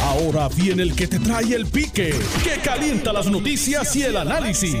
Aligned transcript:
Ahora 0.00 0.48
viene 0.48 0.82
el 0.82 0.94
que 0.94 1.06
te 1.06 1.18
trae 1.18 1.54
el 1.54 1.66
pique, 1.66 2.14
que 2.42 2.60
calienta 2.62 3.12
las 3.12 3.26
noticias 3.26 3.94
y 3.96 4.02
el 4.02 4.16
análisis. 4.16 4.76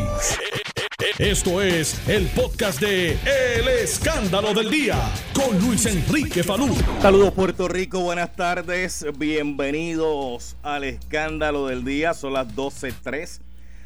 Esto 1.18 1.60
es 1.60 2.00
el 2.08 2.26
podcast 2.28 2.80
de 2.80 3.12
El 3.12 3.68
Escándalo 3.68 4.54
del 4.54 4.70
Día 4.70 4.98
con 5.34 5.58
Luis 5.60 5.84
Enrique 5.86 6.42
Falú. 6.42 6.74
Saludos 7.00 7.32
Puerto 7.32 7.68
Rico, 7.68 8.00
buenas 8.00 8.34
tardes, 8.34 9.04
bienvenidos 9.18 10.56
al 10.62 10.84
Escándalo 10.84 11.66
del 11.66 11.84
Día. 11.84 12.14
Son 12.14 12.32
las 12.32 12.48
12.03 12.48 13.40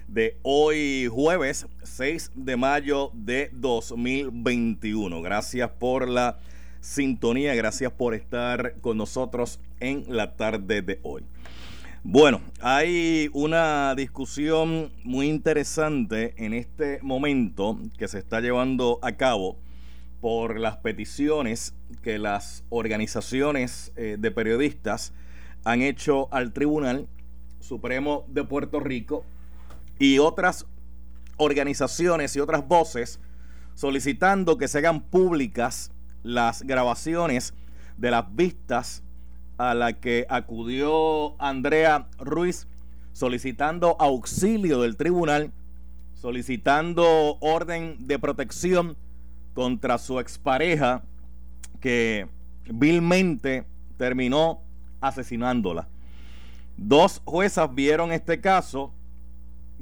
de 0.09 0.37
hoy 0.43 1.09
jueves 1.11 1.67
6 1.83 2.33
de 2.35 2.57
mayo 2.57 3.11
de 3.13 3.51
2021. 3.53 5.21
Gracias 5.23 5.71
por 5.79 6.09
la 6.09 6.39
sintonía, 6.87 7.53
gracias 7.57 7.91
por 7.91 8.15
estar 8.15 8.75
con 8.81 8.97
nosotros 8.97 9.59
en 9.81 10.05
la 10.09 10.37
tarde 10.37 10.83
de 10.83 11.01
hoy. 11.03 11.25
Bueno, 12.05 12.41
hay 12.61 13.29
una 13.33 13.93
discusión 13.97 14.93
muy 15.03 15.27
interesante 15.27 16.35
en 16.37 16.55
este 16.55 17.01
momento 17.03 17.81
que 17.99 18.07
se 18.07 18.21
está 18.21 18.41
llevando 18.41 19.01
a 19.03 19.17
cabo 19.17 19.59
por 20.21 20.61
las 20.61 20.77
peticiones 20.77 21.75
que 22.03 22.21
las 22.21 22.63
organizaciones 22.69 23.93
eh, 23.97 24.17
de 24.17 24.31
periodistas 24.31 25.13
han 25.65 25.83
hecho 25.83 26.33
al 26.33 26.53
Tribunal 26.53 27.09
Supremo 27.59 28.25
de 28.29 28.45
Puerto 28.45 28.79
Rico 28.79 29.25
y 29.99 30.21
otras 30.21 30.67
organizaciones 31.37 32.37
y 32.37 32.41
otras 32.41 32.67
voces 32.67 33.19
solicitando 33.75 34.57
que 34.57 34.69
se 34.69 34.79
hagan 34.79 35.01
públicas 35.01 35.91
las 36.23 36.63
grabaciones 36.63 37.55
de 37.97 38.11
las 38.11 38.35
vistas 38.35 39.03
a 39.59 39.75
la 39.75 39.95
que 39.95 40.27
acudió 40.29 41.41
Andrea 41.41 42.09
Ruiz 42.19 42.67
solicitando 43.13 43.97
auxilio 43.99 44.83
del 44.83 44.97
tribunal, 44.97 45.53
solicitando 46.15 47.39
orden 47.41 47.97
de 48.07 48.19
protección 48.19 48.97
contra 49.55 49.97
su 49.97 50.21
expareja 50.21 51.03
que 51.81 52.29
vilmente 52.69 53.65
terminó 53.97 54.61
asesinándola. 55.01 55.89
Dos 56.77 57.23
juezas 57.25 57.75
vieron 57.75 58.13
este 58.13 58.41
caso. 58.41 58.93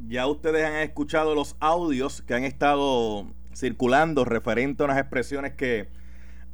Ya 0.06 0.28
ustedes 0.28 0.64
han 0.64 0.76
escuchado 0.76 1.34
los 1.34 1.56
audios 1.58 2.22
que 2.22 2.34
han 2.34 2.44
estado 2.44 3.26
circulando 3.52 4.24
referente 4.24 4.82
a 4.82 4.86
unas 4.86 4.98
expresiones 4.98 5.54
que 5.54 5.88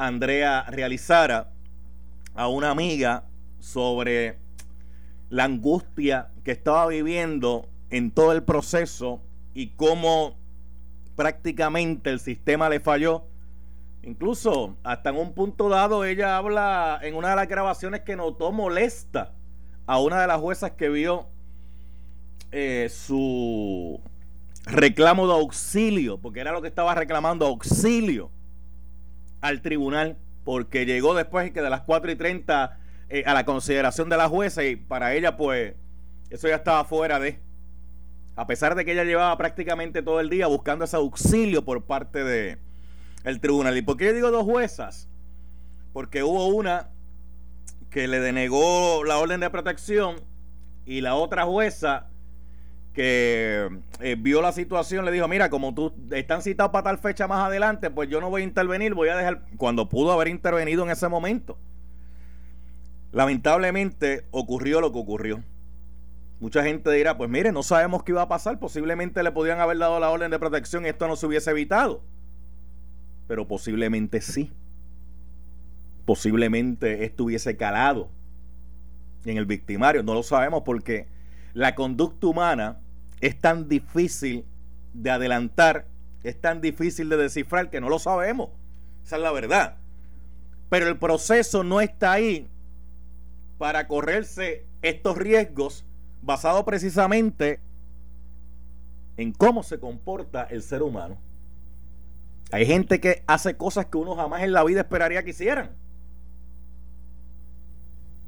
Andrea 0.01 0.65
realizara 0.71 1.51
a 2.35 2.49
una 2.49 2.71
amiga 2.71 3.25
sobre 3.59 4.39
la 5.29 5.45
angustia 5.45 6.31
que 6.43 6.53
estaba 6.53 6.87
viviendo 6.87 7.69
en 7.91 8.11
todo 8.11 8.33
el 8.33 8.43
proceso 8.43 9.21
y 9.53 9.69
cómo 9.69 10.39
prácticamente 11.17 12.09
el 12.09 12.19
sistema 12.19 12.71
le 12.71 12.81
falló. 12.81 13.25
Incluso 14.03 14.79
hasta 14.85 15.11
en 15.11 15.19
un 15.19 15.35
punto 15.35 15.69
dado 15.69 16.07
ella 16.07 16.39
habla 16.39 16.99
en 17.03 17.15
una 17.15 17.31
de 17.31 17.37
las 17.37 17.49
grabaciones 17.49 18.01
que 18.01 18.17
notó 18.17 18.53
molesta 18.53 19.35
a 19.87 20.01
una 20.01 20.19
de 20.23 20.27
las 20.27 20.41
juezas 20.41 20.71
que 20.71 20.89
vio 20.89 21.27
eh, 22.53 22.89
su 22.91 24.01
reclamo 24.65 25.27
de 25.27 25.35
auxilio, 25.35 26.17
porque 26.17 26.41
era 26.41 26.53
lo 26.53 26.63
que 26.63 26.69
estaba 26.69 26.95
reclamando, 26.95 27.45
auxilio 27.45 28.31
al 29.41 29.63
tribunal 29.63 30.17
porque 30.45 30.87
llegó 30.87 31.15
después 31.15 31.51
que 31.53 31.63
de 31.63 31.71
las 31.71 31.83
4 31.83 32.13
y 32.13 32.17
30 32.17 32.79
eh, 33.09 33.25
a 33.27 33.35
la 33.35 33.45
consideración 33.45 34.09
de 34.09 34.17
la 34.17 34.29
jueza 34.29 34.65
y 34.65 34.77
para 34.77 35.15
ella 35.15 35.37
pues 35.37 35.75
eso 36.31 36.49
ya 36.49 36.57
estaba 36.57 36.85
fuera 36.85 37.19
de 37.19 37.41
a 38.37 38.47
pesar 38.47 38.75
de 38.75 38.85
que 38.85 38.93
ella 38.93 39.05
llevaba 39.05 39.37
prácticamente 39.37 40.03
todo 40.03 40.21
el 40.21 40.31
día 40.31 40.47
buscando 40.47 40.85
ese 40.85 40.97
auxilio 40.97 41.65
por 41.65 41.85
parte 41.85 42.25
de 42.25 42.59
el 43.25 43.41
tribunal. 43.41 43.77
¿Y 43.77 43.83
por 43.83 43.97
qué 43.97 44.07
yo 44.07 44.15
digo 44.15 44.31
dos 44.31 44.45
juezas? 44.45 45.09
Porque 45.93 46.23
hubo 46.23 46.47
una 46.47 46.89
que 47.91 48.09
le 48.09 48.21
denegó 48.21 49.05
la 49.05 49.19
orden 49.19 49.41
de 49.41 49.51
protección 49.51 50.17
y 50.87 51.01
la 51.01 51.17
otra 51.17 51.45
jueza 51.45 52.07
eh, 53.03 54.17
vio 54.19 54.43
la 54.43 54.53
situación, 54.53 55.05
le 55.05 55.13
dijo, 55.13 55.27
mira, 55.29 55.49
como 55.49 55.75
tú 55.75 55.95
están 56.11 56.43
citados 56.43 56.73
para 56.73 56.85
tal 56.85 56.99
fecha 56.99 57.27
más 57.27 57.47
adelante, 57.47 57.91
pues 57.91 58.09
yo 58.09 58.21
no 58.21 58.29
voy 58.29 58.43
a 58.43 58.45
intervenir, 58.45 58.95
voy 58.95 59.09
a 59.09 59.17
dejar, 59.17 59.43
cuando 59.57 59.89
pudo 59.89 60.13
haber 60.13 60.29
intervenido 60.29 60.85
en 60.85 60.91
ese 60.91 61.09
momento. 61.09 61.57
Lamentablemente 63.13 64.27
ocurrió 64.31 64.81
lo 64.81 64.93
que 64.93 64.99
ocurrió. 64.99 65.43
Mucha 66.41 66.63
gente 66.63 66.91
dirá, 66.91 67.17
pues 67.17 67.31
mire, 67.31 67.53
no 67.53 67.63
sabemos 67.63 68.03
qué 68.03 68.13
iba 68.13 68.23
a 68.23 68.29
pasar, 68.29 68.59
posiblemente 68.59 69.23
le 69.23 69.33
podían 69.33 69.61
haber 69.61 69.79
dado 69.79 69.99
la 69.99 70.11
orden 70.11 70.31
de 70.31 70.39
protección 70.39 70.85
y 70.85 70.89
esto 70.89 71.09
no 71.09 71.17
se 71.17 71.27
hubiese 71.27 71.51
evitado. 71.51 72.03
Pero 73.29 73.47
posiblemente 73.47 74.21
sí. 74.21 74.53
Posiblemente 76.05 77.05
esto 77.05 77.25
hubiese 77.25 77.57
calado 77.57 78.09
en 79.25 79.37
el 79.37 79.47
victimario, 79.47 80.03
no 80.03 80.15
lo 80.15 80.23
sabemos 80.23 80.63
porque 80.65 81.07
la 81.53 81.75
conducta 81.75 82.27
humana 82.27 82.79
es 83.21 83.39
tan 83.39 83.69
difícil 83.69 84.45
de 84.93 85.11
adelantar, 85.11 85.87
es 86.23 86.41
tan 86.41 86.61
difícil 86.61 87.09
de 87.09 87.17
descifrar 87.17 87.71
que 87.71 87.81
no 87.81 87.89
lo 87.89 87.99
sabemos. 87.99 88.51
Esa 89.05 89.17
es 89.17 89.23
la 89.23 89.33
verdad. 89.33 89.77
Pero 90.69 90.89
el 90.89 90.99
proceso 90.99 91.65
no 91.65 91.81
está 91.81 92.13
ahí 92.13 92.49
para 93.59 93.89
correrse 93.89 94.65
estos 94.83 95.17
riesgos 95.19 95.85
basado 96.23 96.65
precisamente 96.65 97.61
en 99.17 99.33
cómo 99.33 99.63
se 99.63 99.79
comporta 99.79 100.45
el 100.45 100.63
ser 100.63 100.83
humano. 100.83 101.19
Hay 102.53 102.67
gente 102.67 103.01
que 103.01 103.23
hace 103.27 103.57
cosas 103.57 103.87
que 103.87 103.99
uno 103.99 104.17
jamás 104.17 104.43
en 104.43 104.53
la 104.53 104.65
vida 104.65 104.81
esperaría 104.81 105.23
que 105.23 105.31
hicieran. 105.31 105.71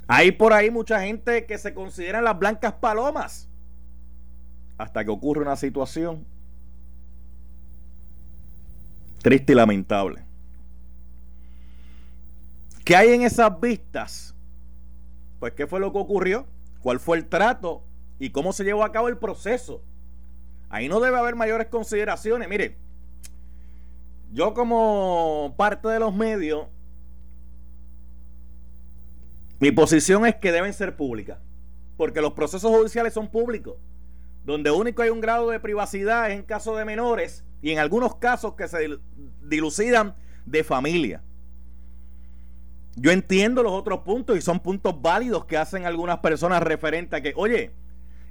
Hay 0.06 0.32
por 0.32 0.52
ahí 0.52 0.70
mucha 0.70 1.00
gente 1.00 1.46
que 1.46 1.58
se 1.58 1.74
consideran 1.74 2.24
las 2.24 2.38
blancas 2.38 2.74
palomas. 2.74 3.48
Hasta 4.78 5.04
que 5.04 5.10
ocurre 5.10 5.42
una 5.42 5.56
situación 5.56 6.26
triste 9.22 9.52
y 9.52 9.56
lamentable. 9.56 10.24
¿Qué 12.84 12.96
hay 12.96 13.10
en 13.10 13.22
esas 13.22 13.60
vistas? 13.60 14.34
Pues 15.38 15.52
qué 15.52 15.66
fue 15.66 15.78
lo 15.78 15.92
que 15.92 15.98
ocurrió, 15.98 16.46
cuál 16.80 16.98
fue 16.98 17.16
el 17.16 17.26
trato 17.26 17.84
y 18.18 18.30
cómo 18.30 18.52
se 18.52 18.64
llevó 18.64 18.84
a 18.84 18.92
cabo 18.92 19.08
el 19.08 19.18
proceso. 19.18 19.82
Ahí 20.68 20.88
no 20.88 21.00
debe 21.00 21.18
haber 21.18 21.36
mayores 21.36 21.68
consideraciones. 21.68 22.48
Mire, 22.48 22.76
yo 24.32 24.54
como 24.54 25.54
parte 25.56 25.88
de 25.88 26.00
los 26.00 26.14
medios 26.14 26.66
mi 29.62 29.70
posición 29.70 30.26
es 30.26 30.34
que 30.34 30.50
deben 30.50 30.72
ser 30.72 30.96
públicas, 30.96 31.38
porque 31.96 32.20
los 32.20 32.32
procesos 32.32 32.68
judiciales 32.68 33.14
son 33.14 33.28
públicos, 33.28 33.76
donde 34.44 34.70
único 34.70 35.02
hay 35.02 35.10
un 35.10 35.20
grado 35.20 35.50
de 35.50 35.60
privacidad 35.60 36.30
es 36.30 36.36
en 36.36 36.42
caso 36.42 36.76
de 36.76 36.84
menores 36.84 37.44
y 37.60 37.70
en 37.70 37.78
algunos 37.78 38.16
casos 38.16 38.54
que 38.54 38.66
se 38.68 38.98
dilucidan 39.42 40.14
de 40.46 40.64
familia. 40.64 41.22
Yo 42.96 43.10
entiendo 43.10 43.62
los 43.62 43.72
otros 43.72 44.00
puntos 44.00 44.36
y 44.36 44.42
son 44.42 44.60
puntos 44.60 45.00
válidos 45.00 45.46
que 45.46 45.56
hacen 45.56 45.86
algunas 45.86 46.18
personas 46.18 46.62
referente 46.62 47.16
a 47.16 47.22
que, 47.22 47.32
oye, 47.36 47.70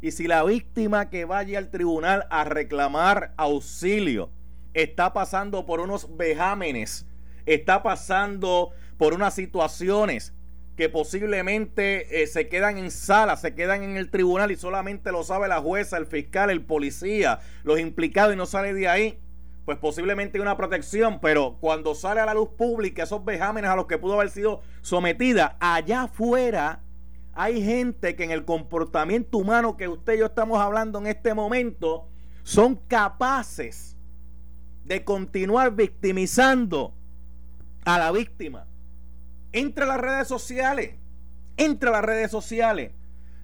y 0.02 0.12
si 0.12 0.28
la 0.28 0.44
víctima 0.44 1.10
que 1.10 1.26
vaya 1.26 1.58
al 1.58 1.70
tribunal 1.70 2.28
a 2.30 2.44
reclamar 2.44 3.34
auxilio 3.38 4.30
está 4.74 5.14
pasando 5.14 5.66
por 5.66 5.80
unos 5.80 6.16
vejámenes, 6.18 7.06
está 7.46 7.82
pasando 7.82 8.72
por 8.98 9.14
unas 9.14 9.34
situaciones 9.34 10.34
que 10.82 10.90
posiblemente 10.90 12.24
eh, 12.24 12.26
se 12.26 12.50
quedan 12.50 12.80
en 12.80 12.90
sala, 12.90 13.38
se 13.38 13.54
quedan 13.54 13.84
en 13.84 13.98
el 13.98 14.10
tribunal 14.10 14.50
y 14.50 14.56
solamente 14.56 15.12
lo 15.12 15.24
sabe 15.24 15.48
la 15.48 15.62
jueza, 15.62 15.96
el 15.98 16.08
fiscal, 16.08 16.50
el 16.50 16.66
policía, 16.66 17.40
los 17.64 17.80
implicados 17.80 18.34
y 18.34 18.36
no 18.36 18.48
sale 18.48 18.74
de 18.74 18.88
ahí, 18.88 19.20
pues 19.64 19.78
posiblemente 19.78 20.40
hay 20.40 20.42
una 20.42 20.58
protección, 20.58 21.20
pero 21.20 21.58
cuando 21.62 21.94
sale 21.94 22.20
a 22.20 22.26
la 22.26 22.34
luz 22.34 22.50
pública 22.58 23.04
esos 23.04 23.24
vejámenes 23.24 23.70
a 23.70 23.76
los 23.76 23.86
que 23.86 24.00
pudo 24.00 24.16
haber 24.16 24.32
sido 24.32 24.64
sometida, 24.82 25.56
allá 25.60 26.06
afuera 26.06 26.82
hay 27.36 27.64
gente 27.64 28.16
que 28.16 28.24
en 28.24 28.32
el 28.32 28.44
comportamiento 28.44 29.38
humano 29.38 29.78
que 29.78 29.88
usted 29.88 30.16
y 30.16 30.18
yo 30.18 30.26
estamos 30.26 30.60
hablando 30.60 30.98
en 30.98 31.06
este 31.06 31.36
momento 31.36 32.08
son 32.42 32.76
capaces 32.88 33.96
de 34.86 35.04
continuar 35.04 35.76
victimizando 35.76 36.96
a 37.86 38.00
la 38.00 38.12
víctima 38.12 38.66
entre 39.52 39.84
a 39.84 39.88
las 39.88 40.00
redes 40.00 40.28
sociales, 40.28 40.96
entre 41.58 41.90
a 41.90 41.94
las 41.94 42.04
redes 42.04 42.32
sociales, 42.32 42.92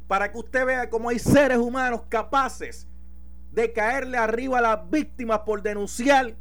para 0.07 0.31
que 0.31 0.38
usted 0.38 0.65
vea 0.65 0.89
cómo 0.89 1.09
hay 1.09 1.19
seres 1.19 1.57
humanos 1.57 2.04
capaces 2.09 2.88
de 3.51 3.74
caerle 3.74 4.18
arriba 4.18 4.59
a 4.59 4.62
las 4.62 4.89
víctimas 4.89 5.39
por 5.39 5.62
denunciar 5.62 6.36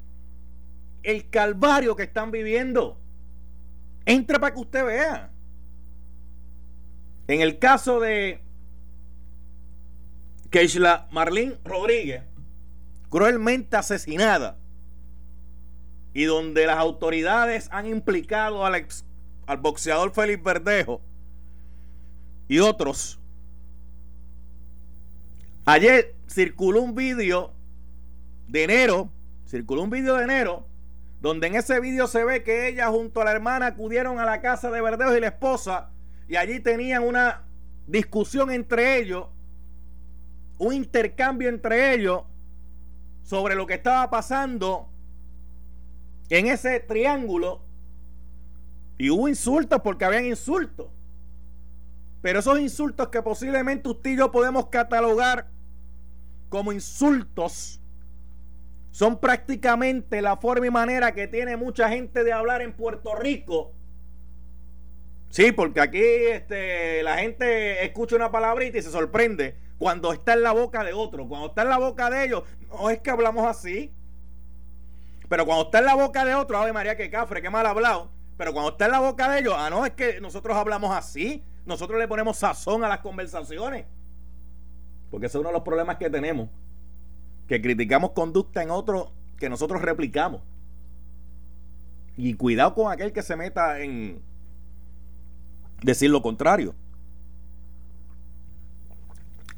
el 1.02 1.28
calvario 1.30 1.96
que 1.96 2.04
están 2.04 2.30
viviendo. 2.30 2.98
Entra 4.04 4.38
para 4.38 4.54
que 4.54 4.60
usted 4.60 4.84
vea. 4.84 5.30
En 7.28 7.40
el 7.40 7.58
caso 7.58 7.98
de 7.98 8.40
Keishla 10.50 11.08
Marlene 11.10 11.58
Rodríguez, 11.64 12.22
cruelmente 13.08 13.76
asesinada, 13.76 14.58
y 16.16 16.24
donde 16.24 16.66
las 16.66 16.78
autoridades 16.78 17.68
han 17.72 17.86
implicado 17.86 18.64
al, 18.64 18.86
al 19.46 19.58
boxeador 19.58 20.12
Félix 20.12 20.43
Verdejo 20.43 21.00
y 22.48 22.58
otros. 22.58 23.19
Ayer 25.64 26.14
circuló 26.28 26.82
un 26.82 26.94
vídeo 26.94 27.52
de 28.48 28.64
enero, 28.64 29.10
circuló 29.48 29.82
un 29.82 29.90
vídeo 29.90 30.16
de 30.16 30.25
enero, 30.25 30.66
donde 31.20 31.48
en 31.48 31.56
ese 31.56 31.81
vídeo 31.81 32.06
se 32.06 32.25
ve 32.25 32.43
que 32.43 32.69
ella 32.69 32.88
junto 32.88 33.20
a 33.20 33.25
la 33.25 33.32
hermana 33.32 33.66
acudieron 33.66 34.19
a 34.19 34.25
la 34.25 34.40
casa 34.40 34.70
de 34.70 34.81
Verdejo 34.81 35.16
y 35.16 35.20
la 35.20 35.28
esposa 35.28 35.90
y 36.28 36.37
allí 36.37 36.60
tenían 36.60 37.02
una 37.02 37.42
discusión 37.87 38.50
entre 38.50 38.99
ellos, 38.99 39.26
un 40.58 40.72
intercambio 40.72 41.49
entre 41.49 41.94
ellos 41.94 42.22
sobre 43.22 43.54
lo 43.54 43.66
que 43.66 43.75
estaba 43.75 44.08
pasando 44.10 44.88
en 46.28 46.46
ese 46.46 46.81
triángulo. 46.81 47.65
Y 48.98 49.10
hubo 49.10 49.28
insultos 49.28 49.81
porque 49.82 50.04
habían 50.04 50.26
insultos. 50.26 50.88
Pero 52.22 52.40
esos 52.40 52.58
insultos 52.60 53.08
que 53.08 53.22
posiblemente 53.22 53.88
usted 53.88 54.10
y 54.10 54.16
yo 54.16 54.32
podemos 54.32 54.66
catalogar 54.66 55.48
como 56.48 56.72
insultos 56.72 57.81
son 58.90 59.19
prácticamente 59.19 60.22
la 60.22 60.37
forma 60.37 60.66
y 60.66 60.70
manera 60.70 61.12
que 61.12 61.28
tiene 61.28 61.56
mucha 61.56 61.88
gente 61.88 62.25
de 62.25 62.32
hablar 62.32 62.62
en 62.62 62.72
Puerto 62.72 63.14
Rico 63.14 63.76
Sí, 65.37 65.52
porque 65.52 65.81
aquí 65.82 66.00
este, 66.00 67.02
la 67.02 67.19
gente 67.19 67.84
escucha 67.84 68.16
una 68.16 68.31
palabrita 68.31 68.78
y 68.78 68.82
se 68.82 68.90
sorprende 68.90 69.54
cuando 69.78 70.14
está 70.14 70.32
en 70.32 70.42
la 70.42 70.52
boca 70.52 70.82
de 70.82 70.94
otro. 70.94 71.28
Cuando 71.28 71.49
está 71.49 71.60
en 71.60 71.69
la 71.69 71.76
boca 71.76 72.08
de 72.08 72.25
ellos, 72.25 72.44
no 72.70 72.88
es 72.88 73.00
que 73.00 73.10
hablamos 73.10 73.46
así. 73.46 73.92
Pero 75.28 75.44
cuando 75.44 75.64
está 75.64 75.81
en 75.81 75.84
la 75.84 75.94
boca 75.94 76.25
de 76.25 76.34
otro, 76.34 76.56
Ave 76.56 76.72
María, 76.72 76.96
que 76.96 77.10
cafre, 77.10 77.42
qué 77.42 77.50
mal 77.50 77.66
hablado. 77.66 78.10
Pero 78.37 78.53
cuando 78.53 78.73
está 78.73 78.87
en 78.87 78.93
la 78.93 79.00
boca 79.00 79.31
de 79.31 79.41
ellos, 79.41 79.55
ah, 79.56 79.71
no, 79.71 79.87
es 79.87 79.93
que 79.93 80.21
nosotros 80.21 80.56
hablamos 80.56 80.94
así. 80.94 81.43
Nosotros 81.65 81.99
le 81.99 82.06
ponemos 82.06 82.37
sazón 82.37 82.85
a 82.85 82.88
las 82.88 83.00
conversaciones. 83.00 83.87
Porque 85.11 85.27
ese 85.27 85.38
es 85.38 85.41
uno 85.41 85.49
de 85.49 85.55
los 85.55 85.62
problemas 85.62 85.97
que 85.97 86.11
tenemos. 86.11 86.49
Que 87.49 87.62
criticamos 87.62 88.11
conducta 88.11 88.62
en 88.62 88.71
otro 88.71 89.12
que 89.38 89.49
nosotros 89.49 89.81
replicamos. 89.81 90.43
Y 92.17 92.35
cuidado 92.35 92.75
con 92.75 92.93
aquel 92.93 93.12
que 93.12 93.23
se 93.23 93.37
meta 93.37 93.81
en, 93.81 94.23
decir 95.83 96.11
lo 96.11 96.23
contrario. 96.23 96.75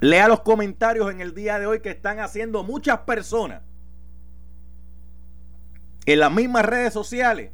Lea 0.01 0.29
los 0.29 0.41
comentarios 0.41 1.11
en 1.11 1.21
el 1.21 1.35
día 1.35 1.59
de 1.59 1.67
hoy 1.67 1.81
que 1.81 1.91
están 1.91 2.21
haciendo 2.21 2.63
muchas 2.63 3.01
personas 3.01 3.63
en 6.07 6.21
las 6.21 6.33
mismas 6.33 6.65
redes 6.65 6.93
sociales 6.93 7.51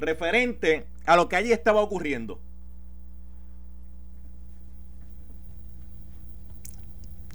referente 0.00 0.86
a 1.06 1.16
lo 1.16 1.28
que 1.28 1.36
allí 1.36 1.52
estaba 1.52 1.80
ocurriendo. 1.80 2.40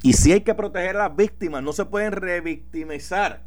Y 0.05 0.13
si 0.13 0.31
hay 0.31 0.41
que 0.41 0.53
proteger 0.53 0.95
a 0.97 1.07
las 1.07 1.15
víctimas, 1.15 1.63
no 1.63 1.73
se 1.73 1.83
pueden 1.83 2.11
revictimizar. 2.11 3.41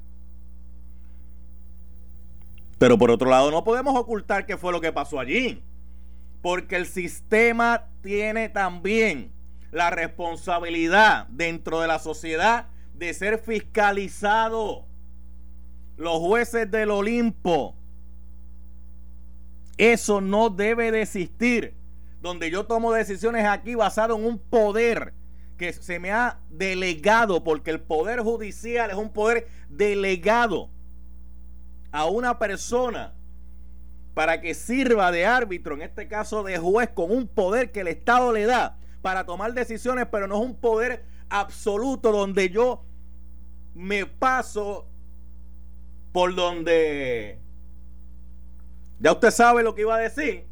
Pero 2.79 2.99
por 2.99 3.13
otro 3.13 3.31
lado, 3.31 3.53
no 3.53 3.63
podemos 3.63 3.95
ocultar 3.97 4.45
qué 4.45 4.57
fue 4.57 4.73
lo 4.73 4.81
que 4.81 4.93
pasó 4.93 5.21
allí. 5.21 5.63
Porque 6.43 6.75
el 6.75 6.87
sistema 6.87 7.87
tiene 8.03 8.49
también 8.49 9.31
la 9.71 9.91
responsabilidad 9.91 11.29
dentro 11.29 11.81
de 11.81 11.87
la 11.87 12.01
sociedad 12.01 12.67
de 12.93 13.15
ser 13.15 13.39
fiscalizado. 13.39 14.85
Los 15.97 16.19
jueces 16.19 16.69
del 16.69 16.91
Olimpo. 16.91 17.78
Eso 19.79 20.21
no 20.21 20.51
debe 20.51 20.93
de 20.93 21.03
existir. 21.03 21.75
Donde 22.21 22.51
yo 22.51 22.67
tomo 22.67 22.93
decisiones 22.93 23.47
aquí 23.47 23.77
basado 23.77 24.17
en 24.17 24.27
un 24.27 24.39
poder 24.39 25.15
que 25.57 25.73
se 25.73 25.99
me 25.99 26.13
ha 26.13 26.39
delegado, 26.51 27.43
porque 27.43 27.71
el 27.71 27.81
poder 27.81 28.21
judicial 28.21 28.91
es 28.91 28.97
un 28.97 29.13
poder 29.13 29.49
delegado 29.69 30.71
a 31.91 32.07
una 32.07 32.39
persona 32.39 33.15
para 34.15 34.41
que 34.41 34.55
sirva 34.55 35.13
de 35.13 35.27
árbitro, 35.27 35.75
en 35.75 35.83
este 35.83 36.09
caso 36.09 36.43
de 36.43 36.59
juez, 36.59 36.91
con 36.91 37.11
un 37.11 37.29
poder 37.29 37.71
que 37.71 37.81
el 37.81 37.89
Estado 37.89 38.33
le 38.33 38.47
da 38.47 38.79
para 39.01 39.25
tomar 39.25 39.55
decisiones, 39.55 40.07
pero 40.11 40.27
no 40.27 40.37
es 40.37 40.41
un 40.45 40.57
poder 40.57 41.05
absoluto 41.29 42.11
donde 42.11 42.51
yo 42.51 42.85
me 43.75 44.07
paso 44.07 44.89
por 46.13 46.35
donde... 46.35 47.39
Ya 49.01 49.13
usted 49.13 49.31
sabe 49.31 49.63
lo 49.63 49.75
que 49.75 49.83
iba 49.83 49.95
a 49.95 50.01
decir. 50.01 50.45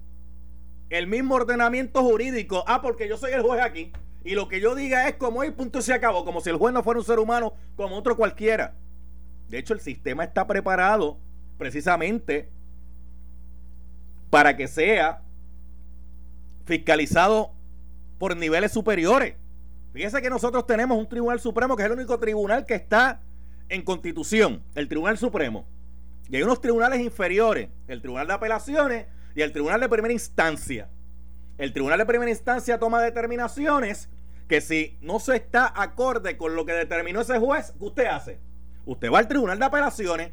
El 0.89 1.07
mismo 1.07 1.35
ordenamiento 1.35 2.03
jurídico. 2.03 2.65
Ah, 2.67 2.81
porque 2.81 3.09
yo 3.09 3.17
soy 3.17 3.33
el 3.33 3.43
juez 3.43 3.61
aquí. 3.61 3.93
Y 4.25 4.35
lo 4.35 4.49
que 4.49 4.61
yo 4.61 4.75
diga 4.75 5.09
es 5.09 5.17
como 5.17 5.45
y 5.45 5.51
punto 5.51 5.83
se 5.83 5.93
acabó. 5.93 6.25
Como 6.25 6.41
si 6.41 6.51
el 6.51 6.57
juez 6.57 6.73
no 6.73 6.83
fuera 6.83 7.01
un 7.01 7.07
ser 7.07 7.19
humano 7.19 7.55
como 7.77 7.97
otro 7.97 8.17
cualquiera. 8.17 8.75
De 9.49 9.59
hecho, 9.59 9.75
el 9.75 9.81
sistema 9.81 10.25
está 10.25 10.47
preparado 10.47 11.19
precisamente 11.59 12.51
para 14.31 14.57
que 14.57 14.69
sea 14.69 15.23
fiscalizado 16.65 17.53
por 18.19 18.37
niveles 18.37 18.73
superiores. 18.73 19.35
Fíjese 19.93 20.21
que 20.21 20.29
nosotros 20.29 20.67
tenemos 20.67 20.99
un 20.99 21.09
Tribunal 21.09 21.41
Supremo 21.41 21.77
que 21.77 21.83
es 21.83 21.87
el 21.87 21.93
único 21.93 22.19
tribunal 22.19 22.67
que 22.67 22.75
está 22.75 23.21
en 23.69 23.83
constitución, 23.83 24.63
el 24.75 24.89
Tribunal 24.89 25.17
Supremo. 25.17 25.67
Y 26.29 26.37
hay 26.37 26.43
unos 26.43 26.61
tribunales 26.61 27.01
inferiores, 27.01 27.69
el 27.89 28.01
Tribunal 28.01 28.27
de 28.27 28.33
Apelaciones 28.35 29.07
y 29.35 29.43
el 29.43 29.53
Tribunal 29.53 29.81
de 29.81 29.89
Primera 29.89 30.13
Instancia. 30.13 30.89
El 31.59 31.73
Tribunal 31.73 31.99
de 31.99 32.07
Primera 32.07 32.31
Instancia 32.31 32.79
toma 32.79 33.01
determinaciones 33.01 34.09
que 34.49 34.61
si 34.61 34.99
no 35.01 35.19
se 35.21 35.37
está 35.37 35.73
acorde 35.75 36.37
con 36.37 36.55
lo 36.55 36.65
que 36.65 36.73
determinó 36.73 37.21
ese 37.21 37.39
juez, 37.39 37.73
¿qué 37.79 37.85
usted 37.85 38.07
hace? 38.07 38.39
Usted 38.85 39.11
va 39.11 39.19
al 39.19 39.29
Tribunal 39.29 39.59
de 39.59 39.65
Apelaciones 39.65 40.33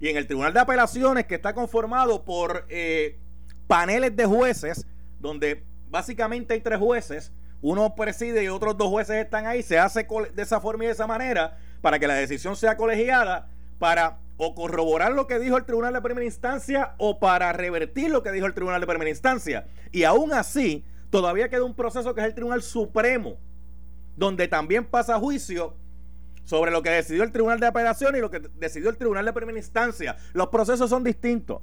y 0.00 0.08
en 0.08 0.16
el 0.16 0.26
Tribunal 0.26 0.52
de 0.52 0.60
Apelaciones 0.60 1.26
que 1.26 1.34
está 1.36 1.54
conformado 1.54 2.24
por 2.24 2.66
eh, 2.68 3.18
paneles 3.66 4.14
de 4.14 4.26
jueces 4.26 4.86
donde 5.20 5.64
básicamente 5.90 6.54
hay 6.54 6.60
tres 6.60 6.78
jueces, 6.78 7.32
uno 7.60 7.94
preside 7.96 8.44
y 8.44 8.48
otros 8.48 8.76
dos 8.76 8.88
jueces 8.88 9.16
están 9.16 9.46
ahí, 9.46 9.62
se 9.62 9.78
hace 9.78 10.06
de 10.34 10.42
esa 10.42 10.60
forma 10.60 10.84
y 10.84 10.86
de 10.86 10.92
esa 10.92 11.06
manera 11.06 11.58
para 11.80 11.98
que 11.98 12.06
la 12.06 12.14
decisión 12.14 12.54
sea 12.54 12.76
colegiada 12.76 13.48
para 13.78 14.18
o 14.38 14.54
corroborar 14.54 15.12
lo 15.12 15.26
que 15.26 15.38
dijo 15.38 15.56
el 15.56 15.64
tribunal 15.64 15.92
de 15.92 16.00
primera 16.00 16.24
instancia 16.24 16.94
o 16.96 17.18
para 17.18 17.52
revertir 17.52 18.10
lo 18.10 18.22
que 18.22 18.32
dijo 18.32 18.46
el 18.46 18.54
tribunal 18.54 18.80
de 18.80 18.86
primera 18.86 19.10
instancia. 19.10 19.66
Y 19.92 20.04
aún 20.04 20.32
así, 20.32 20.84
todavía 21.10 21.50
queda 21.50 21.64
un 21.64 21.74
proceso 21.74 22.14
que 22.14 22.20
es 22.22 22.26
el 22.28 22.34
tribunal 22.34 22.62
supremo, 22.62 23.36
donde 24.16 24.48
también 24.48 24.86
pasa 24.86 25.18
juicio 25.18 25.74
sobre 26.44 26.70
lo 26.70 26.82
que 26.82 26.90
decidió 26.90 27.24
el 27.24 27.32
tribunal 27.32 27.60
de 27.60 27.66
apelación 27.66 28.16
y 28.16 28.20
lo 28.20 28.30
que 28.30 28.40
decidió 28.54 28.88
el 28.88 28.96
tribunal 28.96 29.26
de 29.26 29.32
primera 29.32 29.58
instancia. 29.58 30.16
Los 30.32 30.48
procesos 30.48 30.88
son 30.88 31.04
distintos. 31.04 31.60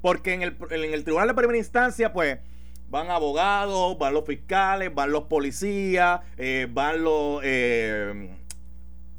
Porque 0.00 0.34
en 0.34 0.42
el, 0.42 0.56
en 0.70 0.94
el 0.94 1.02
tribunal 1.02 1.28
de 1.28 1.34
primera 1.34 1.58
instancia, 1.58 2.12
pues, 2.12 2.38
van 2.90 3.10
abogados, 3.10 3.98
van 3.98 4.14
los 4.14 4.24
fiscales, 4.24 4.94
van 4.94 5.10
los 5.10 5.24
policías, 5.24 6.20
eh, 6.36 6.68
van 6.70 7.02
los 7.02 7.40
eh, 7.42 8.30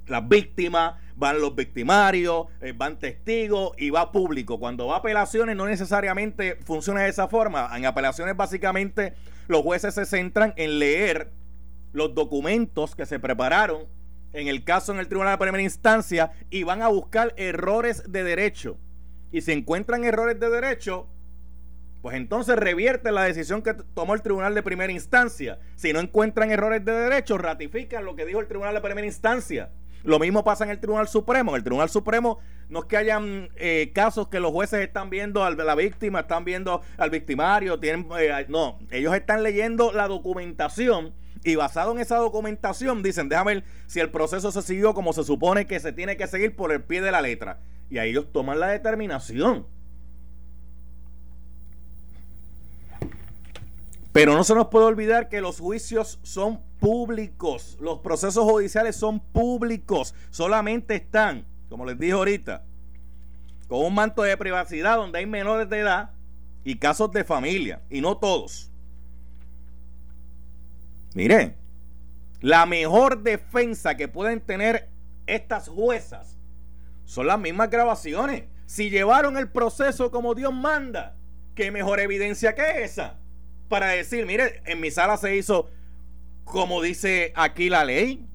las 0.07 0.27
víctimas, 0.27 0.95
van 1.15 1.39
los 1.39 1.55
victimarios, 1.55 2.47
eh, 2.61 2.73
van 2.75 2.99
testigos 2.99 3.71
y 3.77 3.89
va 3.89 4.11
público. 4.11 4.59
Cuando 4.59 4.87
va 4.87 4.95
a 4.95 4.99
apelaciones 4.99 5.55
no 5.55 5.65
necesariamente 5.65 6.57
funciona 6.63 7.01
de 7.01 7.09
esa 7.09 7.27
forma. 7.27 7.69
En 7.75 7.85
apelaciones 7.85 8.35
básicamente 8.35 9.13
los 9.47 9.61
jueces 9.61 9.93
se 9.93 10.05
centran 10.05 10.53
en 10.57 10.79
leer 10.79 11.31
los 11.93 12.13
documentos 12.13 12.95
que 12.95 13.05
se 13.05 13.19
prepararon 13.19 13.83
en 14.33 14.47
el 14.47 14.65
caso 14.65 14.91
en 14.91 14.99
el 14.99 15.07
tribunal 15.07 15.33
de 15.33 15.45
primera 15.45 15.63
instancia 15.63 16.31
y 16.49 16.63
van 16.63 16.81
a 16.81 16.89
buscar 16.89 17.33
errores 17.37 18.03
de 18.11 18.23
derecho 18.23 18.77
y 19.35 19.41
si 19.41 19.51
encuentran 19.51 20.05
errores 20.05 20.39
de 20.39 20.49
derecho, 20.49 21.07
pues 22.01 22.15
entonces 22.15 22.55
revierte 22.55 23.11
la 23.11 23.23
decisión 23.23 23.61
que 23.61 23.73
tomó 23.73 24.13
el 24.13 24.21
tribunal 24.21 24.55
de 24.55 24.63
primera 24.63 24.93
instancia. 24.93 25.59
Si 25.75 25.91
no 25.91 25.99
encuentran 25.99 26.51
errores 26.51 26.85
de 26.85 26.93
derecho, 26.93 27.37
ratifican 27.37 28.05
lo 28.05 28.15
que 28.15 28.25
dijo 28.25 28.39
el 28.39 28.47
tribunal 28.47 28.73
de 28.73 28.79
primera 28.79 29.05
instancia. 29.05 29.71
Lo 30.05 30.19
mismo 30.19 30.43
pasa 30.43 30.63
en 30.63 30.69
el 30.69 30.79
Tribunal 30.79 31.07
Supremo. 31.07 31.51
En 31.51 31.57
el 31.57 31.63
Tribunal 31.63 31.89
Supremo 31.89 32.37
no 32.69 32.79
es 32.79 32.85
que 32.85 32.97
hayan 32.97 33.49
eh, 33.55 33.91
casos 33.93 34.27
que 34.27 34.39
los 34.39 34.51
jueces 34.51 34.81
están 34.81 35.09
viendo 35.09 35.43
a 35.43 35.49
la 35.51 35.75
víctima, 35.75 36.21
están 36.21 36.45
viendo 36.45 36.81
al 36.97 37.09
victimario, 37.09 37.79
tienen, 37.79 38.07
eh, 38.19 38.45
no, 38.47 38.77
ellos 38.91 39.15
están 39.15 39.41
leyendo 39.41 39.91
la 39.91 40.07
documentación 40.07 41.13
y 41.43 41.55
basado 41.55 41.91
en 41.91 41.99
esa 41.99 42.17
documentación 42.17 43.03
dicen, 43.03 43.29
déjame 43.29 43.55
ver 43.55 43.63
si 43.87 43.99
el 43.99 44.09
proceso 44.09 44.51
se 44.51 44.61
siguió 44.61 44.93
como 44.93 45.11
se 45.11 45.23
supone 45.23 45.67
que 45.67 45.79
se 45.79 45.91
tiene 45.91 46.17
que 46.17 46.27
seguir 46.27 46.55
por 46.55 46.71
el 46.71 46.83
pie 46.83 47.01
de 47.01 47.11
la 47.11 47.21
letra 47.21 47.59
y 47.89 47.97
ahí 47.97 48.11
ellos 48.11 48.31
toman 48.31 48.59
la 48.59 48.67
determinación. 48.67 49.67
Pero 54.15 54.33
no 54.33 54.45
se 54.45 54.55
nos 54.55 54.67
puede 54.67 54.85
olvidar 54.85 55.27
que 55.27 55.41
los 55.41 55.59
juicios 55.59 56.19
son 56.23 56.61
públicos, 56.79 57.77
los 57.81 57.99
procesos 57.99 58.45
judiciales 58.45 58.95
son 58.95 59.19
públicos, 59.19 60.15
solamente 60.29 60.95
están, 60.95 61.45
como 61.67 61.85
les 61.85 61.99
dije 61.99 62.13
ahorita, 62.13 62.63
con 63.67 63.85
un 63.85 63.93
manto 63.93 64.21
de 64.21 64.37
privacidad 64.37 64.95
donde 64.95 65.19
hay 65.19 65.25
menores 65.25 65.69
de 65.69 65.79
edad 65.79 66.11
y 66.63 66.77
casos 66.77 67.11
de 67.11 67.25
familia, 67.25 67.81
y 67.89 67.99
no 67.99 68.15
todos. 68.15 68.71
Miren, 71.13 71.57
la 72.39 72.65
mejor 72.65 73.21
defensa 73.21 73.97
que 73.97 74.07
pueden 74.07 74.39
tener 74.39 74.87
estas 75.27 75.67
juezas 75.67 76.37
son 77.03 77.27
las 77.27 77.37
mismas 77.37 77.69
grabaciones. 77.69 78.45
Si 78.65 78.89
llevaron 78.89 79.35
el 79.35 79.49
proceso 79.49 80.09
como 80.09 80.35
Dios 80.35 80.53
manda, 80.53 81.17
¿qué 81.53 81.69
mejor 81.69 81.99
evidencia 81.99 82.55
que 82.55 82.85
esa? 82.85 83.19
Para 83.69 83.87
decir, 83.87 84.25
mire, 84.25 84.61
en 84.65 84.79
mi 84.79 84.91
sala 84.91 85.17
se 85.17 85.35
hizo 85.35 85.69
como 86.43 86.81
dice 86.81 87.33
aquí 87.35 87.69
la 87.69 87.83
ley, 87.83 88.25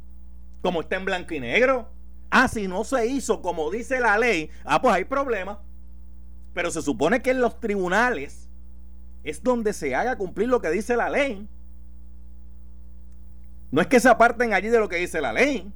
como 0.63 0.81
está 0.81 0.97
en 0.97 1.05
blanco 1.05 1.33
y 1.35 1.41
negro. 1.41 1.89
Ah, 2.31 2.49
si 2.49 2.69
no 2.69 2.85
se 2.85 3.07
hizo 3.07 3.41
como 3.41 3.71
dice 3.71 4.01
la 4.01 4.19
ley, 4.19 4.51
ah, 4.65 4.81
pues 4.81 4.95
hay 4.95 5.05
problema. 5.05 5.61
Pero 6.53 6.71
se 6.71 6.83
supone 6.83 7.23
que 7.23 7.31
en 7.31 7.41
los 7.41 7.59
tribunales 7.61 8.49
es 9.25 9.43
donde 9.43 9.73
se 9.73 9.95
haga 9.95 10.17
cumplir 10.17 10.49
lo 10.49 10.61
que 10.61 10.71
dice 10.71 10.97
la 10.97 11.09
ley. 11.09 11.49
No 13.71 13.81
es 13.81 13.87
que 13.87 14.01
se 14.01 14.09
aparten 14.09 14.53
allí 14.53 14.69
de 14.69 14.79
lo 14.79 14.89
que 14.89 14.97
dice 14.97 15.21
la 15.21 15.33
ley. 15.33 15.73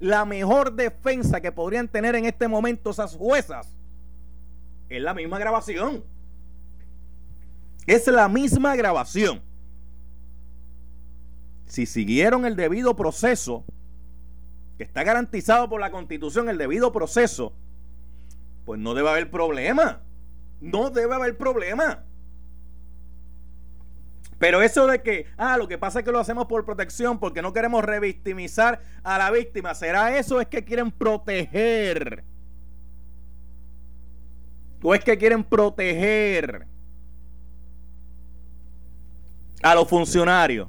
La 0.00 0.24
mejor 0.24 0.74
defensa 0.74 1.40
que 1.40 1.52
podrían 1.52 1.88
tener 1.88 2.14
en 2.16 2.24
este 2.24 2.48
momento 2.48 2.90
esas 2.90 3.16
juezas 3.16 3.76
es 4.88 5.02
la 5.02 5.14
misma 5.14 5.38
grabación. 5.38 6.04
Es 7.88 8.06
la 8.06 8.28
misma 8.28 8.76
grabación. 8.76 9.40
Si 11.64 11.86
siguieron 11.86 12.44
el 12.44 12.54
debido 12.54 12.94
proceso, 12.94 13.64
que 14.76 14.84
está 14.84 15.04
garantizado 15.04 15.70
por 15.70 15.80
la 15.80 15.90
constitución, 15.90 16.50
el 16.50 16.58
debido 16.58 16.92
proceso, 16.92 17.54
pues 18.66 18.78
no 18.78 18.92
debe 18.92 19.08
haber 19.08 19.30
problema. 19.30 20.02
No 20.60 20.90
debe 20.90 21.14
haber 21.14 21.38
problema. 21.38 22.04
Pero 24.38 24.60
eso 24.60 24.86
de 24.86 25.00
que, 25.00 25.24
ah, 25.38 25.56
lo 25.56 25.66
que 25.66 25.78
pasa 25.78 26.00
es 26.00 26.04
que 26.04 26.12
lo 26.12 26.20
hacemos 26.20 26.44
por 26.44 26.66
protección 26.66 27.18
porque 27.18 27.40
no 27.40 27.54
queremos 27.54 27.82
revictimizar 27.82 28.82
a 29.02 29.16
la 29.16 29.30
víctima, 29.30 29.74
¿será 29.74 30.18
eso? 30.18 30.42
¿Es 30.42 30.48
que 30.48 30.62
quieren 30.62 30.90
proteger? 30.90 32.22
¿O 34.82 34.94
es 34.94 35.02
que 35.02 35.16
quieren 35.16 35.42
proteger 35.42 36.66
a 39.62 39.74
los 39.74 39.88
funcionarios? 39.88 40.68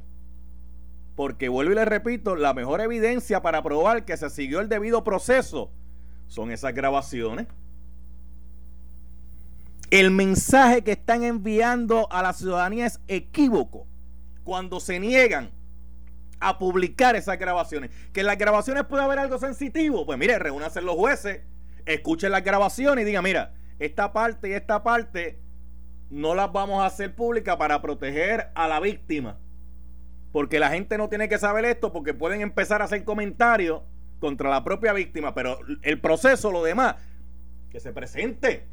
Porque 1.16 1.50
vuelvo 1.50 1.74
y 1.74 1.76
les 1.76 1.88
repito, 1.88 2.36
la 2.36 2.54
mejor 2.54 2.82
evidencia 2.82 3.42
para 3.42 3.62
probar 3.62 4.06
que 4.06 4.16
se 4.18 4.30
siguió 4.30 4.60
el 4.62 4.70
debido 4.70 5.04
proceso 5.04 5.72
son 6.28 6.52
esas 6.52 6.74
grabaciones 6.74 7.48
el 9.92 10.12
mensaje 10.12 10.84
que 10.84 10.92
están 10.92 11.24
enviando 11.24 12.12
a 12.12 12.22
la 12.22 12.34
ciudadanía 12.34 12.86
es 12.86 13.00
equívoco 13.08 13.88
cuando 14.44 14.80
se 14.80 15.00
niegan 15.00 15.52
a 16.40 16.58
publicar 16.58 17.16
esas 17.16 17.38
grabaciones. 17.40 17.90
Que 18.14 18.22
en 18.22 18.28
las 18.28 18.38
grabaciones 18.38 18.86
puede 18.86 19.04
haber 19.04 19.20
algo 19.20 19.40
sensitivo. 19.40 20.06
Pues 20.06 20.18
mire, 20.18 20.38
reúnanse 20.40 20.82
los 20.82 20.96
jueces, 20.96 21.42
escuchen 21.86 22.32
las 22.32 22.44
grabaciones 22.44 23.04
y 23.04 23.06
digan, 23.06 23.24
mira, 23.24 23.54
esta 23.80 24.14
parte 24.14 24.50
y 24.50 24.54
esta 24.54 24.84
parte 24.84 25.40
no 26.10 26.36
las 26.36 26.52
vamos 26.52 26.82
a 26.82 26.88
hacer 26.88 27.16
públicas 27.16 27.56
para 27.58 27.82
proteger 27.82 28.50
a 28.56 28.68
la 28.68 28.80
víctima. 28.80 29.38
Porque 30.32 30.60
la 30.60 30.70
gente 30.70 30.98
no 30.98 31.10
tiene 31.10 31.28
que 31.28 31.38
saber 31.38 31.66
esto 31.66 31.92
porque 31.92 32.14
pueden 32.14 32.42
empezar 32.42 32.82
a 32.82 32.86
hacer 32.86 33.04
comentarios 33.04 33.82
contra 34.20 34.50
la 34.50 34.64
propia 34.64 34.94
víctima. 34.94 35.34
Pero 35.34 35.60
el 35.82 36.00
proceso, 36.00 36.52
lo 36.52 36.64
demás, 36.64 36.96
que 37.72 37.80
se 37.80 37.92
presente 37.92 38.68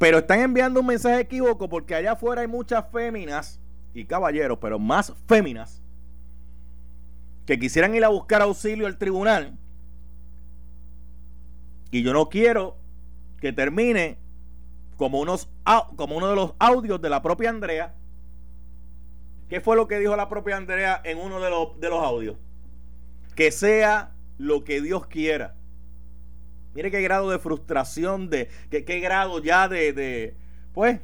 pero 0.00 0.16
están 0.16 0.40
enviando 0.40 0.80
un 0.80 0.86
mensaje 0.86 1.20
equívoco 1.20 1.68
porque 1.68 1.94
allá 1.94 2.12
afuera 2.12 2.40
hay 2.40 2.48
muchas 2.48 2.86
féminas 2.90 3.60
y 3.92 4.06
caballeros, 4.06 4.56
pero 4.58 4.78
más 4.78 5.12
féminas, 5.28 5.82
que 7.44 7.58
quisieran 7.58 7.94
ir 7.94 8.02
a 8.02 8.08
buscar 8.08 8.40
auxilio 8.40 8.86
al 8.86 8.96
tribunal. 8.96 9.58
Y 11.90 12.02
yo 12.02 12.14
no 12.14 12.30
quiero 12.30 12.78
que 13.42 13.52
termine 13.52 14.16
como, 15.00 15.18
unos, 15.18 15.48
como 15.96 16.18
uno 16.18 16.28
de 16.28 16.36
los 16.36 16.52
audios 16.58 17.00
de 17.00 17.08
la 17.08 17.22
propia 17.22 17.48
Andrea. 17.48 17.94
¿Qué 19.48 19.62
fue 19.62 19.74
lo 19.74 19.88
que 19.88 19.98
dijo 19.98 20.14
la 20.14 20.28
propia 20.28 20.58
Andrea 20.58 21.00
en 21.02 21.16
uno 21.16 21.40
de 21.40 21.48
los, 21.48 21.80
de 21.80 21.88
los 21.88 22.04
audios? 22.04 22.36
Que 23.34 23.50
sea 23.50 24.12
lo 24.36 24.62
que 24.62 24.82
Dios 24.82 25.06
quiera. 25.06 25.54
Mire 26.74 26.90
qué 26.90 27.00
grado 27.00 27.30
de 27.30 27.38
frustración, 27.38 28.28
de 28.28 28.50
qué, 28.70 28.84
qué 28.84 29.00
grado 29.00 29.38
ya 29.42 29.68
de, 29.68 29.94
de, 29.94 30.34
pues, 30.74 31.00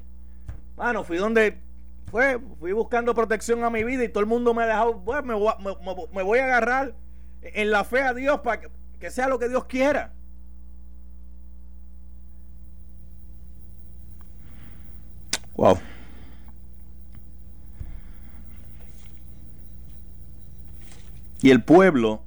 bueno, 0.76 1.02
fui 1.02 1.16
donde, 1.16 1.56
fue, 2.10 2.38
fui 2.60 2.72
buscando 2.72 3.14
protección 3.14 3.64
a 3.64 3.70
mi 3.70 3.82
vida 3.82 4.04
y 4.04 4.10
todo 4.10 4.20
el 4.20 4.26
mundo 4.26 4.52
me 4.52 4.64
ha 4.64 4.66
dejado, 4.66 5.02
pues, 5.02 5.24
me, 5.24 5.32
me, 6.12 6.22
voy 6.22 6.38
a 6.38 6.44
agarrar 6.44 6.94
en 7.40 7.70
la 7.70 7.82
fe 7.82 8.02
a 8.02 8.12
Dios 8.12 8.40
para 8.40 8.60
que, 8.60 8.68
que 9.00 9.10
sea 9.10 9.26
lo 9.26 9.38
que 9.38 9.48
Dios 9.48 9.64
quiera. 9.64 10.12
Wow. 15.56 15.78
Y 21.42 21.50
el 21.50 21.62
pueblo, 21.62 22.22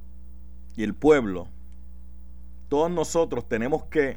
y 0.76 0.82
el 0.82 0.94
pueblo 0.94 1.48
todos 2.70 2.88
nosotros 2.88 3.46
tenemos 3.48 3.84
que 3.86 4.16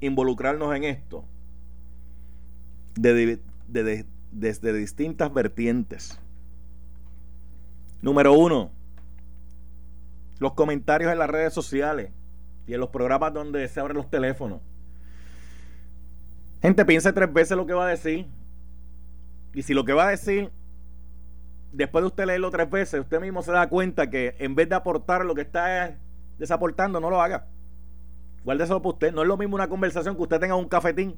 involucrarnos 0.00 0.74
en 0.74 0.82
esto 0.82 1.24
desde 2.96 3.38
distintas 4.72 5.32
vertientes. 5.32 6.18
Número 8.02 8.32
uno, 8.32 8.72
los 10.40 10.54
comentarios 10.54 11.12
en 11.12 11.18
las 11.18 11.30
redes 11.30 11.54
sociales 11.54 12.10
y 12.66 12.74
en 12.74 12.80
los 12.80 12.90
programas 12.90 13.32
donde 13.32 13.68
se 13.68 13.78
abren 13.78 13.96
los 13.96 14.10
teléfonos. 14.10 14.60
Gente, 16.60 16.84
piensa 16.84 17.12
tres 17.12 17.32
veces 17.32 17.56
lo 17.56 17.66
que 17.66 17.72
va 17.72 17.86
a 17.86 17.90
decir. 17.90 18.26
Y 19.56 19.62
si 19.62 19.72
lo 19.72 19.86
que 19.86 19.94
va 19.94 20.08
a 20.08 20.10
decir, 20.10 20.50
después 21.72 22.02
de 22.02 22.08
usted 22.08 22.26
leerlo 22.26 22.50
tres 22.50 22.68
veces, 22.68 23.00
usted 23.00 23.18
mismo 23.22 23.42
se 23.42 23.52
da 23.52 23.66
cuenta 23.70 24.10
que 24.10 24.36
en 24.38 24.54
vez 24.54 24.68
de 24.68 24.74
aportar 24.74 25.24
lo 25.24 25.34
que 25.34 25.40
está 25.40 25.96
desaportando, 26.36 27.00
no 27.00 27.08
lo 27.08 27.22
haga. 27.22 27.46
Guárdeselo 28.44 28.82
para 28.82 28.92
usted. 28.92 29.14
No 29.14 29.22
es 29.22 29.28
lo 29.28 29.38
mismo 29.38 29.54
una 29.54 29.66
conversación 29.66 30.14
que 30.14 30.20
usted 30.20 30.40
tenga 30.40 30.56
un 30.56 30.68
cafetín 30.68 31.16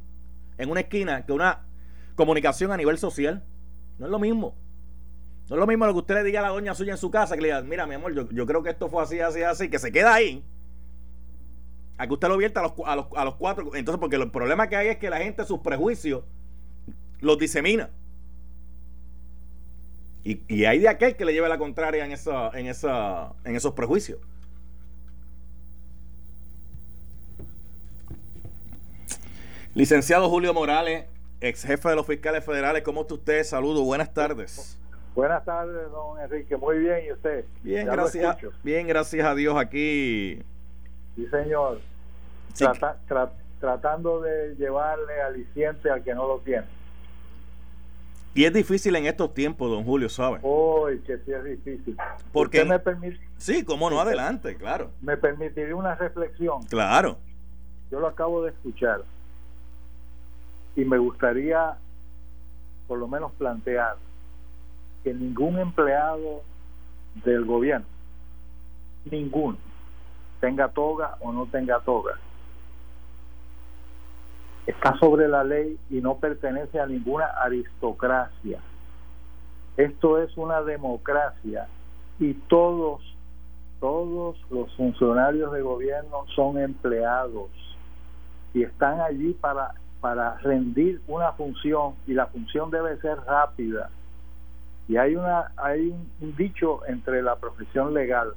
en 0.57 0.71
una 0.71 0.78
esquina 0.78 1.26
que 1.26 1.33
una 1.33 1.66
comunicación 2.14 2.71
a 2.71 2.76
nivel 2.76 2.97
social. 2.97 3.42
No 3.99 4.07
es 4.07 4.12
lo 4.12 4.21
mismo. 4.21 4.54
No 5.49 5.57
es 5.57 5.59
lo 5.59 5.66
mismo 5.66 5.87
lo 5.87 5.95
que 5.95 5.99
usted 5.99 6.14
le 6.14 6.23
diga 6.23 6.38
a 6.38 6.45
la 6.45 6.50
doña 6.50 6.76
suya 6.76 6.92
en 6.92 6.99
su 6.99 7.11
casa, 7.11 7.35
que 7.35 7.42
le 7.42 7.49
diga, 7.49 7.61
mira, 7.62 7.88
mi 7.88 7.97
amor, 7.97 8.14
yo, 8.14 8.47
creo 8.47 8.62
que 8.62 8.71
esto 8.71 8.88
fue 8.88 9.02
así, 9.02 9.18
así, 9.18 9.42
así, 9.42 9.68
que 9.68 9.80
se 9.80 9.90
queda 9.90 10.14
ahí. 10.14 10.45
A 11.97 12.07
que 12.07 12.12
usted 12.12 12.28
lo 12.28 12.37
vierta 12.37 12.61
a 12.61 12.62
los, 12.62 12.73
a 12.87 12.95
los, 12.95 13.07
a 13.16 13.25
los 13.25 13.35
cuatro. 13.35 13.75
Entonces, 13.75 13.99
porque 13.99 14.14
el 14.14 14.30
problema 14.30 14.68
que 14.68 14.76
hay 14.76 14.87
es 14.87 14.99
que 14.99 15.11
la 15.11 15.16
gente 15.16 15.45
sus 15.45 15.59
prejuicios 15.59 16.23
los 17.21 17.37
disemina. 17.37 17.90
Y, 20.25 20.42
y, 20.48 20.64
hay 20.64 20.80
de 20.80 20.88
aquel 20.88 21.16
que 21.16 21.25
le 21.25 21.32
lleve 21.32 21.48
la 21.48 21.58
contraria 21.58 22.04
en, 22.04 22.12
esa, 22.12 22.50
en, 22.50 22.66
esa, 22.66 23.32
en 23.44 23.56
esos 23.56 23.72
prejuicios. 23.72 24.18
Licenciado 29.75 30.28
Julio 30.28 30.52
Morales, 30.52 31.06
ex 31.40 31.62
jefe 31.62 31.88
de 31.88 31.96
los 31.96 32.06
fiscales 32.06 32.44
federales, 32.44 32.82
¿cómo 32.82 33.02
está 33.02 33.14
usted? 33.14 33.44
Saludos, 33.44 33.84
buenas 33.84 34.12
tardes. 34.12 34.78
Buenas 35.14 35.44
tardes, 35.44 35.90
don 35.90 36.20
Enrique. 36.20 36.56
Muy 36.56 36.78
bien, 36.78 37.06
¿y 37.06 37.12
usted? 37.12 37.44
Bien, 37.62 37.87
gracias. 37.87 38.38
Bien, 38.62 38.87
gracias 38.87 39.26
a 39.26 39.34
Dios 39.34 39.56
aquí. 39.56 40.42
Sí, 41.16 41.26
señor. 41.28 41.80
tratando 43.60 44.20
de 44.20 44.54
llevarle 44.56 45.20
aliciente 45.20 45.90
al 45.90 46.02
que 46.02 46.14
no 46.14 46.26
lo 46.28 46.38
tiene. 46.38 46.66
Y 48.35 48.44
es 48.44 48.52
difícil 48.52 48.94
en 48.97 49.06
estos 49.06 49.35
tiempos, 49.35 49.70
don 49.70 49.85
Julio, 49.85 50.08
¿sabe? 50.08 50.38
Uy, 50.42 51.00
que 51.00 51.18
sí 51.18 51.32
es 51.32 51.44
difícil. 51.44 51.97
Porque 52.32 52.64
me 52.64 52.78
permite? 52.78 53.18
Sí, 53.37 53.64
cómo 53.64 53.90
no, 53.90 54.00
adelante, 54.00 54.56
claro. 54.56 54.90
Me 55.00 55.16
permitiría 55.16 55.75
una 55.75 55.94
reflexión. 55.94 56.62
Claro. 56.64 57.18
Yo 57.90 58.00
lo 58.00 58.06
acabo 58.06 58.42
de 58.42 58.50
escuchar 58.50 59.02
y 60.76 60.85
me 60.85 60.99
gustaría 60.99 61.76
por 62.87 62.99
lo 62.99 63.08
menos 63.08 63.32
plantear 63.32 63.97
que 65.02 65.12
ningún 65.12 65.58
empleado 65.58 66.42
del 67.25 67.44
gobierno, 67.44 67.87
ninguno, 69.11 69.58
tenga 70.40 70.68
toga 70.68 71.16
o 71.20 71.32
no 71.32 71.47
tenga 71.47 71.80
toga, 71.80 72.18
está 74.68 74.98
sobre 74.98 75.26
la 75.28 75.44
ley 75.44 75.78
y 75.88 76.02
no 76.02 76.18
pertenece 76.18 76.78
a 76.78 76.87
ninguna 76.87 77.25
aristocracia. 77.42 78.60
Esto 79.78 80.20
es 80.22 80.37
una 80.37 80.60
democracia 80.60 81.66
y 82.18 82.34
todos, 82.34 83.00
todos 83.80 84.37
los 84.50 84.70
funcionarios 84.76 85.52
de 85.52 85.62
gobierno 85.62 86.26
son 86.37 86.58
empleados 86.58 87.48
y 88.52 88.62
están 88.62 89.00
allí 89.00 89.32
para, 89.32 89.72
para 90.02 90.37
rendir 90.38 91.00
una 91.08 91.32
función 91.32 91.94
y 92.06 92.12
la 92.12 92.26
función 92.26 92.70
debe 92.70 92.98
ser 92.98 93.18
rápida. 93.20 93.88
Y 94.87 94.98
hay, 94.98 95.16
una, 95.16 95.50
hay 95.56 95.94
un 96.20 96.37
dicho 96.37 96.80
entre 96.87 97.22
la 97.22 97.37
profesión 97.37 97.94
legal, 97.94 98.34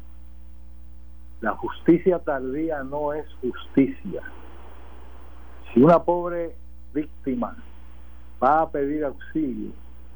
la 1.41 1.51
justicia 1.57 2.19
tardía 2.19 2.83
no 2.83 3.11
es 3.11 3.25
justicia. 3.41 4.21
Si 5.74 5.82
una 5.82 6.04
pobre 6.04 6.54
víctima 6.94 7.56
va 8.44 8.62
a 8.62 8.70
pedir 8.70 9.06
auxilio, 9.06 9.72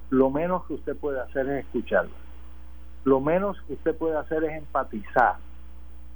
lo 0.10 0.30
menos 0.30 0.66
que 0.66 0.74
usted 0.74 0.98
puede 0.98 1.22
hacer 1.22 1.48
es 1.50 1.66
escucharla. 1.66 2.12
Lo 3.06 3.22
menos 3.22 3.62
que 3.62 3.74
usted 3.74 3.96
puede 3.96 4.18
hacer 4.18 4.44
es 4.44 4.58
empatizar. 4.58 5.38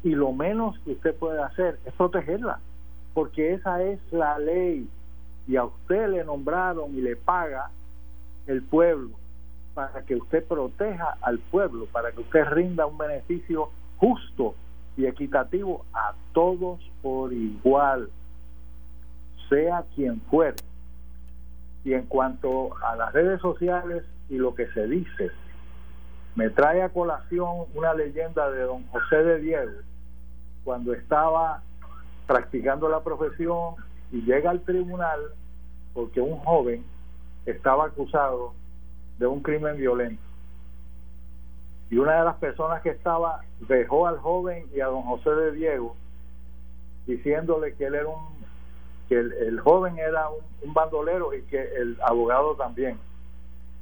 Y 0.03 0.09
lo 0.09 0.33
menos 0.33 0.77
que 0.79 0.91
usted 0.91 1.15
puede 1.15 1.41
hacer 1.41 1.79
es 1.85 1.93
protegerla. 1.93 2.59
Porque 3.13 3.53
esa 3.53 3.81
es 3.83 3.99
la 4.11 4.37
ley. 4.39 4.89
Y 5.47 5.55
a 5.55 5.63
usted 5.63 6.09
le 6.09 6.23
nombraron 6.25 6.93
y 6.97 7.01
le 7.01 7.15
paga 7.15 7.69
el 8.47 8.61
pueblo 8.63 9.11
para 9.73 10.03
que 10.03 10.15
usted 10.15 10.43
proteja 10.45 11.15
al 11.21 11.39
pueblo, 11.39 11.85
para 11.85 12.11
que 12.11 12.21
usted 12.21 12.43
rinda 12.45 12.85
un 12.85 12.97
beneficio 12.97 13.69
justo 13.97 14.55
y 14.97 15.05
equitativo 15.05 15.85
a 15.93 16.13
todos 16.33 16.79
por 17.01 17.31
igual, 17.31 18.09
sea 19.49 19.83
quien 19.95 20.21
fuere. 20.21 20.57
Y 21.83 21.93
en 21.93 22.05
cuanto 22.07 22.75
a 22.83 22.95
las 22.95 23.13
redes 23.13 23.41
sociales 23.41 24.03
y 24.29 24.37
lo 24.37 24.53
que 24.53 24.67
se 24.67 24.87
dice, 24.87 25.31
me 26.35 26.49
trae 26.49 26.81
a 26.83 26.89
colación 26.89 27.65
una 27.73 27.93
leyenda 27.93 28.49
de 28.51 28.61
don 28.61 28.85
José 28.87 29.17
de 29.23 29.39
Diego, 29.39 29.71
cuando 30.63 30.93
estaba 30.93 31.61
practicando 32.27 32.87
la 32.89 33.03
profesión 33.03 33.75
y 34.11 34.21
llega 34.21 34.51
al 34.51 34.61
tribunal 34.61 35.19
porque 35.93 36.21
un 36.21 36.37
joven 36.39 36.85
estaba 37.45 37.85
acusado 37.85 38.53
de 39.17 39.27
un 39.27 39.41
crimen 39.41 39.77
violento. 39.77 40.21
Y 41.89 41.97
una 41.97 42.19
de 42.19 42.25
las 42.25 42.35
personas 42.35 42.81
que 42.83 42.89
estaba 42.89 43.41
dejó 43.67 44.05
al 44.05 44.19
joven 44.19 44.65
y 44.73 44.79
a 44.79 44.85
don 44.85 45.01
José 45.03 45.31
de 45.31 45.51
Diego 45.53 45.95
diciéndole 47.07 47.73
que 47.73 47.85
él 47.85 47.95
era 47.95 48.07
un 48.07 48.39
que 49.09 49.17
el, 49.17 49.59
joven 49.59 49.97
era 49.97 50.29
un, 50.29 50.73
bandolero 50.73 51.33
y 51.33 51.41
que 51.43 51.59
el 51.59 51.97
abogado 52.01 52.55
también. 52.55 52.99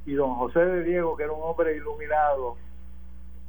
Y 0.06 0.14
don 0.14 0.34
José 0.36 0.60
de 0.60 0.84
Diego, 0.84 1.16
que 1.16 1.24
era 1.24 1.32
un 1.32 1.42
hombre 1.42 1.76
iluminado, 1.76 2.56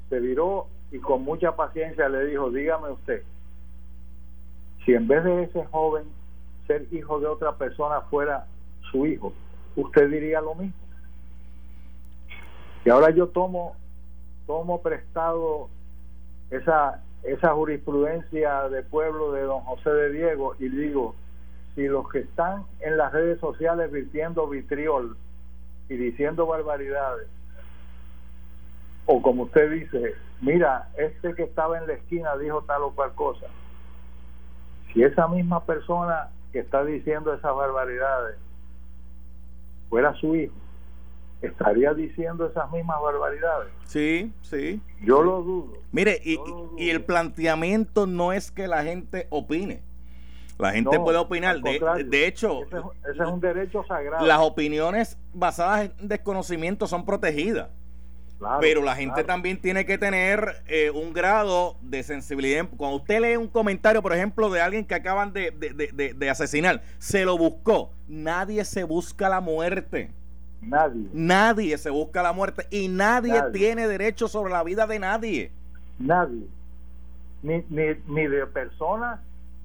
se 0.09 0.19
viró 0.19 0.67
y 0.91 0.99
con 0.99 1.23
mucha 1.23 1.55
paciencia 1.55 2.09
le 2.09 2.25
dijo, 2.25 2.51
dígame 2.51 2.89
usted, 2.89 3.23
si 4.85 4.93
en 4.93 5.07
vez 5.07 5.23
de 5.23 5.43
ese 5.43 5.65
joven 5.67 6.03
ser 6.67 6.85
hijo 6.91 7.19
de 7.21 7.27
otra 7.27 7.53
persona 7.53 8.01
fuera 8.01 8.45
su 8.91 9.05
hijo, 9.05 9.31
usted 9.77 10.09
diría 10.09 10.41
lo 10.41 10.55
mismo. 10.55 10.75
Y 12.83 12.89
ahora 12.89 13.11
yo 13.11 13.27
tomo 13.27 13.75
tomo 14.47 14.81
prestado 14.81 15.69
esa 16.49 17.03
esa 17.23 17.53
jurisprudencia 17.53 18.67
de 18.69 18.81
pueblo 18.81 19.31
de 19.31 19.41
don 19.41 19.61
José 19.61 19.89
de 19.91 20.11
Diego 20.11 20.55
y 20.57 20.69
digo 20.69 21.15
si 21.75 21.87
los 21.87 22.09
que 22.09 22.19
están 22.19 22.63
en 22.79 22.97
las 22.97 23.11
redes 23.11 23.39
sociales 23.39 23.91
virtiendo 23.91 24.47
vitriol 24.47 25.17
y 25.87 25.95
diciendo 25.95 26.45
barbaridades, 26.45 27.27
o 29.05 29.21
como 29.21 29.43
usted 29.43 29.71
dice, 29.71 30.15
mira, 30.41 30.89
este 30.97 31.33
que 31.33 31.43
estaba 31.43 31.77
en 31.77 31.87
la 31.87 31.93
esquina 31.93 32.37
dijo 32.37 32.63
tal 32.63 32.83
o 32.83 32.91
cual 32.91 33.13
cosa, 33.15 33.47
si 34.93 35.03
esa 35.03 35.27
misma 35.27 35.65
persona 35.65 36.29
que 36.51 36.59
está 36.59 36.83
diciendo 36.83 37.33
esas 37.33 37.55
barbaridades 37.55 38.37
fuera 39.89 40.13
su 40.15 40.35
hijo, 40.35 40.53
estaría 41.41 41.93
diciendo 41.93 42.47
esas 42.47 42.71
mismas 42.71 43.01
barbaridades. 43.01 43.69
Sí, 43.85 44.31
sí. 44.41 44.81
Yo 45.01 45.21
lo 45.21 45.41
dudo. 45.41 45.73
Mire, 45.91 46.19
y, 46.23 46.39
y, 46.77 46.89
el 46.89 47.03
planteamiento 47.03 48.05
no 48.05 48.33
es 48.33 48.51
que 48.51 48.67
la 48.67 48.83
gente 48.83 49.27
opine. 49.29 49.81
La 50.59 50.71
gente 50.73 50.99
puede 50.99 51.17
opinar. 51.17 51.61
De, 51.61 52.27
hecho, 52.27 52.63
ese, 52.63 52.77
es 53.13 53.27
un 53.27 53.39
derecho 53.39 53.83
sagrado. 53.87 54.25
Las 54.25 54.39
opiniones 54.39 55.17
basadas 55.33 55.89
en 55.97 56.07
desconocimiento 56.07 56.85
son 56.85 57.05
protegidas. 57.05 57.69
pero 58.59 58.83
la 58.83 58.95
gente 58.95 59.23
también 59.23 59.59
tiene 59.59 59.85
que 59.85 59.97
tener 59.97 60.61
eh, 60.67 60.91
un 60.91 61.13
grado 61.13 61.77
de 61.81 62.03
sensibilidad. 62.03 62.67
Cuando 62.77 62.97
usted 62.97 63.21
lee 63.21 63.37
un 63.37 63.47
comentario, 63.47 64.01
por 64.01 64.13
ejemplo, 64.13 64.49
de 64.49 64.61
alguien 64.61 64.85
que 64.85 64.95
acaban 64.95 65.33
de, 65.33 65.51
de 65.51 66.29
asesinar, 66.29 66.81
se 66.97 67.23
lo 67.23 67.37
buscó. 67.37 67.91
Nadie 68.07 68.65
se 68.65 68.83
busca 68.83 69.29
la 69.29 69.39
muerte. 69.39 70.11
Nadie. 70.61 71.07
Nadie 71.13 71.77
se 71.77 71.89
busca 71.89 72.21
la 72.21 72.33
muerte 72.33 72.67
y 72.69 72.89
nadie, 72.89 73.41
tiene 73.53 73.87
derecho 73.87 74.27
sobre 74.27 74.51
la 74.51 74.63
vida 74.63 74.85
de 74.87 74.99
nadie. 74.99 75.51
Nadie. 75.97 76.47
Ni, 77.41 77.63
ni, 77.69 77.95
ni 78.07 78.27
de 78.27 78.45
personas 78.47 79.21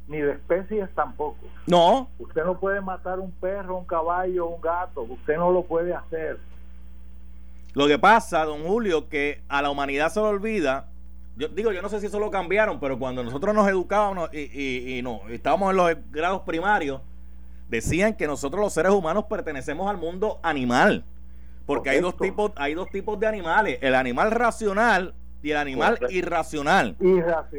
ni 0.09 0.19
de 0.19 0.33
especies 0.33 0.89
tampoco. 0.95 1.39
No. 1.67 2.09
Usted 2.19 2.45
no 2.45 2.59
puede 2.59 2.81
matar 2.81 3.19
un 3.19 3.31
perro, 3.33 3.79
un 3.79 3.87
caballo, 3.87 4.47
un 4.47 4.61
gato. 4.61 5.03
Usted 5.03 5.37
no 5.37 5.51
lo 5.51 5.63
puede 5.63 5.95
hacer. 5.95 6.39
Lo 7.73 7.87
que 7.87 7.99
pasa, 7.99 8.45
don 8.45 8.65
Julio, 8.65 9.09
que 9.09 9.41
a 9.49 9.63
la 9.63 9.71
humanidad 9.71 10.11
se 10.11 10.21
le 10.21 10.27
olvida. 10.27 10.89
Yo 11.37 11.49
digo, 11.49 11.73
yo 11.73 11.83
no 11.83 11.89
sé 11.89 12.01
si 12.01 12.07
eso 12.07 12.21
lo 12.21 12.31
cambiaron, 12.31 12.79
pero 12.79 12.99
cuando 12.99 13.25
nosotros 13.25 13.55
nos 13.55 13.67
educábamos 13.67 14.31
y, 14.33 14.43
y, 14.53 14.99
y 14.99 15.03
no, 15.03 15.23
estábamos 15.29 15.71
en 15.71 15.77
los 15.77 15.97
grados 16.13 16.43
primarios, 16.43 17.01
decían 17.69 18.15
que 18.15 18.29
nosotros 18.29 18.61
los 18.61 18.73
seres 18.73 18.93
humanos 18.93 19.25
pertenecemos 19.25 19.91
al 19.91 19.97
mundo 19.97 20.39
animal. 20.43 21.05
Porque 21.67 21.91
hay 21.91 22.01
dos 22.01 22.17
tipos, 22.17 22.53
hay 22.57 22.75
dos 22.75 22.91
tipos 22.91 23.19
de 23.19 23.27
animales, 23.27 23.79
el 23.81 23.95
animal 23.95 24.31
racional 24.31 25.15
y 25.45 25.51
el 25.51 25.59
animal 25.59 25.99
irracional. 26.09 26.97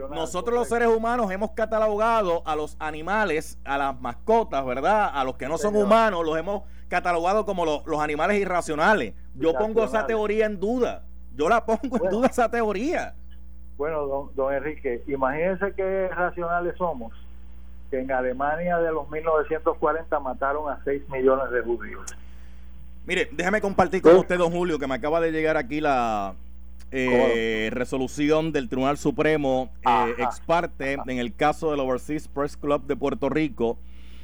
Nosotros 0.10 0.56
los 0.56 0.68
seres 0.68 0.88
humanos 0.88 1.30
hemos 1.32 1.52
catalogado 1.52 2.42
a 2.44 2.56
los 2.56 2.76
animales, 2.80 3.60
a 3.64 3.78
las 3.78 4.02
mascotas, 4.02 4.66
¿verdad? 4.66 5.12
A 5.14 5.24
los 5.24 5.38
que 5.38 5.48
no 5.48 5.60
son 5.60 5.76
humanos, 5.76 6.26
los 6.26 6.36
hemos 6.36 6.64
catalogado 6.88 7.46
como 7.46 7.64
los, 7.64 8.00
animales 8.00 8.40
irracionales. 8.40 9.14
Yo 9.36 9.54
pongo 9.54 9.84
esa 9.84 10.08
teoría 10.08 10.48
en 10.48 10.60
duda. 10.60 11.04
Yo 11.36 11.48
la 11.48 11.64
pongo 11.64 12.04
en 12.04 12.10
duda 12.10 12.28
esa 12.28 12.50
teoría. 12.50 13.14
Bueno, 13.78 14.08
don, 14.08 14.36
don 14.36 14.52
Enrique, 14.52 15.04
imagínense 15.06 15.74
qué 15.76 16.08
racionales 16.08 16.76
somos. 16.78 17.14
Que 17.92 18.00
en 18.00 18.12
Alemania 18.12 18.80
de 18.80 18.92
los 18.92 19.08
1940 19.12 20.20
mataron 20.22 20.72
a 20.72 20.84
6 20.84 21.08
millones 21.10 21.52
de 21.52 21.62
judíos. 21.62 22.04
Mire, 23.06 23.30
déjame 23.32 23.62
compartir 23.62 24.02
con 24.02 24.16
usted, 24.16 24.40
don 24.40 24.52
Julio, 24.52 24.80
que 24.80 24.88
me 24.88 24.96
acaba 24.96 25.22
de 25.22 25.32
llegar 25.32 25.56
aquí 25.56 25.82
la, 25.82 26.34
eh, 26.98 27.70
resolución 27.72 28.54
del 28.54 28.70
Tribunal 28.70 28.98
Supremo 28.98 29.70
eh, 29.86 30.14
ex 30.18 30.40
parte 30.40 30.94
en 30.94 31.20
el 31.20 31.36
caso 31.36 31.72
del 31.72 31.82
Overseas 31.82 32.30
Press 32.30 32.56
Club 32.56 32.86
de 32.88 32.96
Puerto 32.96 33.28
Rico. 33.28 33.78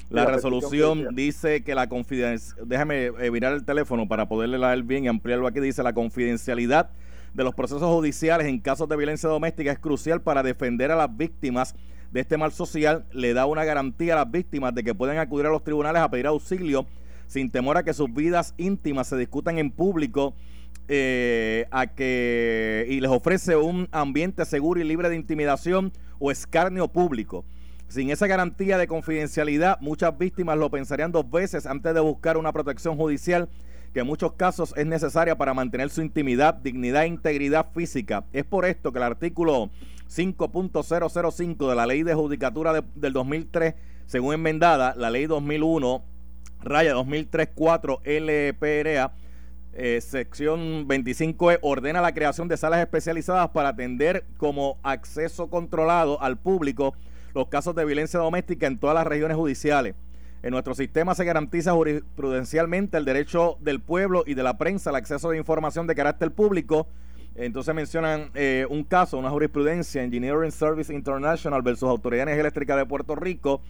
La, 0.10 0.26
resolución 0.26 1.14
dice 1.14 1.64
que 1.64 1.76
la 1.76 1.88
confidencialidad, 1.88 2.68
déjame 2.68 3.06
eh, 3.06 3.32
mirar 3.32 3.54
el 3.54 3.66
teléfono 3.66 4.08
para 4.08 4.28
poderle 4.28 4.58
leer 4.58 4.84
bien 4.84 5.04
y 5.04 5.08
ampliarlo 5.10 5.48
aquí, 5.48 5.60
dice 5.60 5.84
la 5.84 5.94
confidencialidad 5.94 6.90
de 7.34 7.44
los 7.44 7.54
procesos 7.56 7.84
judiciales 7.94 8.48
en 8.48 8.60
casos 8.60 8.88
de 8.88 8.96
violencia 8.96 9.28
doméstica 9.28 9.72
es 9.72 9.80
crucial 9.80 10.22
para 10.22 10.42
defender 10.44 10.92
a 10.92 10.96
las 10.96 11.16
víctimas 11.16 11.76
de 12.12 12.22
este 12.22 12.38
mal 12.38 12.52
social, 12.54 13.06
le 13.12 13.34
da 13.34 13.46
una 13.46 13.66
garantía 13.66 14.14
a 14.14 14.24
las 14.24 14.32
víctimas 14.32 14.74
de 14.76 14.84
que 14.84 14.96
pueden 14.96 15.18
acudir 15.18 15.46
a 15.46 15.50
los 15.50 15.64
tribunales 15.64 16.02
a 16.02 16.10
pedir 16.10 16.28
auxilio 16.28 16.86
sin 17.28 17.50
temor 17.50 17.78
a 17.78 17.84
que 17.84 17.94
sus 17.94 18.14
vidas 18.14 18.54
íntimas 18.58 19.08
se 19.08 19.18
discutan 19.18 19.58
en 19.58 19.72
público 19.72 20.34
eh, 20.94 21.68
a 21.72 21.88
que 21.88 22.86
y 22.90 23.00
les 23.00 23.10
ofrece 23.10 23.56
un 23.56 23.88
ambiente 23.94 24.44
seguro 24.44 24.82
y 24.82 24.84
libre 24.84 25.08
de 25.08 25.16
intimidación 25.16 25.94
o 26.20 26.32
escarnio 26.32 26.90
público. 26.90 27.46
Sin 27.88 28.10
esa 28.10 28.28
garantía 28.28 28.78
de 28.78 28.88
confidencialidad, 28.88 29.80
muchas 29.80 30.18
víctimas 30.18 30.58
lo 30.58 30.70
pensarían 30.70 31.14
dos 31.14 31.32
veces 31.32 31.66
antes 31.66 31.94
de 31.94 32.02
buscar 32.02 32.36
una 32.36 32.52
protección 32.52 32.98
judicial 32.98 33.48
que 33.94 34.02
en 34.02 34.08
muchos 34.08 34.34
casos 34.34 34.74
es 34.76 34.86
necesaria 34.86 35.38
para 35.38 35.54
mantener 35.54 35.90
su 35.92 36.02
intimidad, 36.02 36.56
dignidad 36.56 37.04
e 37.04 37.08
integridad 37.08 37.68
física. 37.74 38.26
Es 38.34 38.44
por 38.44 38.66
esto 38.66 38.92
que 38.92 38.98
el 38.98 39.04
artículo 39.04 39.70
5.005 40.10 41.70
de 41.70 41.76
la 41.76 41.86
Ley 41.86 42.04
de 42.04 42.16
Judicatura 42.16 42.84
del 42.96 43.14
2003, 43.14 43.76
según 44.08 44.34
enmendada, 44.34 44.94
la 44.98 45.10
Ley 45.10 45.26
2001, 45.26 46.04
raya 46.64 46.94
2003-4 46.96 48.02
LPRA, 48.04 49.14
eh, 49.74 50.02
sección 50.02 50.88
25E 50.88 51.60
ordena 51.62 52.02
la 52.02 52.14
creación 52.14 52.48
de 52.48 52.58
salas 52.58 52.82
especializadas 52.82 53.50
para 53.50 53.70
atender 53.70 54.26
como 54.38 54.78
acceso 54.84 55.48
controlado 55.48 56.22
al 56.22 56.38
público 56.38 56.94
los 57.34 57.48
casos 57.48 57.76
de 57.76 57.86
violencia 57.86 58.20
doméstica 58.20 58.68
en 58.68 58.78
todas 58.78 58.96
las 58.96 59.08
regiones 59.08 59.38
judiciales. 59.38 59.96
En 60.44 60.52
nuestro 60.52 60.74
sistema 60.74 61.14
se 61.16 61.24
garantiza 61.24 61.74
jurisprudencialmente 61.74 62.98
el 62.98 63.06
derecho 63.06 63.58
del 63.62 63.80
pueblo 63.80 64.24
y 64.26 64.34
de 64.34 64.44
la 64.44 64.58
prensa 64.58 64.90
al 64.90 64.96
acceso 64.96 65.30
de 65.30 65.38
información 65.38 65.86
de 65.88 65.96
carácter 65.96 66.32
público. 66.32 66.88
Entonces 67.36 67.74
mencionan 67.74 68.32
eh, 68.34 68.66
un 68.70 68.84
caso, 68.84 69.18
una 69.20 69.30
jurisprudencia, 69.30 70.04
Engineering 70.04 70.52
Service 70.52 70.94
International 70.94 71.62
versus 71.62 71.88
Autoridad 71.88 72.28
Eléctrica 72.28 72.76
de 72.76 72.86
Puerto 72.86 73.16
Rico. 73.16 73.62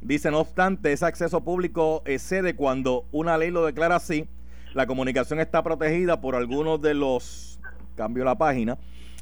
Dice, 0.00 0.30
no 0.30 0.40
obstante, 0.40 0.92
ese 0.92 1.06
acceso 1.06 1.42
público 1.42 2.02
excede 2.06 2.56
cuando 2.56 3.04
una 3.12 3.38
ley 3.38 3.50
lo 3.50 3.64
declara 3.64 3.96
así. 3.96 4.26
La 4.74 4.88
comunicación 4.88 5.38
está 5.38 5.62
protegida 5.62 6.20
por 6.20 6.34
algunos 6.34 6.82
de 6.82 6.94
los, 6.94 7.60
cambio 7.94 8.24
la 8.24 8.36
página, 8.36 8.76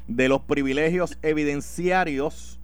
de 0.07 0.27
los 0.27 0.41
privilegios 0.41 1.19
evidenciarios 1.21 2.59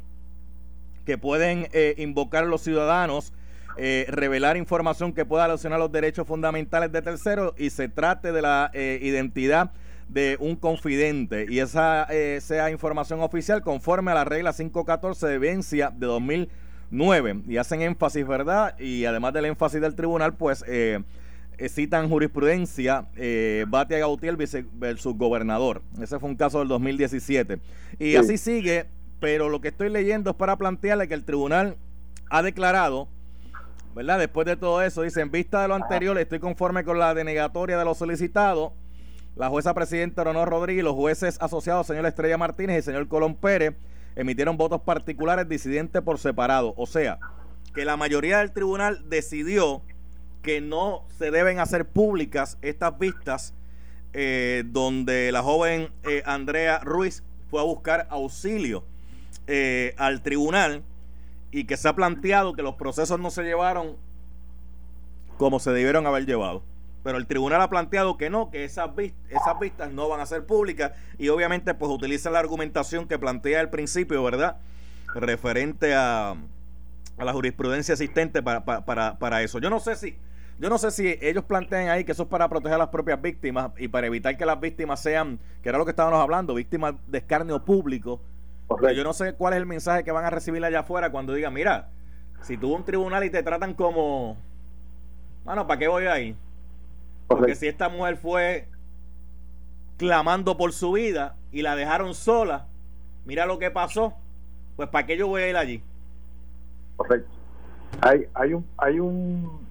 que 1.06 1.19
pueden 1.19 1.67
eh, 1.71 1.93
invocar 1.97 2.47
los 2.47 2.62
ciudadanos 2.62 3.32
eh, 3.78 4.06
revelar 4.10 4.58
información 4.58 5.13
que 5.13 5.23
pueda 5.23 5.47
lesionar 5.47 5.80
los 5.80 5.91
derechos 5.91 6.28
fundamentales 6.28 6.91
de 6.91 7.02
terceros 7.02 7.54
y 7.58 7.69
se 7.69 7.88
trate 7.88 8.32
de 8.32 8.41
la 8.41 8.71
eh, 8.73 8.99
identidad 9.02 9.71
de 10.10 10.36
un 10.39 10.56
confidente 10.56 11.45
y 11.47 11.60
esa 11.60 12.08
sea 12.41 12.71
información 12.71 13.21
oficial 13.21 13.62
conforme 13.62 14.10
a 14.12 14.15
la 14.15 14.25
regla 14.25 14.52
514 14.52 15.28
de 15.28 15.38
Vencia 15.38 15.93
de 15.95 16.08
2009 16.08 17.43
y 17.47 17.58
hacen 17.58 17.84
énfasis, 17.84 18.28
¿verdad? 18.28 18.78
Y 18.80 19.06
además 19.06 19.34
del 19.34 19.45
énfasis 19.45 19.80
del 19.80 19.93
tribunal, 19.93 20.34
pues 20.34 20.65
citan 21.67 22.08
jurisprudencia 22.08 23.10
eh, 23.17 23.65
Batia 23.67 23.98
Gautier 23.98 24.38
versus 24.38 25.17
gobernador. 25.17 25.82
Ese 26.02 26.19
fue 26.19 26.30
un 26.30 26.36
caso 26.38 26.60
del 26.60 26.69
2017. 26.69 27.60
Y 28.00 28.15
así 28.15 28.38
sigue, 28.38 28.86
pero 29.19 29.50
lo 29.50 29.60
que 29.60 29.67
estoy 29.69 29.89
leyendo 29.89 30.30
es 30.30 30.36
para 30.38 30.56
plantearle 30.58 31.10
que 31.10 31.15
el 31.15 31.26
tribunal 31.26 31.76
ha 32.30 32.41
declarado 32.41 33.10
¿verdad? 33.95 34.19
Después 34.19 34.45
de 34.45 34.56
todo 34.56 34.82
eso, 34.82 35.02
dice, 35.02 35.22
en 35.22 35.32
vista 35.32 35.62
de 35.62 35.67
lo 35.67 35.76
anterior, 35.76 36.17
estoy 36.17 36.39
conforme 36.39 36.84
con 36.84 37.00
la 37.00 37.13
denegatoria 37.13 37.78
de 37.78 37.86
los 37.86 37.98
solicitados. 37.98 38.72
La 39.36 39.50
jueza 39.50 39.74
presidenta 39.74 40.24
Ronor 40.24 40.50
Rodríguez 40.50 40.82
y 40.82 40.86
los 40.86 40.95
jueces 40.95 41.38
asociados, 41.41 41.88
señor 41.88 42.06
Estrella 42.06 42.38
Martínez 42.38 42.80
y 42.80 42.82
señor 42.82 43.08
Colón 43.08 43.36
Pérez, 43.36 43.76
emitieron 44.15 44.58
votos 44.58 44.82
particulares 44.82 45.48
disidentes 45.48 46.02
por 46.02 46.19
separado. 46.19 46.74
O 46.78 46.86
sea, 46.86 47.19
que 47.74 47.86
la 47.86 47.95
mayoría 47.95 48.39
del 48.39 48.52
tribunal 48.52 49.10
decidió 49.10 49.82
que 50.41 50.62
no 50.62 51.06
se 51.17 51.32
deben 51.32 51.60
hacer 51.60 51.88
públicas 51.88 52.58
estas 52.62 52.97
vistas 52.97 53.54
eh, 54.13 54.63
donde 54.65 55.32
la 55.32 55.43
joven 55.43 55.89
eh, 56.04 56.23
Andrea 56.25 56.80
Ruiz 56.80 57.23
fue 57.49 57.62
a 57.62 57.63
buscar 57.63 58.08
auxilio 58.10 58.84
eh, 59.47 59.93
al 59.97 60.21
tribunal 60.21 60.84
y 61.52 61.65
que 61.65 61.78
se 61.78 61.88
ha 61.88 61.95
planteado 61.95 62.54
que 62.54 62.62
los 62.62 62.75
procesos 62.75 63.19
no 63.19 63.32
se 63.32 63.43
llevaron 63.43 63.97
como 65.38 65.60
se 65.60 65.71
debieron 65.71 66.06
haber 66.06 66.25
llevado. 66.25 66.63
Pero 67.04 67.17
el 67.17 67.28
tribunal 67.28 67.62
ha 67.62 67.69
planteado 67.69 68.17
que 68.17 68.30
no, 68.30 68.52
que 68.52 68.65
esas, 68.65 68.93
vistas 68.95 69.91
no 69.91 70.10
van 70.10 70.19
a 70.19 70.25
ser 70.25 70.45
públicas 70.45 70.91
y 71.17 71.30
obviamente 71.30 71.73
pues 71.73 71.91
utiliza 71.91 72.30
la 72.30 72.39
argumentación 72.39 73.08
que 73.08 73.17
plantea 73.17 73.62
al 73.62 73.69
principio, 73.69 74.21
¿verdad? 74.21 74.58
Referente 75.15 75.95
a, 75.95 76.32
a 77.17 77.23
la 77.23 77.34
jurisprudencia 77.34 77.93
existente 77.93 78.43
para, 78.43 78.65
para, 78.65 79.17
para, 79.17 79.41
eso. 79.41 79.60
Yo 79.60 79.69
no 79.69 79.80
sé 79.80 79.95
si... 79.95 80.17
Yo 80.60 80.69
no 80.69 80.78
sé 80.78 80.91
si 80.91 81.17
ellos 81.22 81.45
plantean 81.45 81.88
ahí 81.88 82.04
que 82.04 82.12
eso 82.12 82.24
es 82.24 82.30
para 82.30 82.50
proteger 82.50 82.76
a 82.76 82.80
las 82.80 82.89
propias 82.89 83.22
víctimas 83.22 83.72
y 83.78 83.88
para 83.88 84.08
evitar 84.08 84.36
que 84.36 84.45
las 84.45 84.60
víctimas 84.60 85.00
sean, 85.02 85.39
que 85.63 85.69
era 85.69 85.78
lo 85.78 85.86
que 85.86 85.91
estábamos 85.91 86.19
hablando, 86.19 86.54
víctimas 86.54 86.95
de 87.08 87.19
escarnio 87.19 87.63
público, 87.63 88.19
yo 88.93 89.04
no 89.06 89.13
sé 89.13 89.34
cuál 89.34 89.54
es 89.54 89.58
el 89.58 89.65
mensaje 89.65 90.04
que 90.04 90.12
van 90.12 90.26
a 90.26 90.30
recibir 90.30 90.63
allá 90.65 90.82
afuera 90.82 91.12
cuando 91.12 91.34
digan, 91.34 91.54
mira, 91.54 91.88
si 92.41 92.58
tuvo 92.58 92.76
un 92.76 92.84
tribunal 92.84 93.24
y 93.24 93.30
te 93.30 93.41
tratan 93.41 93.74
como, 93.74 94.36
bueno, 95.45 95.65
¿para 95.65 95.80
qué 95.80 95.88
voy 95.88 96.08
ahí? 96.08 96.36
Porque 97.28 97.56
si 97.56 97.67
esta 97.67 97.88
mujer 97.88 98.17
fue 98.17 98.67
clamando 99.95 100.58
por 100.58 100.74
su 100.74 100.91
vida 100.91 101.38
y 101.54 101.62
la 101.62 101.78
dejaron 101.78 102.13
sola, 102.13 102.67
mira 103.26 103.45
lo 103.45 103.60
que 103.60 103.72
pasó, 103.72 104.13
pues 104.76 104.89
¿para 104.89 105.06
qué 105.06 105.15
yo 105.15 105.28
voy 105.28 105.43
a 105.43 105.50
ir 105.50 105.56
allí? 105.56 105.84
Correcto. 106.98 107.32
Hay, 108.02 108.28
hay 108.34 108.54
un, 108.54 108.65
hay 108.78 109.00
un, 109.00 109.68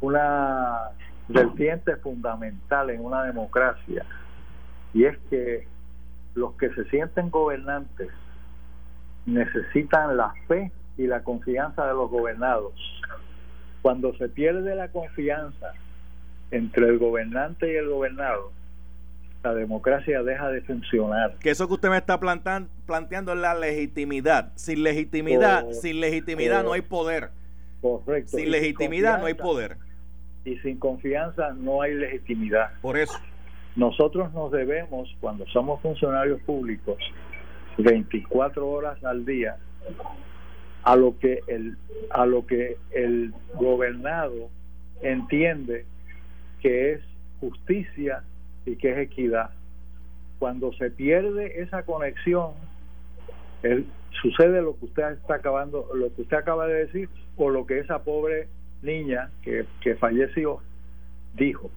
una 0.00 0.90
vertiente 1.28 1.96
fundamental 1.96 2.90
en 2.90 3.04
una 3.04 3.24
democracia 3.24 4.04
y 4.94 5.04
es 5.04 5.18
que 5.30 5.66
los 6.34 6.54
que 6.54 6.70
se 6.70 6.84
sienten 6.88 7.30
gobernantes 7.30 8.08
necesitan 9.26 10.16
la 10.16 10.32
fe 10.46 10.72
y 10.96 11.06
la 11.06 11.22
confianza 11.22 11.86
de 11.86 11.94
los 11.94 12.10
gobernados. 12.10 12.72
Cuando 13.82 14.14
se 14.16 14.28
pierde 14.28 14.74
la 14.74 14.88
confianza 14.88 15.72
entre 16.50 16.88
el 16.88 16.98
gobernante 16.98 17.72
y 17.72 17.76
el 17.76 17.88
gobernado, 17.88 18.52
la 19.44 19.54
democracia 19.54 20.22
deja 20.22 20.48
de 20.50 20.62
funcionar. 20.62 21.36
Que 21.38 21.50
eso 21.50 21.68
que 21.68 21.74
usted 21.74 21.90
me 21.90 21.98
está 21.98 22.18
planteando 22.18 23.32
es 23.32 23.38
la 23.38 23.54
legitimidad. 23.54 24.52
Sin 24.56 24.82
legitimidad, 24.82 25.70
sin 25.72 26.00
legitimidad 26.00 26.64
no 26.64 26.72
hay 26.72 26.82
poder. 26.82 27.30
Correcto. 27.80 28.36
Sin 28.36 28.50
legitimidad 28.50 29.20
no 29.20 29.26
hay 29.26 29.34
poder. 29.34 29.76
Y 30.48 30.56
sin 30.60 30.78
confianza 30.78 31.52
no 31.52 31.82
hay 31.82 31.94
legitimidad. 31.94 32.70
Por 32.80 32.96
eso. 32.96 33.18
Nosotros 33.76 34.32
nos 34.32 34.50
debemos, 34.50 35.14
cuando 35.20 35.46
somos 35.48 35.80
funcionarios 35.82 36.40
públicos, 36.40 36.96
24 37.76 38.66
horas 38.66 39.04
al 39.04 39.26
día 39.26 39.56
a 40.82 40.96
lo 40.96 41.18
que 41.18 41.40
el 41.46 41.76
a 42.10 42.24
lo 42.24 42.46
que 42.46 42.78
el 42.92 43.34
gobernado 43.54 44.48
entiende 45.02 45.84
que 46.60 46.92
es 46.92 47.00
justicia 47.40 48.24
y 48.64 48.76
que 48.76 48.92
es 48.92 48.98
equidad. 48.98 49.50
Cuando 50.38 50.72
se 50.72 50.90
pierde 50.90 51.60
esa 51.60 51.82
conexión, 51.82 52.52
sucede 54.22 54.62
lo 54.62 54.78
que 54.78 54.86
usted 54.86 55.12
está 55.12 55.34
acabando, 55.34 55.88
lo 55.94 56.14
que 56.14 56.22
usted 56.22 56.38
acaba 56.38 56.66
de 56.66 56.86
decir, 56.86 57.08
o 57.36 57.50
lo 57.50 57.66
que 57.66 57.80
esa 57.80 58.02
pobre 58.02 58.48
niña 58.82 59.30
que, 59.42 59.66
que 59.80 59.94
falleció 59.96 60.60
dijo 61.34 61.70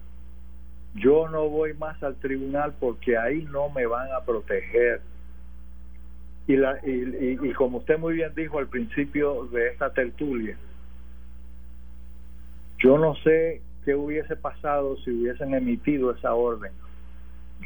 yo 0.94 1.28
no 1.28 1.48
voy 1.48 1.74
más 1.74 2.02
al 2.02 2.16
tribunal 2.16 2.74
porque 2.78 3.16
ahí 3.16 3.46
no 3.50 3.70
me 3.70 3.86
van 3.86 4.12
a 4.12 4.24
proteger. 4.24 5.00
Y, 6.46 6.56
la, 6.56 6.78
y, 6.84 7.38
y, 7.40 7.52
como 7.52 7.78
usted 7.78 7.98
muy 7.98 8.14
bien 8.14 8.32
dijo 8.34 8.58
al 8.58 8.66
principio 8.66 9.44
de 9.46 9.68
esta 9.68 9.92
tertulia, 9.92 10.56
yo 12.78 12.98
no 12.98 13.14
sé 13.16 13.62
qué 13.84 13.94
hubiese 13.94 14.36
pasado 14.36 14.96
si 14.98 15.10
hubiesen 15.10 15.54
emitido 15.54 16.10
esa 16.10 16.34
orden. 16.34 16.72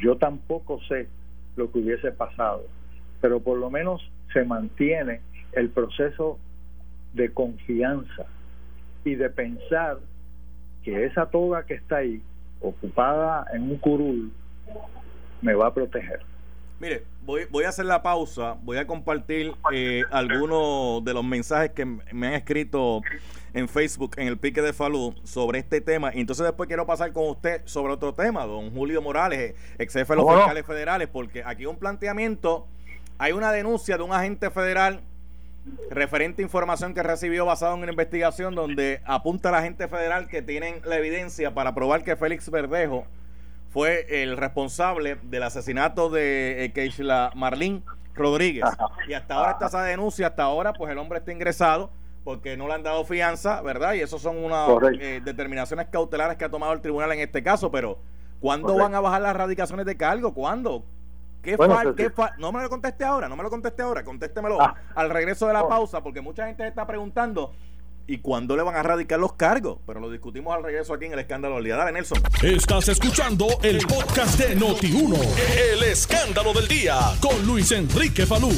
Yo 0.01 0.17
tampoco 0.17 0.79
sé 0.87 1.07
lo 1.55 1.71
que 1.71 1.79
hubiese 1.79 2.11
pasado, 2.11 2.65
pero 3.19 3.39
por 3.39 3.57
lo 3.57 3.71
menos 3.71 4.09
se 4.31 4.45
mantiene 4.45 5.21
el 5.53 5.69
proceso 5.69 6.37
de 7.13 7.33
confianza 7.33 8.27
y 9.03 9.15
de 9.15 9.29
pensar 9.29 9.97
que 10.83 11.05
esa 11.05 11.25
toga 11.25 11.65
que 11.65 11.75
está 11.75 11.97
ahí 11.97 12.21
ocupada 12.61 13.45
en 13.53 13.63
un 13.63 13.77
curul 13.77 14.31
me 15.41 15.53
va 15.53 15.67
a 15.67 15.73
proteger. 15.73 16.21
Mire, 16.79 17.03
voy, 17.25 17.45
voy 17.49 17.63
a 17.63 17.69
hacer 17.69 17.85
la 17.85 18.03
pausa, 18.03 18.55
voy 18.61 18.77
a 18.77 18.85
compartir 18.85 19.51
eh, 19.73 20.03
algunos 20.11 21.03
de 21.03 21.13
los 21.13 21.23
mensajes 21.23 21.71
que 21.71 21.85
me 21.85 22.27
han 22.27 22.33
escrito 22.33 23.01
en 23.53 23.67
Facebook, 23.67 24.11
en 24.17 24.27
el 24.27 24.37
pique 24.37 24.61
de 24.61 24.73
Falú, 24.73 25.15
sobre 25.23 25.57
este 25.57 25.81
tema. 25.81 26.11
Y 26.13 26.19
entonces 26.19 26.45
después 26.45 26.67
quiero 26.67 26.85
pasar 26.85 27.11
con 27.13 27.29
usted 27.29 27.63
sobre 27.65 27.93
otro 27.93 28.13
tema, 28.13 28.45
don 28.45 28.71
Julio 28.71 29.01
Morales, 29.01 29.55
ex 29.79 29.93
jefe 29.93 30.13
de 30.13 30.21
los 30.21 30.35
fiscales 30.35 30.65
federales, 30.65 31.07
porque 31.07 31.43
aquí 31.43 31.63
hay 31.63 31.65
un 31.65 31.77
planteamiento, 31.77 32.67
hay 33.17 33.31
una 33.31 33.51
denuncia 33.51 33.97
de 33.97 34.03
un 34.03 34.13
agente 34.13 34.51
federal 34.51 35.01
referente 35.89 36.41
a 36.41 36.45
información 36.45 36.93
que 36.93 37.03
recibió 37.03 37.45
basado 37.45 37.75
en 37.75 37.81
una 37.81 37.91
investigación 37.91 38.55
donde 38.55 39.01
apunta 39.05 39.49
a 39.49 39.51
la 39.53 39.61
gente 39.61 39.87
federal 39.87 40.27
que 40.27 40.41
tienen 40.41 40.81
la 40.85 40.97
evidencia 40.97 41.53
para 41.53 41.73
probar 41.73 42.03
que 42.03 42.15
Félix 42.15 42.49
Verdejo 42.49 43.05
fue 43.69 44.23
el 44.23 44.37
responsable 44.37 45.17
del 45.23 45.43
asesinato 45.43 46.09
de 46.09 46.65
eh, 46.65 46.73
Keishla 46.73 47.31
Marlín 47.35 47.83
Rodríguez. 48.15 48.65
Y 49.07 49.13
hasta 49.13 49.35
ahora 49.35 49.51
está 49.51 49.67
esa 49.67 49.83
denuncia, 49.83 50.27
hasta 50.27 50.43
ahora 50.43 50.73
pues 50.73 50.91
el 50.91 50.97
hombre 50.97 51.19
está 51.19 51.31
ingresado 51.31 51.91
porque 52.23 52.57
no 52.57 52.67
le 52.67 52.73
han 52.73 52.83
dado 52.83 53.05
fianza, 53.05 53.61
¿verdad? 53.61 53.93
Y 53.93 54.01
eso 54.01 54.19
son 54.19 54.43
unas 54.43 54.67
eh, 54.99 55.21
determinaciones 55.23 55.87
cautelares 55.87 56.37
que 56.37 56.43
ha 56.43 56.49
tomado 56.49 56.73
el 56.73 56.81
tribunal 56.81 57.11
en 57.13 57.19
este 57.19 57.41
caso, 57.41 57.71
pero 57.71 57.99
¿cuándo 58.41 58.75
van 58.75 58.95
a 58.95 58.99
bajar 58.99 59.21
las 59.21 59.35
radicaciones 59.35 59.85
de 59.85 59.95
cargo? 59.95 60.33
¿Cuándo? 60.33 60.83
No 62.37 62.51
me 62.51 62.61
lo 62.61 62.69
conteste 62.69 63.03
ahora, 63.03 63.29
no 63.29 63.35
me 63.35 63.43
lo 63.43 63.49
conteste 63.49 63.81
ahora, 63.81 64.03
contéstemelo 64.03 64.61
ah. 64.61 64.75
al 64.95 65.09
regreso 65.09 65.47
de 65.47 65.53
la 65.53 65.63
oh. 65.63 65.69
pausa, 65.69 66.01
porque 66.01 66.21
mucha 66.21 66.47
gente 66.47 66.67
está 66.67 66.85
preguntando. 66.85 67.53
¿Y 68.09 68.19
cuándo 68.19 68.55
le 68.55 68.63
van 68.63 68.75
a 68.75 68.83
radicar 68.83 69.19
los 69.19 69.33
cargos? 69.33 69.79
Pero 69.85 69.99
lo 69.99 70.09
discutimos 70.09 70.55
al 70.55 70.63
regreso 70.63 70.93
aquí 70.93 71.05
en 71.05 71.13
el 71.13 71.19
escándalo 71.19 71.55
del 71.55 71.65
día. 71.65 71.75
Dale, 71.75 71.91
Nelson. 71.91 72.19
Estás 72.41 72.87
escuchando 72.87 73.47
el 73.61 73.79
podcast 73.79 74.39
de 74.39 74.57
Noti1. 74.57 75.17
El 75.73 75.83
escándalo 75.83 76.53
del 76.53 76.69
día 76.69 76.97
con 77.21 77.45
Luis 77.45 77.69
Enrique 77.73 78.25
Falú. 78.25 78.49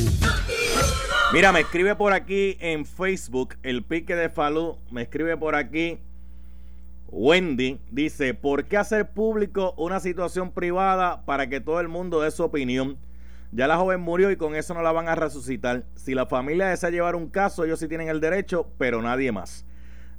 Mira, 1.33 1.51
me 1.51 1.61
escribe 1.61 1.95
por 1.95 2.13
aquí 2.13 2.57
en 2.59 2.85
Facebook, 2.85 3.55
el 3.63 3.83
pique 3.83 4.15
de 4.15 4.29
Falú, 4.29 4.77
me 4.91 5.03
escribe 5.03 5.35
por 5.35 5.55
aquí 5.55 5.99
Wendy, 7.11 7.79
dice, 7.89 8.35
¿por 8.35 8.65
qué 8.65 8.77
hacer 8.77 9.09
público 9.11 9.73
una 9.77 9.99
situación 9.99 10.51
privada 10.51 11.25
para 11.25 11.49
que 11.49 11.59
todo 11.59 11.79
el 11.79 11.87
mundo 11.87 12.21
dé 12.21 12.29
su 12.29 12.43
opinión? 12.43 12.97
Ya 13.51 13.67
la 13.67 13.77
joven 13.77 13.99
murió 13.99 14.29
y 14.29 14.35
con 14.35 14.55
eso 14.55 14.75
no 14.75 14.83
la 14.83 14.91
van 14.91 15.07
a 15.07 15.15
resucitar. 15.15 15.85
Si 15.95 16.13
la 16.13 16.27
familia 16.27 16.67
desea 16.67 16.91
llevar 16.91 17.15
un 17.15 17.27
caso, 17.27 17.65
ellos 17.65 17.79
sí 17.79 17.87
tienen 17.87 18.09
el 18.09 18.19
derecho, 18.19 18.67
pero 18.77 19.01
nadie 19.01 19.31
más. 19.31 19.65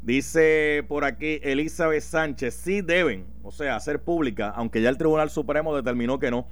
Dice 0.03 0.85
por 0.89 1.05
aquí 1.05 1.39
Elizabeth 1.43 2.03
Sánchez, 2.03 2.55
sí 2.55 2.81
deben, 2.81 3.27
o 3.45 3.53
sea, 3.53 3.77
hacer 3.77 4.03
pública, 4.03 4.49
aunque 4.49 4.83
ya 4.83 4.89
el 4.89 4.99
Tribunal 4.99 5.31
Supremo 5.31 5.77
determinó 5.77 6.19
que 6.19 6.33
no. 6.33 6.49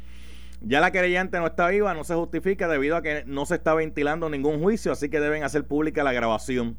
Ya 0.60 0.80
la 0.80 0.92
querellante 0.92 1.38
no 1.38 1.46
está 1.46 1.68
viva, 1.68 1.94
no 1.94 2.04
se 2.04 2.14
justifica 2.14 2.68
debido 2.68 2.96
a 2.96 3.02
que 3.02 3.24
no 3.26 3.44
se 3.46 3.56
está 3.56 3.74
ventilando 3.74 4.28
ningún 4.28 4.60
juicio, 4.60 4.92
así 4.92 5.08
que 5.08 5.18
deben 5.18 5.42
hacer 5.42 5.64
pública 5.64 6.04
la 6.04 6.12
grabación. 6.12 6.76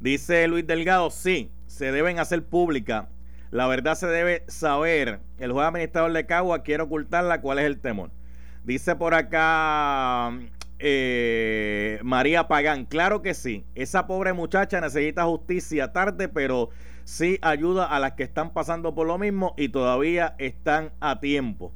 Dice 0.00 0.46
Luis 0.48 0.66
Delgado, 0.66 1.10
sí, 1.10 1.50
se 1.78 1.92
deben 1.92 2.18
hacer 2.18 2.44
pública. 2.44 3.08
La 3.52 3.68
verdad 3.68 3.94
se 3.94 4.08
debe 4.08 4.42
saber. 4.48 5.20
El 5.38 5.52
juez 5.52 5.68
administrador 5.68 6.12
de 6.12 6.26
Cagua 6.26 6.64
quiere 6.64 6.82
ocultarla, 6.82 7.40
¿cuál 7.40 7.60
es 7.60 7.66
el 7.66 7.78
temor? 7.78 8.10
Dice 8.64 8.96
por 8.96 9.14
acá 9.14 10.36
eh, 10.80 12.00
María 12.02 12.48
Pagán, 12.48 12.84
claro 12.84 13.22
que 13.22 13.32
sí, 13.32 13.64
esa 13.76 14.08
pobre 14.08 14.32
muchacha 14.32 14.80
necesita 14.80 15.24
justicia 15.26 15.92
tarde, 15.92 16.28
pero 16.28 16.70
sí 17.04 17.38
ayuda 17.42 17.84
a 17.84 18.00
las 18.00 18.14
que 18.14 18.24
están 18.24 18.52
pasando 18.52 18.96
por 18.96 19.06
lo 19.06 19.16
mismo 19.16 19.54
y 19.56 19.68
todavía 19.68 20.34
están 20.38 20.90
a 20.98 21.20
tiempo. 21.20 21.72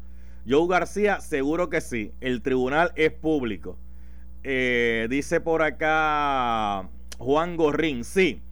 Joe 0.49 0.67
García, 0.67 1.21
seguro 1.21 1.71
que 1.71 1.81
sí, 1.81 2.13
el 2.21 2.43
tribunal 2.43 2.91
es 2.97 3.13
público. 3.13 3.79
Eh, 4.43 5.07
dice 5.09 5.41
por 5.41 5.63
acá 5.63 6.89
Juan 7.19 7.57
Gorrín, 7.57 8.03
sí, 8.03 8.43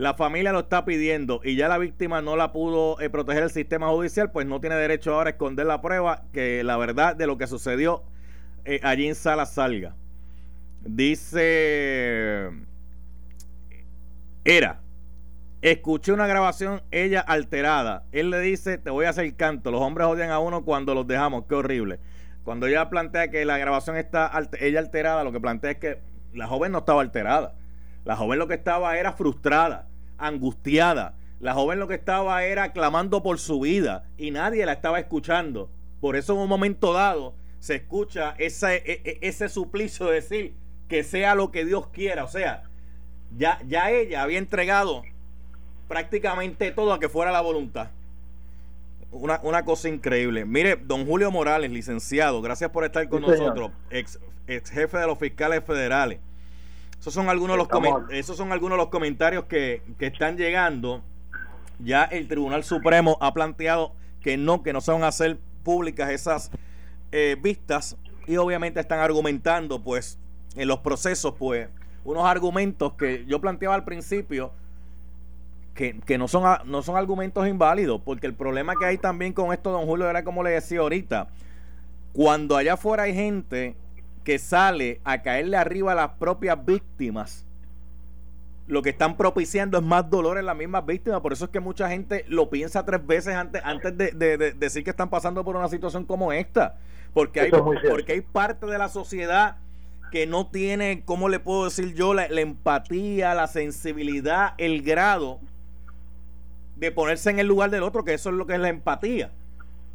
la 0.00 0.14
familia 0.14 0.50
lo 0.52 0.60
está 0.60 0.86
pidiendo 0.86 1.42
y 1.44 1.56
ya 1.56 1.68
la 1.68 1.76
víctima 1.76 2.22
no 2.22 2.34
la 2.34 2.52
pudo 2.52 2.98
eh, 3.02 3.10
proteger 3.10 3.42
el 3.42 3.50
sistema 3.50 3.90
judicial, 3.90 4.30
pues 4.30 4.46
no 4.46 4.58
tiene 4.58 4.76
derecho 4.76 5.14
ahora 5.14 5.28
a 5.28 5.32
esconder 5.32 5.66
la 5.66 5.82
prueba 5.82 6.22
que 6.32 6.64
la 6.64 6.78
verdad 6.78 7.14
de 7.14 7.26
lo 7.26 7.36
que 7.36 7.46
sucedió 7.46 8.02
eh, 8.64 8.80
allí 8.82 9.06
en 9.06 9.14
Sala 9.14 9.44
salga. 9.44 9.94
Dice, 10.80 12.48
era, 14.42 14.80
escuché 15.60 16.12
una 16.12 16.26
grabación, 16.26 16.80
ella 16.90 17.20
alterada. 17.20 18.04
Él 18.10 18.30
le 18.30 18.40
dice, 18.40 18.78
te 18.78 18.88
voy 18.88 19.04
a 19.04 19.10
hacer 19.10 19.36
canto. 19.36 19.70
Los 19.70 19.82
hombres 19.82 20.06
odian 20.06 20.30
a 20.30 20.38
uno 20.38 20.64
cuando 20.64 20.94
los 20.94 21.06
dejamos, 21.06 21.44
qué 21.46 21.56
horrible. 21.56 21.98
Cuando 22.42 22.66
ella 22.66 22.88
plantea 22.88 23.28
que 23.28 23.44
la 23.44 23.58
grabación 23.58 23.98
está 23.98 24.32
ella 24.60 24.78
alterada, 24.78 25.24
lo 25.24 25.32
que 25.32 25.40
plantea 25.40 25.72
es 25.72 25.76
que 25.76 25.98
la 26.32 26.46
joven 26.46 26.72
no 26.72 26.78
estaba 26.78 27.02
alterada. 27.02 27.52
La 28.04 28.16
joven 28.16 28.38
lo 28.38 28.48
que 28.48 28.54
estaba 28.54 28.96
era 28.96 29.12
frustrada, 29.12 29.86
angustiada. 30.20 31.14
La 31.40 31.54
joven 31.54 31.78
lo 31.78 31.88
que 31.88 31.94
estaba 31.94 32.44
era 32.44 32.72
clamando 32.72 33.22
por 33.22 33.38
su 33.38 33.60
vida 33.60 34.04
y 34.18 34.30
nadie 34.30 34.66
la 34.66 34.72
estaba 34.72 35.00
escuchando. 35.00 35.70
Por 36.00 36.16
eso 36.16 36.34
en 36.34 36.40
un 36.40 36.48
momento 36.48 36.92
dado 36.92 37.34
se 37.60 37.76
escucha 37.76 38.34
ese, 38.38 38.76
e, 38.76 39.00
e, 39.04 39.18
ese 39.22 39.48
suplicio 39.48 40.06
de 40.06 40.14
decir 40.14 40.54
que 40.88 41.02
sea 41.02 41.34
lo 41.34 41.50
que 41.50 41.64
Dios 41.64 41.88
quiera. 41.88 42.24
O 42.24 42.28
sea, 42.28 42.64
ya, 43.36 43.58
ya 43.66 43.90
ella 43.90 44.22
había 44.22 44.38
entregado 44.38 45.02
prácticamente 45.88 46.70
todo 46.72 46.92
a 46.92 47.00
que 47.00 47.08
fuera 47.08 47.32
la 47.32 47.40
voluntad. 47.40 47.90
Una, 49.12 49.40
una, 49.42 49.64
cosa 49.64 49.88
increíble. 49.88 50.44
Mire, 50.44 50.76
don 50.76 51.04
Julio 51.04 51.30
Morales, 51.32 51.70
licenciado, 51.70 52.40
gracias 52.42 52.70
por 52.70 52.84
estar 52.84 53.08
con 53.08 53.22
nosotros, 53.22 53.72
ex, 53.90 54.20
ex, 54.46 54.70
jefe 54.70 54.98
de 54.98 55.06
los 55.06 55.18
fiscales 55.18 55.64
federales. 55.64 56.20
Esos 57.00 57.14
son 57.14 57.30
algunos, 57.30 57.56
de 57.56 57.64
los, 57.64 58.10
esos 58.10 58.36
son 58.36 58.52
algunos 58.52 58.76
de 58.76 58.84
los 58.84 58.90
comentarios 58.90 59.44
que, 59.44 59.82
que 59.98 60.06
están 60.06 60.36
llegando. 60.36 61.02
Ya 61.78 62.04
el 62.04 62.28
Tribunal 62.28 62.62
Supremo 62.62 63.16
ha 63.22 63.32
planteado 63.32 63.94
que 64.20 64.36
no, 64.36 64.62
que 64.62 64.74
no 64.74 64.82
se 64.82 64.92
van 64.92 65.02
a 65.02 65.08
hacer 65.08 65.38
públicas 65.62 66.10
esas 66.10 66.50
eh, 67.10 67.36
vistas 67.40 67.96
y 68.26 68.36
obviamente 68.36 68.80
están 68.80 69.00
argumentando 69.00 69.82
pues 69.82 70.18
en 70.56 70.68
los 70.68 70.80
procesos 70.80 71.34
pues 71.38 71.68
unos 72.04 72.24
argumentos 72.24 72.92
que 72.92 73.24
yo 73.26 73.40
planteaba 73.40 73.74
al 73.74 73.84
principio 73.84 74.52
que, 75.74 75.98
que, 76.00 76.18
no, 76.18 76.28
son, 76.28 76.44
no 76.66 76.82
son 76.82 76.96
argumentos 76.96 77.48
inválidos, 77.48 78.02
porque 78.04 78.26
el 78.26 78.34
problema 78.34 78.74
que 78.78 78.84
hay 78.84 78.98
también 78.98 79.32
con 79.32 79.52
esto, 79.54 79.70
don 79.70 79.86
Julio, 79.86 80.10
era 80.10 80.22
como 80.24 80.42
le 80.42 80.50
decía 80.50 80.80
ahorita, 80.80 81.28
cuando 82.12 82.56
allá 82.56 82.74
afuera 82.74 83.04
hay 83.04 83.14
gente 83.14 83.76
que 84.24 84.38
sale 84.38 85.00
a 85.04 85.22
caerle 85.22 85.56
arriba 85.56 85.92
a 85.92 85.94
las 85.94 86.10
propias 86.12 86.64
víctimas, 86.64 87.46
lo 88.66 88.82
que 88.82 88.90
están 88.90 89.16
propiciando 89.16 89.78
es 89.78 89.84
más 89.84 90.08
dolor 90.08 90.38
en 90.38 90.46
las 90.46 90.56
mismas 90.56 90.86
víctimas. 90.86 91.20
Por 91.20 91.32
eso 91.32 91.46
es 91.46 91.50
que 91.50 91.58
mucha 91.58 91.88
gente 91.88 92.24
lo 92.28 92.50
piensa 92.50 92.84
tres 92.84 93.04
veces 93.04 93.34
antes, 93.34 93.60
antes 93.64 93.96
de 93.96 94.54
decir 94.56 94.84
que 94.84 94.90
están 94.90 95.10
pasando 95.10 95.44
por 95.44 95.56
una 95.56 95.68
situación 95.68 96.04
como 96.04 96.32
esta. 96.32 96.76
Porque 97.12 97.40
hay, 97.40 97.50
porque 97.50 98.12
hay 98.12 98.20
parte 98.20 98.66
de 98.66 98.78
la 98.78 98.88
sociedad 98.88 99.56
que 100.10 100.26
no 100.26 100.46
tiene, 100.48 101.02
¿cómo 101.04 101.28
le 101.28 101.38
puedo 101.38 101.64
decir 101.64 101.94
yo? 101.94 102.14
La, 102.14 102.26
empatía, 102.26 103.34
la 103.34 103.46
sensibilidad, 103.46 104.54
el 104.58 104.82
grado 104.82 105.40
de 106.76 106.90
ponerse 106.90 107.30
en 107.30 107.38
el 107.38 107.46
lugar 107.46 107.70
del 107.70 107.82
otro, 107.82 108.04
que 108.04 108.14
eso 108.14 108.30
es 108.30 108.36
lo 108.36 108.46
que 108.46 108.54
es 108.54 108.60
la 108.60 108.68
empatía. 108.68 109.30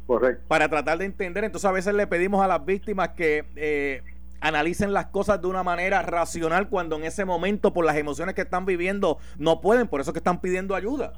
Correcto. 0.06 0.44
Para 0.46 0.68
tratar 0.68 0.98
de 0.98 1.04
entender. 1.04 1.44
Entonces 1.44 1.68
a 1.68 1.72
veces 1.72 1.94
le 1.94 2.06
pedimos 2.06 2.42
a 2.42 2.46
las 2.46 2.64
víctimas 2.64 3.10
que 3.10 3.44
eh, 3.56 4.02
analicen 4.40 4.92
las 4.92 5.06
cosas 5.06 5.40
de 5.40 5.46
una 5.48 5.62
manera 5.62 6.02
racional 6.02 6.68
cuando 6.68 6.96
en 6.96 7.04
ese 7.04 7.24
momento, 7.24 7.72
por 7.72 7.84
las 7.84 7.96
emociones 7.96 8.34
que 8.34 8.42
están 8.42 8.66
viviendo, 8.66 9.18
no 9.38 9.60
pueden. 9.60 9.88
Por 9.88 10.00
eso 10.00 10.12
que 10.12 10.18
están 10.18 10.40
pidiendo 10.40 10.74
ayuda. 10.74 11.12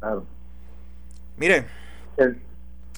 Claro. 0.00 0.24
Mire, 1.36 1.66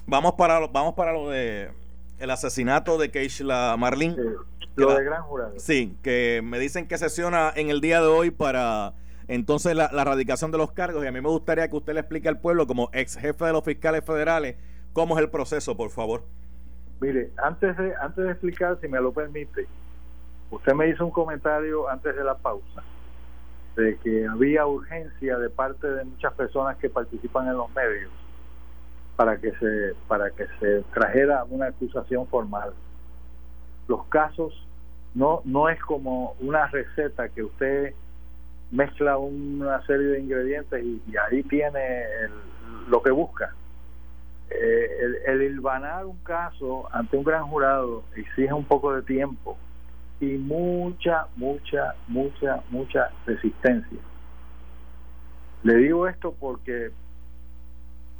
vamos, 0.05 0.33
para, 0.33 0.59
vamos 0.67 0.93
para 0.93 1.13
lo 1.13 1.29
de 1.29 1.71
el 2.19 2.31
asesinato 2.31 2.97
de 2.97 3.11
Keishla 3.11 3.75
Marlin. 3.77 4.15
lo 4.75 4.93
de 4.93 5.03
gran 5.03 5.23
jurado. 5.23 5.53
Sí, 5.57 5.95
que 6.01 6.41
me 6.43 6.59
dicen 6.59 6.87
que 6.87 6.97
sesiona 6.97 7.51
en 7.55 7.69
el 7.69 7.81
día 7.81 8.01
de 8.01 8.07
hoy 8.07 8.31
para 8.31 8.93
entonces 9.27 9.75
la, 9.75 9.89
la, 9.91 10.03
radicación 10.03 10.51
de 10.51 10.57
los 10.57 10.71
cargos 10.71 11.03
y 11.03 11.07
a 11.07 11.11
mí 11.11 11.19
me 11.19 11.29
gustaría 11.29 11.67
que 11.67 11.75
usted 11.75 11.93
le 11.93 12.01
explique 12.01 12.29
al 12.29 12.39
pueblo 12.39 12.67
como 12.67 12.89
ex 12.93 13.17
jefe 13.17 13.45
de 13.45 13.53
los 13.53 13.63
fiscales 13.63 14.05
federales 14.05 14.55
cómo 14.93 15.17
es 15.17 15.23
el 15.23 15.29
proceso, 15.29 15.75
por 15.75 15.89
favor. 15.89 16.23
Mire, 17.01 17.31
antes 17.37 17.77
de 17.77 17.93
antes 17.95 18.23
de 18.23 18.31
explicar, 18.31 18.77
si 18.81 18.87
me 18.87 18.99
lo 18.99 19.11
permite, 19.11 19.67
usted 20.51 20.73
me 20.73 20.89
hizo 20.89 21.05
un 21.05 21.11
comentario 21.11 21.89
antes 21.89 22.15
de 22.15 22.23
la 22.23 22.35
pausa 22.35 22.83
de 23.75 23.97
que 23.97 24.25
había 24.25 24.65
urgencia 24.65 25.37
de 25.37 25.49
parte 25.49 25.87
de 25.87 26.05
muchas 26.05 26.33
personas 26.33 26.77
que 26.77 26.89
participan 26.89 27.47
en 27.47 27.57
los 27.57 27.69
medios 27.75 28.11
para 29.17 29.37
que 29.37 29.51
se 29.53 29.93
para 30.07 30.29
que 30.31 30.47
se 30.59 30.81
trajera 30.93 31.43
una 31.45 31.67
acusación 31.67 32.27
formal. 32.27 32.73
Los 33.87 34.05
casos 34.05 34.65
no 35.13 35.41
no 35.43 35.69
es 35.69 35.81
como 35.81 36.35
una 36.39 36.67
receta 36.67 37.27
que 37.29 37.43
usted 37.43 37.93
mezcla 38.71 39.17
una 39.17 39.85
serie 39.85 40.07
de 40.07 40.19
ingredientes 40.21 40.83
y, 40.83 41.01
ahí 41.17 41.43
tiene 41.43 42.03
lo 42.89 43.01
que 43.01 43.11
busca. 43.11 43.53
Eh, 44.49 44.97
el, 45.01 45.15
el 45.27 45.41
hilvanar 45.41 46.05
un 46.05 46.17
caso 46.19 46.87
ante 46.91 47.17
un 47.17 47.23
gran 47.23 47.47
jurado 47.47 48.03
exige 48.15 48.53
un 48.53 48.65
poco 48.65 48.93
de 48.93 49.01
tiempo 49.01 49.57
y 50.19 50.37
mucha, 50.37 51.27
mucha, 51.35 51.95
mucha, 52.07 52.63
mucha 52.69 53.09
resistencia. 53.25 53.99
Le 55.63 55.75
digo 55.77 56.07
esto 56.07 56.33
porque 56.39 56.91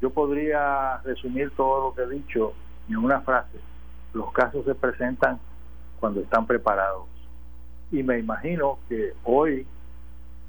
yo 0.02 0.10
podría 0.10 0.98
resumir 1.04 1.52
todo 1.52 1.90
lo 1.90 1.96
que 1.96 2.04
he 2.04 2.20
dicho 2.20 2.54
en 2.90 2.98
una 2.98 3.22
frase. 3.22 3.60
Los 4.14 4.32
casos 4.34 4.66
se 4.66 4.76
presentan 4.76 5.40
cuando 6.00 6.22
están 6.22 6.46
preparados. 6.46 7.06
Y 7.92 8.04
me 8.04 8.20
imagino 8.20 8.80
que 8.90 9.14
hoy, 9.24 9.66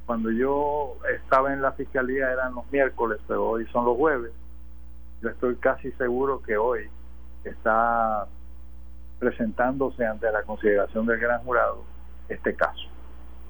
cuando 0.06 0.30
yo 0.30 0.96
estaba 1.14 1.52
en 1.52 1.62
la 1.62 1.72
fiscalía 1.72 2.32
eran 2.32 2.54
los 2.54 2.70
miércoles, 2.72 3.20
pero 3.28 3.50
hoy 3.50 3.66
son 3.66 3.84
los 3.84 3.96
jueves, 3.96 4.32
yo 5.22 5.31
estoy 5.31 5.57
casi 5.57 5.92
seguro 5.92 6.42
que 6.42 6.57
hoy 6.57 6.88
está 7.44 8.26
presentándose 9.18 10.05
ante 10.05 10.31
la 10.31 10.42
consideración 10.42 11.07
del 11.07 11.18
gran 11.18 11.42
jurado 11.42 11.85
este 12.29 12.55
caso. 12.55 12.88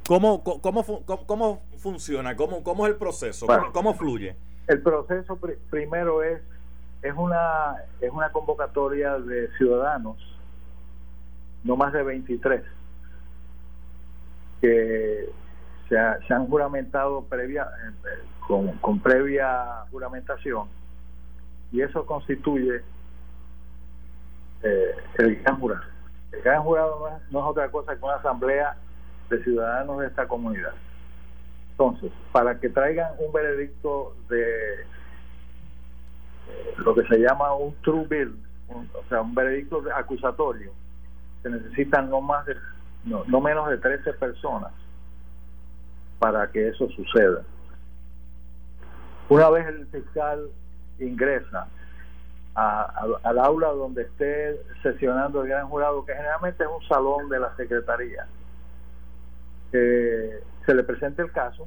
¿Cómo, 0.06 0.44
cómo, 0.44 0.84
cómo, 1.26 1.62
funciona? 1.78 2.36
¿Cómo, 2.36 2.62
¿Cómo 2.62 2.86
es 2.86 2.92
el 2.92 2.98
proceso? 2.98 3.46
¿Cómo 3.72 3.94
fluye? 3.94 4.36
El 4.68 4.80
proceso 4.80 5.38
primero 5.70 6.22
es 6.22 6.40
es 7.02 7.14
una 7.16 7.76
es 8.00 8.10
una 8.10 8.30
convocatoria 8.30 9.18
de 9.18 9.48
ciudadanos, 9.56 10.16
no 11.64 11.76
más 11.76 11.92
de 11.92 12.02
23, 12.02 12.62
que 14.60 15.28
se, 15.88 15.98
han 15.98 16.46
juramentado 16.46 17.24
previa 17.24 17.64
eh, 17.64 18.24
con, 18.46 18.72
con 18.78 19.00
previa 19.00 19.84
juramentación 19.90 20.68
y 21.72 21.80
eso 21.80 22.06
constituye 22.06 22.82
eh, 24.62 24.94
el 25.18 25.36
gran 25.42 25.60
jurado. 25.60 25.82
El 26.32 26.42
gran 26.42 26.62
jurado 26.62 27.08
no 27.30 27.38
es, 27.38 27.46
otra 27.46 27.70
cosa 27.70 27.96
que 27.96 28.04
una 28.04 28.16
asamblea 28.16 28.76
de 29.30 29.42
ciudadanos 29.42 30.00
de 30.00 30.06
esta 30.06 30.26
comunidad. 30.26 30.74
Entonces, 31.72 32.10
para 32.32 32.58
que 32.58 32.68
traigan 32.68 33.12
un 33.18 33.32
veredicto 33.32 34.16
de 34.28 34.82
eh, 34.82 36.74
lo 36.78 36.94
que 36.94 37.06
se 37.06 37.18
llama 37.18 37.54
un 37.54 37.74
true 37.82 38.06
bill, 38.08 38.38
o 38.68 39.04
sea, 39.08 39.20
un 39.20 39.34
veredicto 39.34 39.82
acusatorio, 39.94 40.72
se 41.42 41.50
necesitan 41.50 42.10
no 42.10 42.20
más 42.20 42.46
de 42.46 42.56
no, 43.04 43.24
no 43.26 43.40
menos 43.40 43.68
de 43.68 43.78
13 43.78 44.14
personas 44.14 44.72
para 46.18 46.50
que 46.50 46.68
eso 46.68 46.88
suceda. 46.90 47.42
Una 49.28 49.50
vez 49.50 49.66
el 49.66 49.86
fiscal 49.88 50.48
ingresa 50.98 51.66
a- 52.54 53.04
al 53.22 53.38
aula 53.38 53.68
donde 53.68 54.02
esté 54.02 54.60
sesionando 54.82 55.42
el 55.42 55.48
gran 55.48 55.68
jurado, 55.68 56.04
que 56.04 56.14
generalmente 56.14 56.64
es 56.64 56.70
un 56.70 56.86
salón 56.88 57.28
de 57.28 57.38
la 57.40 57.54
secretaría, 57.56 58.26
se 59.70 60.74
le 60.74 60.82
presenta 60.84 61.22
el 61.22 61.32
caso, 61.32 61.66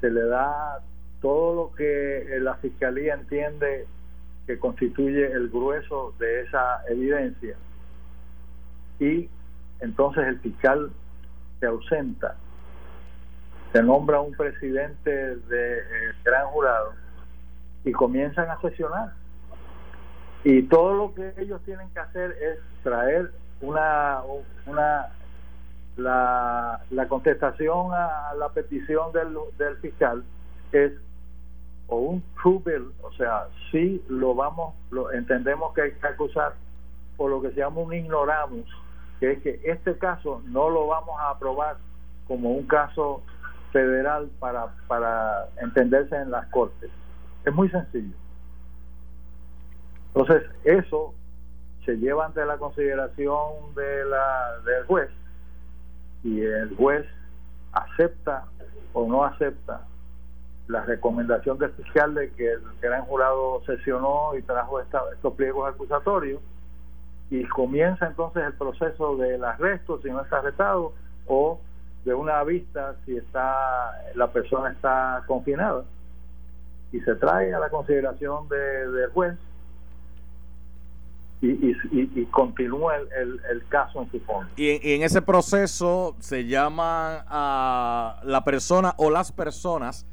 se 0.00 0.10
le 0.10 0.22
da 0.24 0.80
todo 1.20 1.54
lo 1.54 1.74
que 1.74 2.38
la 2.40 2.54
fiscalía 2.56 3.14
entiende 3.14 3.86
que 4.46 4.58
constituye 4.58 5.30
el 5.30 5.50
grueso 5.50 6.14
de 6.18 6.42
esa 6.42 6.82
evidencia 6.88 7.56
y 8.98 9.28
entonces 9.80 10.26
el 10.26 10.40
fiscal 10.40 10.90
se 11.60 11.66
ausenta, 11.66 12.36
se 13.72 13.82
nombra 13.82 14.20
un 14.20 14.32
presidente 14.32 15.36
del 15.36 16.14
gran 16.24 16.46
jurado 16.46 16.92
y 17.84 17.92
comienzan 17.92 18.50
a 18.50 18.60
sesionar. 18.60 19.12
Y 20.44 20.62
todo 20.64 20.94
lo 20.94 21.14
que 21.14 21.34
ellos 21.38 21.60
tienen 21.64 21.88
que 21.90 22.00
hacer 22.00 22.30
es 22.40 22.58
traer 22.82 23.32
una, 23.60 24.20
una 24.66 25.08
la, 25.96 26.80
la 26.90 27.08
contestación 27.08 27.92
a 27.92 28.32
la 28.38 28.48
petición 28.50 29.12
del, 29.12 29.36
del 29.58 29.76
fiscal 29.78 30.22
es 30.72 30.92
o 31.88 31.96
un 31.96 32.22
true 32.40 32.60
bill, 32.64 32.92
o 33.02 33.10
sea, 33.12 33.46
sí 33.70 34.02
lo 34.08 34.34
vamos, 34.34 34.74
lo 34.90 35.10
entendemos 35.10 35.72
que 35.74 35.82
hay 35.82 35.92
que 35.92 36.06
acusar 36.06 36.52
por 37.16 37.30
lo 37.30 37.40
que 37.40 37.50
se 37.50 37.56
llama 37.56 37.80
un 37.80 37.94
ignoramus, 37.94 38.68
que 39.18 39.32
es 39.32 39.42
que 39.42 39.60
este 39.64 39.96
caso 39.96 40.42
no 40.46 40.68
lo 40.68 40.86
vamos 40.86 41.18
a 41.18 41.30
aprobar 41.30 41.76
como 42.26 42.50
un 42.50 42.66
caso 42.66 43.22
federal 43.72 44.30
para, 44.38 44.66
para 44.86 45.46
entenderse 45.62 46.14
en 46.14 46.30
las 46.30 46.46
cortes. 46.48 46.90
Es 47.48 47.54
muy 47.54 47.70
sencillo. 47.70 48.14
Entonces, 50.08 50.42
eso 50.64 51.14
se 51.86 51.96
lleva 51.96 52.26
ante 52.26 52.44
la 52.44 52.58
consideración 52.58 53.74
de 53.74 54.04
la, 54.04 54.58
del 54.66 54.84
juez 54.84 55.08
y 56.22 56.42
el 56.42 56.76
juez 56.76 57.06
acepta 57.72 58.44
o 58.92 59.08
no 59.08 59.24
acepta 59.24 59.86
la 60.66 60.84
recomendación 60.84 61.56
del 61.56 61.72
fiscal 61.72 62.14
de 62.14 62.30
que 62.32 62.52
el 62.52 62.60
gran 62.82 63.06
jurado 63.06 63.62
sesionó 63.64 64.36
y 64.36 64.42
trajo 64.42 64.80
esta, 64.80 65.00
estos 65.14 65.32
pliegos 65.32 65.72
acusatorios 65.72 66.42
y 67.30 67.44
comienza 67.44 68.08
entonces 68.08 68.44
el 68.44 68.52
proceso 68.52 69.16
del 69.16 69.42
arresto 69.42 69.98
si 70.02 70.10
no 70.10 70.20
está 70.20 70.40
arrestado 70.40 70.92
o 71.26 71.60
de 72.04 72.12
una 72.12 72.44
vista 72.44 72.96
si 73.06 73.16
está 73.16 73.92
la 74.14 74.30
persona 74.30 74.72
está 74.72 75.22
confinada 75.26 75.84
y 76.92 77.00
se 77.00 77.14
trae 77.16 77.52
a 77.54 77.58
la 77.58 77.68
consideración 77.68 78.48
de- 78.48 78.90
del 78.90 79.10
juez 79.10 79.34
y, 81.40 81.50
y, 81.50 81.76
y- 81.92 82.10
y 82.22 82.26
continúa 82.26 82.96
el, 82.96 83.08
el- 83.12 83.40
el 83.52 83.66
caso 83.68 84.02
en 84.02 84.10
su 84.10 84.18
fondo. 84.20 84.50
Y 84.56 84.70
en, 84.70 84.80
y 84.82 84.92
en 84.94 85.02
ese 85.02 85.22
proceso 85.22 86.16
se 86.18 86.46
llaman 86.46 87.22
a 87.28 88.20
la 88.24 88.42
persona 88.44 88.94
o 88.96 89.10
las 89.10 89.30
personas 89.32 90.04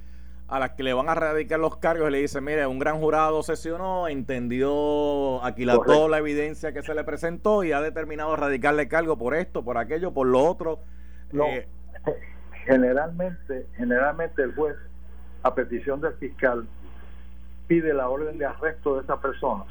a 0.48 0.60
las 0.60 0.72
que 0.72 0.84
le 0.84 0.94
van 0.94 1.10
a 1.10 1.16
radicar 1.16 1.60
los 1.60 1.78
cargos 1.78 2.08
y 2.10 2.12
le 2.12 2.20
dicen, 2.20 2.44
mire, 2.44 2.68
un 2.68 2.78
gran 2.78 3.00
jurado 3.00 3.42
sesionó, 3.42 4.08
entendió, 4.08 5.44
aquilató 5.44 5.80
Correcto. 5.80 6.08
la 6.10 6.20
evidencia 6.20 6.72
que 6.72 6.84
se 6.84 6.94
le 6.94 7.04
presentó 7.04 7.64
y 7.64 7.72
ha 7.72 7.82
determinado 7.82 8.36
radicarle 8.36 8.88
cargo 8.88 9.18
por 9.18 9.34
esto, 9.34 9.64
por 9.64 9.80
aquello, 9.80 10.12
por 10.14 10.28
lo 10.28 10.44
otro. 10.44 10.80
No, 11.32 11.46
Eh, 11.46 11.68
generalmente, 12.68 13.66
generalmente 13.76 14.44
el 14.44 14.54
juez, 14.54 14.76
a 15.46 15.54
petición 15.54 16.02
del 16.02 16.14
fiscal, 16.14 16.66
pide 17.68 17.94
la 17.94 18.10
orden 18.10 18.38
de 18.40 18.46
arresto 18.48 18.96
de 18.96 19.04
esa 19.04 19.22
persona 19.22 19.64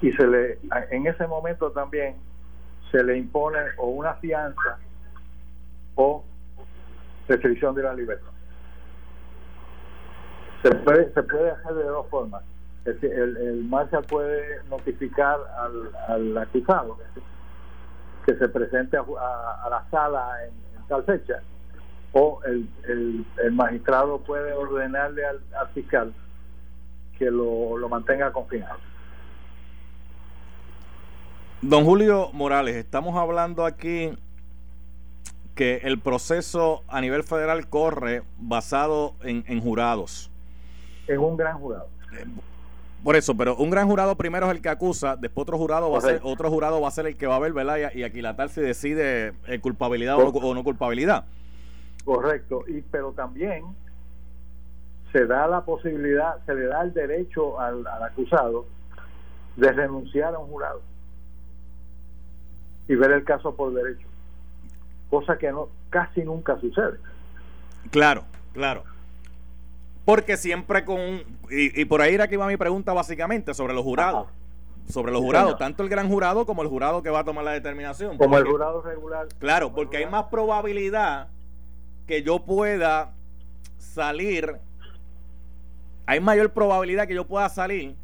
y 0.00 0.10
se 0.12 0.26
le, 0.26 0.58
en 0.90 1.06
ese 1.06 1.26
momento 1.26 1.70
también 1.70 2.16
se 2.90 3.04
le 3.04 3.16
impone 3.18 3.58
o 3.76 3.88
una 3.88 4.14
fianza 4.14 4.78
o 5.96 6.24
restricción 7.28 7.74
de 7.74 7.82
la 7.82 7.92
libertad. 7.94 8.30
Se 10.62 10.70
puede, 10.76 11.12
se 11.12 11.22
puede 11.22 11.50
hacer 11.50 11.74
de 11.74 11.84
dos 11.84 12.06
formas. 12.08 12.42
Es 12.84 12.94
decir, 13.00 13.12
el, 13.12 13.36
el 13.36 13.64
marshal 13.64 14.02
puede 14.04 14.62
notificar 14.70 15.38
al, 15.58 15.90
al 16.08 16.38
acusado 16.38 16.96
que 18.26 18.34
se 18.36 18.48
presente 18.48 18.96
a, 18.96 19.00
a- 19.02 19.66
a 19.66 19.70
la 19.70 19.84
sala 19.90 20.44
en, 20.46 20.54
en 20.80 20.88
tal 20.88 21.04
fecha 21.04 21.42
o 22.12 22.40
el, 22.44 22.68
el, 22.88 23.24
el 23.42 23.52
magistrado 23.52 24.18
puede 24.20 24.52
ordenarle 24.52 25.24
al, 25.24 25.40
al 25.58 25.68
fiscal 25.68 26.12
que 27.18 27.30
lo, 27.30 27.76
lo 27.76 27.88
mantenga 27.88 28.32
confinado. 28.32 28.78
Don 31.60 31.84
Julio 31.84 32.30
Morales, 32.32 32.74
estamos 32.76 33.16
hablando 33.16 33.64
aquí 33.64 34.10
que 35.54 35.76
el 35.84 36.00
proceso 36.00 36.82
a 36.88 37.00
nivel 37.00 37.22
federal 37.22 37.68
corre 37.68 38.22
basado 38.38 39.14
en, 39.22 39.44
en 39.46 39.60
jurados. 39.60 40.30
En 41.06 41.18
un 41.20 41.36
gran 41.36 41.58
jurado. 41.58 41.88
Por 43.04 43.16
eso, 43.16 43.36
pero 43.36 43.56
un 43.56 43.70
gran 43.70 43.88
jurado 43.88 44.16
primero 44.16 44.46
es 44.46 44.52
el 44.52 44.62
que 44.62 44.68
acusa, 44.68 45.16
después 45.16 45.42
otro 45.42 45.58
jurado 45.58 45.90
va 45.90 45.98
a 45.98 46.00
ser, 46.00 46.20
otro 46.22 46.50
jurado 46.50 46.80
va 46.80 46.88
a 46.88 46.92
ser 46.92 47.06
el 47.06 47.16
que 47.16 47.26
va 47.26 47.36
a 47.36 47.40
ver, 47.40 47.52
¿verdad? 47.52 47.92
Y, 47.94 48.00
y 48.00 48.02
aquilatar 48.04 48.48
si 48.48 48.60
decide 48.60 49.32
eh, 49.46 49.60
culpabilidad 49.60 50.16
o 50.16 50.24
no, 50.24 50.28
o 50.30 50.54
no 50.54 50.64
culpabilidad. 50.64 51.24
Correcto. 52.04 52.64
Y 52.66 52.82
pero 52.82 53.12
también 53.12 53.64
se 55.12 55.26
da 55.26 55.46
la 55.46 55.64
posibilidad, 55.64 56.44
se 56.46 56.54
le 56.54 56.66
da 56.66 56.82
el 56.82 56.94
derecho 56.94 57.60
al, 57.60 57.86
al 57.86 58.02
acusado 58.02 58.66
de 59.56 59.70
renunciar 59.70 60.34
a 60.34 60.38
un 60.38 60.48
jurado 60.48 60.80
y 62.88 62.94
ver 62.94 63.12
el 63.12 63.24
caso 63.24 63.54
por 63.54 63.72
derecho, 63.72 64.06
cosa 65.10 65.36
que 65.38 65.52
no 65.52 65.68
casi 65.90 66.22
nunca 66.22 66.58
sucede. 66.58 66.98
Claro, 67.90 68.24
claro. 68.52 68.84
Porque 70.04 70.36
siempre 70.36 70.84
con... 70.84 70.98
Y, 71.50 71.80
y 71.80 71.84
por 71.84 72.00
ahí 72.00 72.14
era 72.14 72.26
que 72.26 72.34
iba 72.34 72.46
mi 72.46 72.56
pregunta 72.56 72.92
básicamente 72.92 73.54
sobre 73.54 73.74
los 73.74 73.84
jurados. 73.84 74.28
Sobre 74.88 75.12
los 75.12 75.20
jurados, 75.20 75.58
tanto 75.58 75.84
el 75.84 75.88
gran 75.88 76.08
jurado 76.08 76.44
como 76.44 76.62
el 76.62 76.68
jurado 76.68 77.04
que 77.04 77.10
va 77.10 77.20
a 77.20 77.24
tomar 77.24 77.44
la 77.44 77.52
determinación. 77.52 78.18
Como 78.18 78.36
el 78.36 78.44
jurado 78.44 78.82
regular. 78.82 79.28
Claro, 79.38 79.72
porque 79.72 79.98
hay 79.98 80.06
más 80.06 80.24
probabilidad 80.24 81.28
que 82.06 82.22
yo 82.22 82.44
pueda 82.44 83.12
salir. 83.78 84.56
Hay 86.06 86.20
mayor 86.20 86.52
probabilidad 86.52 87.06
que 87.06 87.14
yo 87.14 87.26
pueda 87.26 87.48
salir 87.48 87.96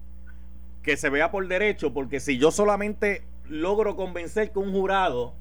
que 0.82 0.96
se 0.96 1.10
vea 1.10 1.30
por 1.30 1.46
derecho, 1.46 1.92
porque 1.92 2.20
si 2.20 2.38
yo 2.38 2.50
solamente 2.50 3.22
logro 3.48 3.96
convencer 3.96 4.52
que 4.52 4.58
un 4.58 4.72
jurado 4.72 5.34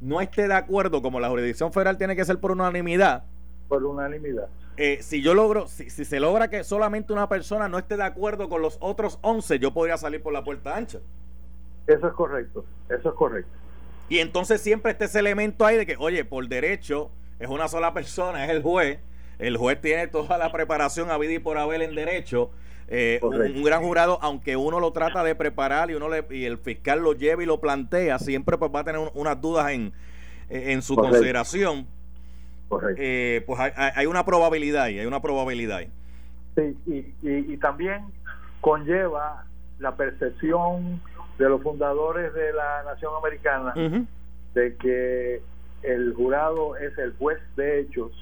no 0.00 0.20
esté 0.20 0.46
de 0.48 0.54
acuerdo, 0.54 1.02
como 1.02 1.20
la 1.20 1.28
jurisdicción 1.28 1.72
federal 1.72 1.96
tiene 1.96 2.14
que 2.14 2.24
ser 2.24 2.38
por 2.38 2.52
unanimidad, 2.52 3.24
por 3.68 3.84
unanimidad. 3.84 4.48
eh, 4.76 4.98
si 5.00 5.22
yo 5.22 5.34
logro, 5.34 5.66
si, 5.68 5.90
si 5.90 6.04
se 6.04 6.20
logra 6.20 6.48
que 6.48 6.62
solamente 6.64 7.12
una 7.12 7.28
persona 7.28 7.68
no 7.68 7.78
esté 7.78 7.96
de 7.96 8.04
acuerdo 8.04 8.48
con 8.48 8.62
los 8.62 8.76
otros 8.80 9.18
11, 9.22 9.58
yo 9.58 9.72
podría 9.72 9.96
salir 9.96 10.22
por 10.22 10.32
la 10.32 10.44
puerta 10.44 10.76
ancha. 10.76 10.98
Eso 11.86 12.06
es 12.06 12.12
correcto, 12.14 12.64
eso 12.88 13.08
es 13.08 13.14
correcto. 13.14 13.50
Y 14.08 14.18
entonces 14.18 14.60
siempre 14.60 14.92
está 14.92 15.06
ese 15.06 15.18
elemento 15.20 15.64
ahí 15.64 15.76
de 15.76 15.86
que, 15.86 15.96
oye, 15.98 16.24
por 16.24 16.46
derecho 16.46 17.10
es 17.42 17.48
una 17.50 17.68
sola 17.68 17.92
persona, 17.92 18.44
es 18.44 18.50
el 18.50 18.62
juez. 18.62 18.98
El 19.38 19.56
juez 19.56 19.80
tiene 19.80 20.06
toda 20.06 20.38
la 20.38 20.52
preparación 20.52 21.10
a 21.10 21.18
vida 21.18 21.32
y 21.32 21.38
por 21.40 21.58
haber 21.58 21.82
en 21.82 21.94
derecho. 21.94 22.50
Eh, 22.88 23.18
un, 23.22 23.62
gran 23.62 23.82
jurado, 23.82 24.18
aunque 24.22 24.56
uno 24.56 24.78
lo 24.78 24.92
trata 24.92 25.24
de 25.24 25.34
preparar 25.34 25.90
y 25.90 25.94
uno 25.94 26.08
le, 26.08 26.24
y 26.30 26.44
el 26.44 26.58
fiscal 26.58 27.00
lo 27.00 27.14
lleva 27.14 27.42
y 27.42 27.46
lo 27.46 27.58
plantea, 27.60 28.18
siempre 28.18 28.58
pues 28.58 28.70
va 28.74 28.80
a 28.80 28.84
tener 28.84 29.00
un- 29.00 29.10
unas 29.14 29.40
dudas 29.40 29.70
en, 29.70 29.92
en 30.50 30.82
su 30.82 30.94
Correcto. 30.94 31.16
consideración. 31.16 31.86
correcto. 32.68 33.00
Eh, 33.02 33.42
pues 33.46 33.58
hay, 33.60 33.72
hay 33.76 34.06
una 34.06 34.24
probabilidad 34.24 34.84
ahí, 34.84 34.98
hay 34.98 35.06
una 35.06 35.20
probabilidad 35.22 35.78
ahí. 35.78 35.90
Sí, 36.56 36.76
y, 36.86 36.96
y, 37.28 37.52
y 37.54 37.56
también 37.56 38.04
conlleva 38.60 39.46
la 39.78 39.96
percepción 39.96 41.00
de 41.38 41.48
los 41.48 41.62
fundadores 41.62 42.32
de 42.34 42.52
la 42.52 42.82
nación 42.84 43.12
americana 43.18 43.72
de 44.54 44.76
que 44.76 45.40
el 45.82 46.14
jurado 46.14 46.76
es 46.76 46.96
el 46.98 47.12
juez 47.18 47.38
de 47.56 47.80
hechos 47.80 48.12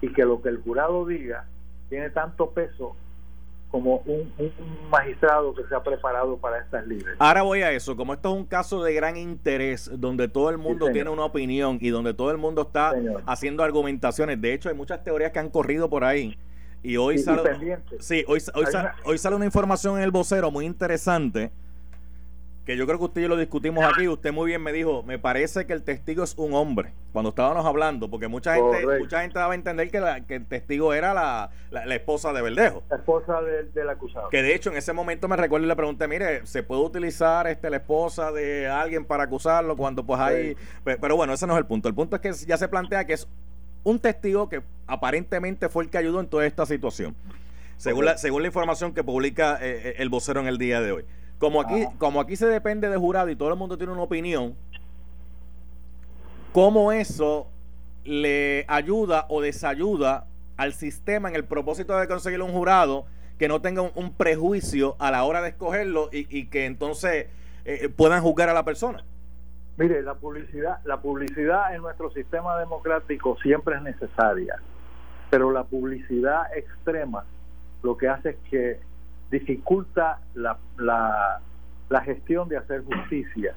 y 0.00 0.12
que 0.12 0.24
lo 0.24 0.40
que 0.42 0.48
el 0.50 0.58
jurado 0.62 1.06
diga 1.06 1.44
tiene 1.88 2.10
tanto 2.10 2.50
peso 2.50 2.94
como 3.70 3.98
un, 4.06 4.32
magistrado 4.90 5.54
que 5.54 5.62
se 5.64 5.74
ha 5.74 5.82
preparado 5.82 6.38
para 6.38 6.58
estas 6.58 6.86
lides. 6.86 7.06
Ahora 7.18 7.42
voy 7.42 7.60
a 7.60 7.70
eso, 7.72 7.96
como 7.96 8.14
esto 8.14 8.30
es 8.30 8.40
un 8.40 8.46
caso 8.46 8.82
de 8.82 8.94
gran 8.94 9.16
interés, 9.16 9.90
donde 9.92 10.26
todo 10.28 10.48
el 10.48 10.56
mundo 10.56 10.90
tiene 10.90 11.10
una 11.10 11.24
opinión 11.24 11.78
y 11.80 11.90
donde 11.90 12.14
todo 12.14 12.30
el 12.30 12.38
mundo 12.38 12.62
está 12.62 12.94
haciendo 13.26 13.62
argumentaciones, 13.62 14.40
de 14.40 14.54
hecho 14.54 14.70
hay 14.70 14.74
muchas 14.74 15.04
teorías 15.04 15.32
que 15.32 15.38
han 15.38 15.50
corrido 15.50 15.90
por 15.90 16.04
ahí. 16.04 16.38
Y 16.82 16.96
hoy 16.96 17.18
sale, 17.18 17.42
sí, 17.98 18.24
hoy, 18.28 18.40
hoy, 18.54 18.64
hoy 19.04 19.18
sale 19.18 19.36
una 19.36 19.44
información 19.44 19.98
en 19.98 20.04
el 20.04 20.12
vocero 20.12 20.50
muy 20.50 20.64
interesante 20.64 21.50
que 22.68 22.76
yo 22.76 22.84
creo 22.84 22.98
que 22.98 23.04
usted 23.06 23.20
y 23.22 23.22
yo 23.22 23.28
lo 23.30 23.38
discutimos 23.38 23.82
aquí, 23.82 24.06
usted 24.08 24.30
muy 24.30 24.48
bien 24.48 24.62
me 24.62 24.74
dijo, 24.74 25.02
me 25.02 25.18
parece 25.18 25.64
que 25.64 25.72
el 25.72 25.82
testigo 25.82 26.22
es 26.22 26.34
un 26.36 26.52
hombre, 26.52 26.92
cuando 27.14 27.30
estábamos 27.30 27.64
hablando, 27.64 28.10
porque 28.10 28.28
mucha 28.28 28.56
gente 28.56 28.98
mucha 28.98 29.22
gente 29.22 29.38
daba 29.38 29.52
a 29.52 29.54
entender 29.54 29.90
que, 29.90 30.00
la, 30.00 30.20
que 30.26 30.34
el 30.34 30.44
testigo 30.44 30.92
era 30.92 31.14
la, 31.14 31.48
la, 31.70 31.94
esposa 31.94 32.30
de 32.34 32.42
Verdejo. 32.42 32.82
La 32.90 32.96
esposa 32.96 33.40
del 33.40 33.88
acusado. 33.88 34.28
Que 34.28 34.42
de 34.42 34.54
hecho 34.54 34.68
en 34.68 34.76
ese 34.76 34.92
momento 34.92 35.28
me 35.28 35.36
recuerdo 35.38 35.64
y 35.64 35.68
le 35.70 35.76
pregunté, 35.76 36.06
mire, 36.08 36.44
¿se 36.44 36.62
puede 36.62 36.82
utilizar 36.82 37.46
este 37.46 37.70
la 37.70 37.78
esposa 37.78 38.32
de 38.32 38.68
alguien 38.68 39.06
para 39.06 39.22
acusarlo 39.22 39.74
cuando 39.74 40.04
pues 40.04 40.20
hay... 40.20 40.54
Pero 40.84 41.16
bueno, 41.16 41.32
ese 41.32 41.46
no 41.46 41.54
es 41.54 41.60
el 41.60 41.64
punto. 41.64 41.88
El 41.88 41.94
punto 41.94 42.16
es 42.16 42.20
que 42.20 42.32
ya 42.46 42.58
se 42.58 42.68
plantea 42.68 43.06
que 43.06 43.14
es 43.14 43.26
un 43.82 43.98
testigo 43.98 44.50
que 44.50 44.60
aparentemente 44.86 45.70
fue 45.70 45.84
el 45.84 45.90
que 45.90 45.96
ayudó 45.96 46.20
en 46.20 46.26
toda 46.26 46.44
esta 46.44 46.66
situación, 46.66 47.16
según, 47.78 48.04
la, 48.04 48.18
según 48.18 48.42
la 48.42 48.48
información 48.48 48.92
que 48.92 49.02
publica 49.02 49.54
eh, 49.54 49.88
eh, 49.88 49.94
el 50.00 50.10
vocero 50.10 50.40
en 50.40 50.48
el 50.48 50.58
día 50.58 50.82
de 50.82 50.92
hoy. 50.92 51.04
Como 51.38 51.60
aquí, 51.60 51.86
como 51.98 52.20
aquí 52.20 52.36
se 52.36 52.46
depende 52.46 52.88
de 52.88 52.96
jurado 52.96 53.30
y 53.30 53.36
todo 53.36 53.50
el 53.50 53.56
mundo 53.56 53.78
tiene 53.78 53.92
una 53.92 54.02
opinión, 54.02 54.56
¿cómo 56.52 56.90
eso 56.90 57.46
le 58.04 58.64
ayuda 58.68 59.26
o 59.28 59.40
desayuda 59.40 60.26
al 60.56 60.72
sistema 60.72 61.28
en 61.28 61.36
el 61.36 61.44
propósito 61.44 61.96
de 61.96 62.08
conseguir 62.08 62.42
un 62.42 62.50
jurado 62.50 63.06
que 63.38 63.46
no 63.46 63.60
tenga 63.60 63.82
un, 63.82 64.12
prejuicio 64.12 64.96
a 64.98 65.12
la 65.12 65.22
hora 65.22 65.40
de 65.40 65.50
escogerlo 65.50 66.08
y, 66.10 66.46
que 66.46 66.66
entonces 66.66 67.28
eh, 67.64 67.88
puedan 67.88 68.20
juzgar 68.22 68.48
a 68.48 68.52
la 68.52 68.64
persona? 68.64 69.04
Mire, 69.76 70.02
la 70.02 70.14
publicidad, 70.14 70.80
la 70.84 71.00
publicidad 71.00 71.72
en 71.72 71.82
nuestro 71.82 72.10
sistema 72.10 72.58
democrático 72.58 73.36
siempre 73.40 73.76
es 73.76 73.82
necesaria, 73.82 74.56
pero 75.30 75.52
la 75.52 75.62
publicidad 75.62 76.52
extrema 76.56 77.24
lo 77.84 77.96
que 77.96 78.08
hace 78.08 78.30
es 78.30 78.36
que 78.50 78.80
dificulta 79.30 80.20
la, 80.34 80.58
la, 80.78 81.40
la 81.88 82.00
gestión 82.02 82.48
de 82.48 82.56
hacer 82.56 82.84
justicia, 82.84 83.54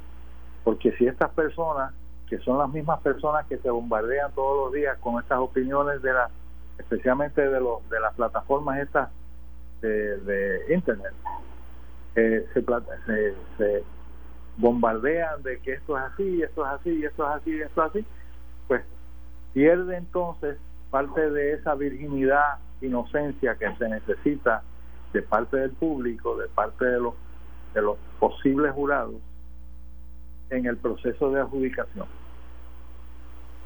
porque 0.63 0.91
si 0.93 1.07
estas 1.07 1.32
personas, 1.32 1.93
que 2.28 2.38
son 2.39 2.57
las 2.57 2.69
mismas 2.69 2.99
personas 3.01 3.45
que 3.47 3.57
se 3.57 3.69
bombardean 3.69 4.32
todos 4.34 4.65
los 4.65 4.74
días 4.74 4.97
con 4.99 5.22
estas 5.22 5.39
opiniones 5.39 6.01
de 6.01 6.13
la, 6.13 6.30
especialmente 6.78 7.41
de 7.41 7.59
los 7.59 7.88
de 7.89 7.99
las 7.99 8.13
plataformas 8.15 8.80
estas 8.80 9.09
de, 9.82 10.65
internet, 10.69 11.13
eh, 12.15 12.45
se, 12.53 12.63
se, 13.05 13.36
se 13.57 13.84
bombardean 14.57 15.41
de 15.43 15.59
que 15.59 15.74
esto 15.74 15.97
es 15.97 16.03
así, 16.03 16.41
esto 16.43 16.65
es 16.65 16.72
así, 16.72 17.03
esto 17.03 17.24
es 17.24 17.36
así, 17.36 17.61
esto 17.61 17.86
es 17.86 17.89
así, 17.89 18.05
pues 18.67 18.84
pierde 19.53 19.97
entonces 19.97 20.57
parte 20.91 21.30
de 21.32 21.53
esa 21.53 21.74
virginidad, 21.76 22.59
inocencia 22.82 23.55
que 23.55 23.74
se 23.78 23.89
necesita 23.89 24.61
de 25.14 25.22
parte 25.22 25.57
del 25.57 25.72
público, 25.72 26.38
de 26.38 26.47
parte 26.47 26.86
de 26.86 26.99
los, 26.99 27.14
de 27.74 27.82
los 27.82 27.97
posibles 28.20 28.74
jurados 28.74 29.16
en 30.49 30.66
el 30.66 30.78
proceso 30.78 31.32
de 31.32 31.41
adjudicación. 31.41 32.05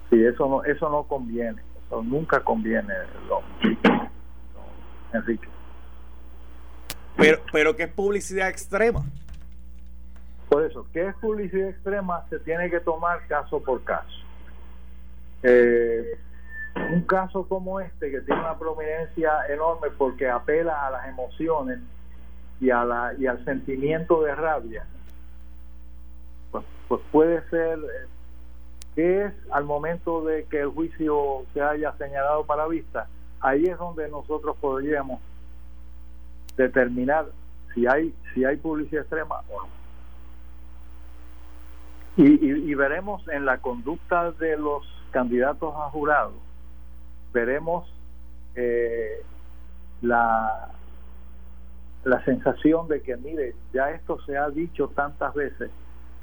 Si 0.10 0.24
eso 0.24 0.48
no, 0.48 0.64
eso 0.64 0.90
no 0.90 1.04
conviene, 1.04 1.62
eso 1.86 2.04
nunca 2.04 2.40
conviene, 2.42 2.94
Enrique. 5.14 5.48
Pero, 7.18 7.40
pero 7.52 7.76
¿qué 7.76 7.84
es 7.84 7.94
publicidad 7.94 8.50
extrema? 8.50 9.04
Por 10.50 10.64
eso, 10.64 10.86
¿qué 10.94 11.08
es 11.08 11.16
publicidad 11.16 11.70
extrema? 11.70 12.26
Se 12.30 12.40
tiene 12.40 12.70
que 12.70 12.80
tomar 12.80 13.26
caso 13.28 13.62
por 13.62 13.84
caso. 13.84 14.18
Eh, 15.42 16.20
un 16.76 17.02
caso 17.04 17.48
como 17.48 17.80
este 17.80 18.12
que 18.12 18.22
tiene 18.22 18.42
una 18.42 18.58
prominencia 18.58 19.48
enorme 19.50 19.90
porque 19.98 20.30
apela 20.30 20.86
a 20.86 20.92
las 20.92 21.08
emociones 21.08 21.80
y 22.60 22.70
a 22.70 22.84
la 22.84 23.14
y 23.18 23.28
al 23.28 23.44
sentimiento 23.46 24.22
de 24.24 24.36
rabia 24.36 24.86
pues, 26.52 26.66
pues 26.88 27.02
puede 27.12 27.50
ser 27.50 27.80
eh, 27.80 28.08
que 28.96 29.26
es 29.26 29.34
al 29.52 29.64
momento 29.64 30.24
de 30.26 30.46
que 30.46 30.62
el 30.62 30.70
juicio 30.70 31.46
se 31.54 31.62
haya 31.62 31.94
señalado 31.94 32.46
para 32.46 32.68
vista 32.68 33.08
ahí 33.40 33.66
es 33.66 33.78
donde 33.78 34.10
nosotros 34.10 34.58
podríamos 34.60 35.22
determinar 36.58 37.28
si 37.74 37.88
hay 37.88 38.14
si 38.34 38.44
hay 38.44 38.58
publicidad 38.58 39.02
extrema 39.02 39.42
o 39.50 39.62
no. 39.62 39.76
Y, 42.18 42.72
y 42.72 42.74
veremos 42.76 43.28
en 43.28 43.46
la 43.46 43.58
conducta 43.58 44.32
de 44.32 44.56
los 44.56 44.86
candidatos 45.12 45.74
a 45.76 45.90
jurados 45.90 46.45
veremos 47.36 47.86
eh, 48.56 49.22
la, 50.02 50.70
la 52.06 52.24
sensación 52.24 52.88
de 52.88 53.02
que, 53.02 53.18
mire, 53.18 53.54
ya 53.74 53.92
esto 53.92 54.20
se 54.26 54.38
ha 54.38 54.50
dicho 54.50 54.88
tantas 54.96 55.34
veces 55.34 55.70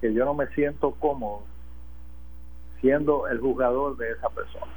que 0.00 0.14
yo 0.14 0.24
no 0.24 0.32
me 0.32 0.46
siento 0.48 0.92
cómodo 0.92 1.42
siendo 2.80 3.28
el 3.28 3.38
juzgador 3.38 3.96
de 3.98 4.12
esa 4.12 4.30
persona. 4.30 4.72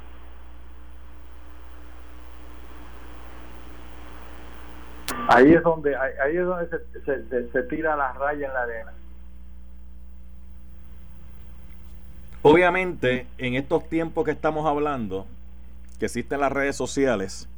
Ahí 5.28 5.54
es 5.54 5.62
donde 5.62 5.96
ahí 5.96 6.36
es 6.36 6.44
donde 6.44 6.68
se, 7.04 7.50
se 7.50 7.62
tira 7.64 7.96
la 7.96 8.12
raya 8.12 8.46
en 8.46 8.52
la 8.52 8.62
arena. 8.62 8.92
Obviamente, 12.42 13.26
en 13.38 13.54
estos 13.54 13.88
tiempos 13.88 14.24
que 14.24 14.30
estamos 14.30 14.66
hablando, 14.66 15.26
que 15.98 16.06
existen 16.06 16.40
las 16.40 16.52
redes 16.52 16.76
sociales, 16.76 17.48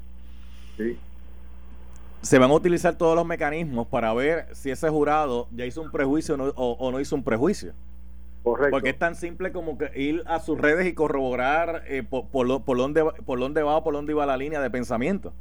se 2.20 2.38
van 2.38 2.50
a 2.50 2.54
utilizar 2.54 2.96
todos 2.96 3.14
los 3.14 3.26
mecanismos 3.26 3.86
para 3.86 4.12
ver 4.12 4.46
si 4.54 4.70
ese 4.70 4.88
jurado 4.88 5.48
ya 5.52 5.64
hizo 5.64 5.82
un 5.82 5.90
prejuicio 5.90 6.34
o 6.34 6.90
no, 6.90 7.00
hizo 7.00 7.16
un 7.16 7.24
prejuicio. 7.24 7.72
Correcto. 8.42 8.70
Porque 8.70 8.90
es 8.90 8.98
tan 8.98 9.14
simple 9.14 9.52
como 9.52 9.76
que 9.76 9.90
ir 10.00 10.22
a 10.26 10.38
sus 10.40 10.58
redes 10.58 10.86
y 10.86 10.94
corroborar 10.94 11.82
eh, 11.86 12.02
por, 12.08 12.28
por, 12.28 12.76
dónde, 12.76 13.04
por 13.26 13.38
dónde 13.38 13.62
va 13.62 13.76
o 13.76 13.84
por 13.84 13.94
dónde 13.94 14.12
iba 14.12 14.24
la 14.26 14.36
línea 14.36 14.60
de 14.60 14.70
pensamiento. 14.70 15.32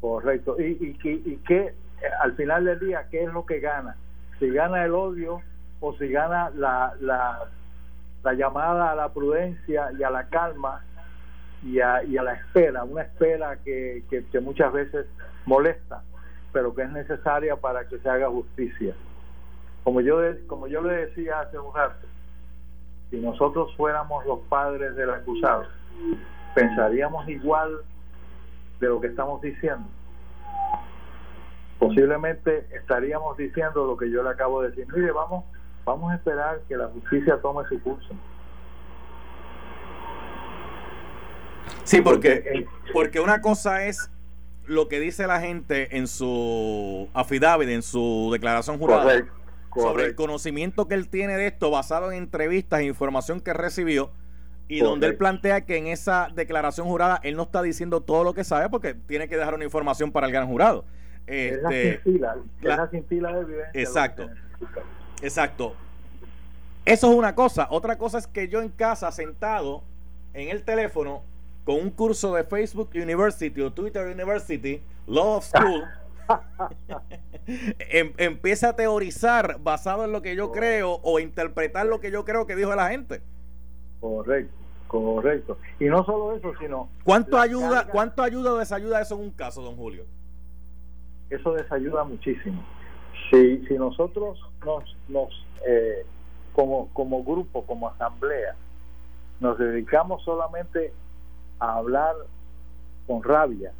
Correcto. 0.00 0.56
Y, 0.60 0.96
y, 1.04 1.10
y, 1.24 1.36
que 1.46 1.74
al 2.20 2.34
final 2.34 2.64
del 2.64 2.80
día, 2.80 3.06
¿qué 3.10 3.22
es 3.24 3.32
lo 3.32 3.46
que 3.46 3.60
gana? 3.60 3.96
Si 4.38 4.50
gana 4.50 4.84
el 4.84 4.92
odio 4.92 5.40
o 5.80 5.96
si 5.96 6.08
gana 6.08 6.50
la, 6.50 6.94
la, 7.00 7.48
la 8.24 8.34
llamada 8.34 8.90
a 8.90 8.94
la 8.96 9.08
prudencia 9.10 9.90
y 9.98 10.02
a 10.02 10.10
la 10.10 10.26
calma 10.26 10.84
y 11.62 11.80
a, 11.80 12.02
y 12.02 12.16
a 12.16 12.22
la 12.22 12.34
espera, 12.34 12.84
una 12.84 13.02
espera 13.02 13.56
que, 13.64 14.02
que, 14.10 14.40
muchas 14.40 14.72
veces 14.72 15.06
molesta, 15.46 16.02
pero 16.52 16.74
que 16.74 16.82
es 16.82 16.90
necesaria 16.90 17.56
para 17.56 17.86
que 17.88 17.98
se 17.98 18.08
haga 18.08 18.28
justicia. 18.28 18.94
Como 19.84 20.00
yo, 20.00 20.20
como 20.46 20.66
yo 20.66 20.82
le 20.82 21.06
decía 21.06 21.40
hace 21.40 21.58
un 21.58 21.74
rato, 21.74 22.06
si 23.10 23.18
nosotros 23.18 23.74
fuéramos 23.76 24.24
los 24.26 24.40
padres 24.48 24.96
del 24.96 25.10
acusado, 25.10 25.66
pensaríamos 26.54 27.28
igual 27.28 27.78
de 28.80 28.88
lo 28.88 29.00
que 29.00 29.08
estamos 29.08 29.40
diciendo. 29.40 29.86
Posiblemente 31.78 32.66
estaríamos 32.76 33.36
diciendo 33.36 33.86
lo 33.86 33.96
que 33.96 34.10
yo 34.10 34.22
le 34.22 34.30
acabo 34.30 34.62
de 34.62 34.70
decir. 34.70 34.86
Mire, 34.94 35.10
vamos, 35.12 35.44
vamos 35.84 36.12
a 36.12 36.16
esperar 36.16 36.60
que 36.68 36.76
la 36.76 36.86
justicia 36.88 37.38
tome 37.42 37.68
su 37.68 37.80
curso. 37.82 38.14
Sí, 41.84 42.00
porque, 42.00 42.66
porque 42.92 43.20
una 43.20 43.40
cosa 43.40 43.84
es 43.86 44.10
lo 44.66 44.88
que 44.88 45.00
dice 45.00 45.26
la 45.26 45.40
gente 45.40 45.96
en 45.96 46.06
su 46.06 47.08
affidavit, 47.14 47.68
en 47.68 47.82
su 47.82 48.30
declaración 48.32 48.78
jurada, 48.78 49.26
sobre 49.74 50.06
el 50.06 50.14
conocimiento 50.14 50.86
que 50.86 50.94
él 50.94 51.08
tiene 51.08 51.36
de 51.36 51.48
esto 51.48 51.70
basado 51.70 52.12
en 52.12 52.18
entrevistas 52.18 52.80
e 52.80 52.84
información 52.84 53.40
que 53.40 53.52
recibió, 53.52 54.10
y 54.68 54.80
donde 54.80 55.06
él 55.06 55.16
plantea 55.16 55.62
que 55.62 55.76
en 55.76 55.86
esa 55.86 56.28
declaración 56.34 56.86
jurada 56.86 57.20
él 57.22 57.36
no 57.36 57.42
está 57.42 57.60
diciendo 57.62 58.00
todo 58.00 58.24
lo 58.24 58.32
que 58.32 58.44
sabe 58.44 58.70
porque 58.70 58.94
tiene 58.94 59.28
que 59.28 59.36
dejar 59.36 59.54
una 59.54 59.64
información 59.64 60.12
para 60.12 60.26
el 60.26 60.32
gran 60.32 60.46
jurado. 60.46 60.84
Este, 61.26 61.94
es 61.94 62.02
la 62.62 62.88
cintila, 62.88 63.32
de 63.32 63.40
evidencia. 63.40 63.80
Exacto. 63.80 64.30
Exacto. 65.20 65.74
Eso 66.84 67.10
es 67.10 67.16
una 67.16 67.34
cosa. 67.34 67.68
Otra 67.70 67.98
cosa 67.98 68.18
es 68.18 68.26
que 68.26 68.48
yo 68.48 68.60
en 68.62 68.70
casa, 68.70 69.12
sentado 69.12 69.84
en 70.32 70.48
el 70.48 70.62
teléfono, 70.62 71.22
con 71.64 71.76
un 71.76 71.90
curso 71.90 72.34
de 72.34 72.44
Facebook 72.44 72.90
University 72.94 73.60
o 73.60 73.72
Twitter 73.72 74.06
University, 74.06 74.82
Law 75.06 75.36
of 75.36 75.44
School, 75.44 75.84
em, 77.78 78.12
empieza 78.16 78.70
a 78.70 78.76
teorizar 78.76 79.58
basado 79.60 80.04
en 80.04 80.12
lo 80.12 80.22
que 80.22 80.34
yo 80.34 80.50
creo 80.52 81.00
o 81.02 81.20
interpretar 81.20 81.86
lo 81.86 82.00
que 82.00 82.10
yo 82.10 82.24
creo 82.24 82.46
que 82.46 82.56
dijo 82.56 82.74
la 82.74 82.90
gente. 82.90 83.20
Correcto, 84.00 84.54
correcto. 84.88 85.58
Y 85.78 85.84
no 85.84 86.04
solo 86.04 86.36
eso, 86.36 86.52
sino... 86.58 86.88
¿Cuánto 87.04 87.38
ayuda, 87.38 87.86
¿cuánto 87.86 88.22
ayuda 88.22 88.54
o 88.54 88.58
desayuda 88.58 89.00
eso 89.00 89.14
en 89.14 89.20
un 89.20 89.30
caso, 89.30 89.62
don 89.62 89.76
Julio? 89.76 90.04
eso 91.32 91.54
desayuda 91.54 92.04
muchísimo. 92.04 92.62
Si, 93.30 93.64
si 93.66 93.74
nosotros 93.74 94.38
nos, 94.64 94.84
nos 95.08 95.46
eh, 95.66 96.04
como, 96.52 96.88
como 96.92 97.24
grupo, 97.24 97.64
como 97.64 97.88
asamblea, 97.88 98.54
nos 99.40 99.58
dedicamos 99.58 100.22
solamente 100.24 100.92
a 101.62 101.76
hablar 101.76 102.16
con 103.06 103.22
rabia 103.22 103.72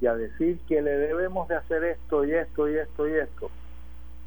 y 0.00 0.06
a 0.06 0.14
decir 0.14 0.60
que 0.68 0.80
le 0.80 0.96
debemos 0.96 1.48
de 1.48 1.56
hacer 1.56 1.82
esto 1.82 2.24
y 2.24 2.32
esto 2.32 2.68
y 2.68 2.76
esto 2.76 3.08
y 3.08 3.12
esto, 3.14 3.50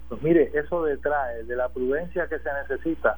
pues 0.09 0.21
mire, 0.21 0.51
eso 0.53 0.83
detrae 0.83 1.43
de 1.43 1.55
la 1.55 1.69
prudencia 1.69 2.27
que 2.27 2.39
se 2.39 2.49
necesita 2.53 3.17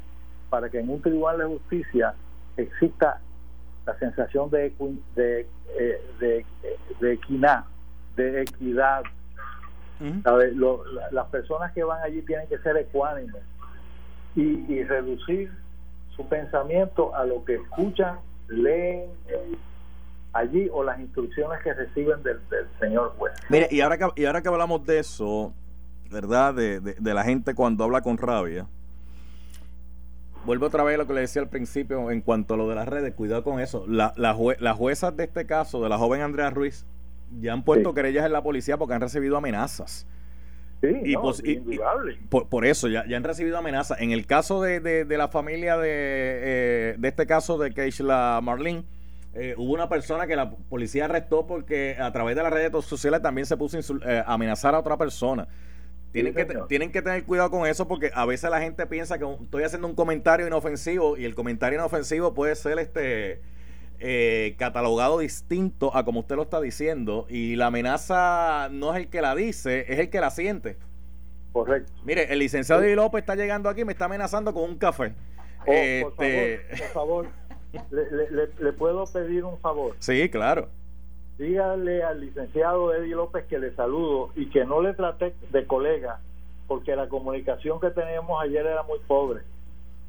para 0.51 0.69
que 0.69 0.79
en 0.79 0.89
un 0.89 1.01
tribunal 1.01 1.39
de 1.39 1.45
justicia 1.45 2.13
exista 2.57 3.21
la 3.87 3.97
sensación 3.97 4.51
de, 4.51 4.71
de, 5.15 5.47
eh, 5.79 6.01
de, 6.19 6.45
de 6.99 7.13
equidad, 7.13 7.63
de 8.15 8.43
equidad. 8.43 9.01
las 11.11 11.27
personas 11.27 11.71
que 11.71 11.83
van 11.83 12.03
allí 12.03 12.21
tienen 12.21 12.47
que 12.47 12.59
ser 12.59 12.77
ecuánimes 12.77 13.41
y, 14.35 14.71
y 14.71 14.83
reducir 14.83 15.51
su 16.15 16.27
pensamiento 16.27 17.15
a 17.15 17.25
lo 17.25 17.43
que 17.45 17.55
escuchan, 17.55 18.19
leen 18.47 19.09
allí 20.33 20.69
o 20.71 20.83
las 20.83 20.99
instrucciones 20.99 21.61
que 21.63 21.73
reciben 21.73 22.23
del, 22.23 22.39
señor 22.79 23.13
juez. 23.17 23.33
Mire, 23.49 23.67
y 23.71 23.81
ahora 23.81 23.97
que, 23.97 24.07
y 24.15 24.25
ahora 24.25 24.41
que 24.41 24.47
hablamos 24.47 24.85
de 24.85 24.99
eso, 24.99 25.53
¿verdad? 26.09 26.53
De, 26.53 26.79
de, 26.79 27.13
la 27.13 27.23
gente 27.23 27.53
cuando 27.53 27.83
habla 27.83 28.01
con 28.01 28.17
rabia. 28.17 28.67
Vuelvo 30.45 30.65
otra 30.65 30.83
vez 30.83 30.95
a 30.95 30.97
lo 30.97 31.07
que 31.07 31.13
le 31.13 31.21
decía 31.21 31.41
al 31.41 31.49
principio 31.49 32.09
en 32.09 32.21
cuanto 32.21 32.55
a 32.55 32.57
lo 32.57 32.67
de 32.67 32.75
las 32.75 32.87
redes, 32.87 33.13
cuidado 33.13 33.43
con 33.43 33.59
eso. 33.59 33.85
La, 33.87 34.13
la 34.15 34.35
las 34.59 34.77
juezas 34.77 35.15
de 35.15 35.25
este 35.25 35.45
caso, 35.45 35.83
de 35.83 35.89
la 35.89 35.97
joven 35.97 36.21
Andrea 36.21 36.49
Ruiz, 36.49 36.85
ya 37.39 37.53
han 37.53 37.63
puesto 37.63 37.93
querellas 37.93 38.25
en 38.25 38.33
la 38.33 38.41
policía 38.41 38.77
porque 38.77 38.95
han 38.95 39.01
recibido 39.01 39.37
amenazas. 39.37 40.07
Sí, 40.81 40.87
y, 41.03 41.15
por, 42.27 42.65
eso, 42.65 42.87
ya, 42.87 43.05
ya, 43.07 43.15
han 43.15 43.23
recibido 43.23 43.55
amenazas. 43.55 44.01
En 44.01 44.11
el 44.11 44.25
caso 44.25 44.63
de, 44.63 44.79
de, 44.79 45.17
la 45.17 45.27
familia 45.27 45.77
de, 45.77 45.89
eh, 45.91 46.95
de 46.97 47.07
este 47.07 47.27
caso 47.27 47.59
de 47.59 47.71
Keishla 47.71 48.39
Marlene, 48.41 48.83
eh, 49.33 49.55
hubo 49.57 49.73
una 49.73 49.87
persona 49.87 50.27
que 50.27 50.35
la 50.35 50.51
policía 50.51 51.05
arrestó 51.05 51.47
porque 51.47 51.95
a 51.99 52.11
través 52.11 52.35
de 52.35 52.43
las 52.43 52.51
redes 52.51 52.85
sociales 52.85 53.21
también 53.21 53.45
se 53.45 53.55
puso 53.55 53.77
a 53.77 53.81
eh, 54.11 54.23
amenazar 54.25 54.75
a 54.75 54.79
otra 54.79 54.97
persona. 54.97 55.47
Tienen, 56.11 56.33
que, 56.33 56.45
tienen 56.67 56.91
que 56.91 57.01
tener 57.01 57.23
cuidado 57.23 57.49
con 57.49 57.65
eso 57.65 57.87
porque 57.87 58.11
a 58.13 58.25
veces 58.25 58.49
la 58.49 58.59
gente 58.59 58.85
piensa 58.85 59.17
que 59.17 59.25
estoy 59.41 59.63
haciendo 59.63 59.87
un 59.87 59.95
comentario 59.95 60.45
inofensivo 60.45 61.15
y 61.15 61.23
el 61.23 61.35
comentario 61.35 61.79
inofensivo 61.79 62.33
puede 62.33 62.55
ser 62.55 62.77
este 62.79 63.41
eh, 63.99 64.55
catalogado 64.59 65.19
distinto 65.19 65.95
a 65.95 66.03
como 66.03 66.19
usted 66.19 66.35
lo 66.35 66.41
está 66.41 66.59
diciendo 66.59 67.27
y 67.29 67.55
la 67.55 67.67
amenaza 67.67 68.67
no 68.71 68.93
es 68.93 68.99
el 68.99 69.07
que 69.07 69.21
la 69.21 69.35
dice, 69.35 69.85
es 69.87 69.99
el 69.99 70.09
que 70.09 70.19
la 70.19 70.31
siente. 70.31 70.75
Correcto. 71.53 71.93
Mire, 72.03 72.33
el 72.33 72.39
licenciado 72.39 72.81
Di 72.81 72.93
López 72.93 73.21
está 73.21 73.35
llegando 73.35 73.69
aquí 73.69 73.81
y 73.81 73.85
me 73.85 73.93
está 73.93 74.05
amenazando 74.05 74.53
con 74.53 74.63
un 74.63 74.77
café. 74.77 75.13
Oh, 75.65 75.71
este... 75.71 76.65
por 76.77 76.87
favor, 76.87 77.27
le, 77.91 78.49
le, 78.59 78.73
puedo 78.73 79.05
pedir 79.05 79.45
un 79.45 79.57
favor. 79.59 79.95
Sí, 79.99 80.29
claro 80.29 80.67
dígale 81.41 82.03
al 82.03 82.21
licenciado 82.21 82.93
Eddie 82.93 83.15
López 83.15 83.45
que 83.45 83.57
le 83.57 83.73
saludo 83.73 84.29
y 84.35 84.47
que 84.49 84.63
no 84.63 84.81
le 84.81 84.93
trate 84.93 85.33
de 85.51 85.65
colega, 85.65 86.19
porque 86.67 86.95
la 86.95 87.09
comunicación 87.09 87.79
que 87.79 87.89
teníamos 87.89 88.41
ayer 88.43 88.65
era 88.65 88.83
muy 88.83 88.99
pobre. 89.07 89.41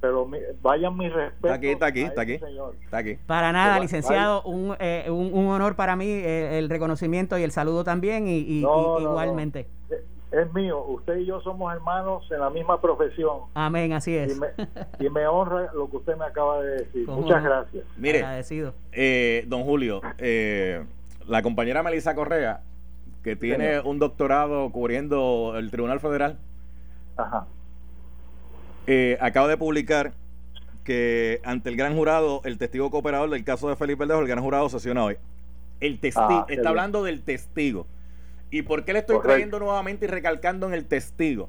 Pero 0.00 0.28
vayan 0.62 0.96
mis 0.96 1.12
respetos. 1.12 1.50
Está 1.50 1.54
aquí, 1.54 1.68
está 1.68 1.86
aquí, 1.86 2.00
está 2.02 2.22
aquí, 2.22 2.32
está 2.84 2.98
aquí. 2.98 3.18
Para 3.26 3.52
nada, 3.52 3.78
licenciado, 3.78 4.42
eh, 4.80 5.06
un, 5.08 5.32
un, 5.32 5.46
honor 5.46 5.76
para 5.76 5.94
mí 5.94 6.06
eh, 6.06 6.58
el 6.58 6.68
reconocimiento 6.68 7.38
y 7.38 7.44
el 7.44 7.52
saludo 7.52 7.84
también, 7.84 8.26
y, 8.26 8.62
igualmente. 8.62 9.68
Es 10.32 10.52
mío, 10.54 10.82
usted 10.86 11.18
y 11.18 11.26
yo 11.26 11.42
somos 11.42 11.74
hermanos 11.74 12.24
en 12.30 12.40
la 12.40 12.48
misma 12.48 12.80
profesión. 12.80 13.40
Amén, 13.52 13.92
así 13.92 14.16
es. 14.16 14.40
Y 14.98 15.10
me, 15.10 15.26
honra 15.26 15.70
lo 15.74 15.90
que 15.90 15.98
usted 15.98 16.16
me 16.16 16.24
acaba 16.24 16.62
de 16.62 16.84
decir. 16.84 17.06
Muchas 17.06 17.44
gracias. 17.44 17.84
Mire, 17.98 18.20
Agradecido. 18.20 18.72
Eh, 18.92 19.44
don 19.46 19.64
Julio, 19.64 20.00
eh, 20.16 20.84
la 21.28 21.42
compañera 21.42 21.82
Melissa 21.82 22.14
Correa, 22.14 22.62
que 23.22 23.36
tiene 23.36 23.80
un 23.80 23.98
doctorado 23.98 24.70
cubriendo 24.72 25.52
el 25.56 25.70
Tribunal 25.70 26.00
Federal, 26.00 26.38
eh, 28.86 29.18
acaba 29.20 29.48
de 29.48 29.58
publicar 29.58 30.14
que 30.82 31.40
ante 31.44 31.68
el 31.68 31.76
gran 31.76 31.94
jurado, 31.94 32.40
el 32.44 32.56
testigo 32.56 32.90
cooperador 32.90 33.28
del 33.28 33.44
caso 33.44 33.68
de 33.68 33.76
Felipe 33.76 34.00
Verdejo, 34.00 34.20
el 34.20 34.28
gran 34.28 34.42
jurado 34.42 34.68
sesiona 34.70 35.04
hoy. 35.04 35.16
El 35.80 35.98
testigo, 36.00 36.26
ah, 36.30 36.46
está 36.48 36.70
hablando 36.70 37.02
del 37.02 37.22
testigo. 37.22 37.86
¿Y 38.53 38.61
por 38.61 38.84
qué 38.84 38.92
le 38.92 38.98
estoy 38.98 39.18
trayendo 39.20 39.59
nuevamente 39.59 40.05
y 40.05 40.09
recalcando 40.09 40.66
en 40.66 40.74
el 40.74 40.84
testigo? 40.84 41.48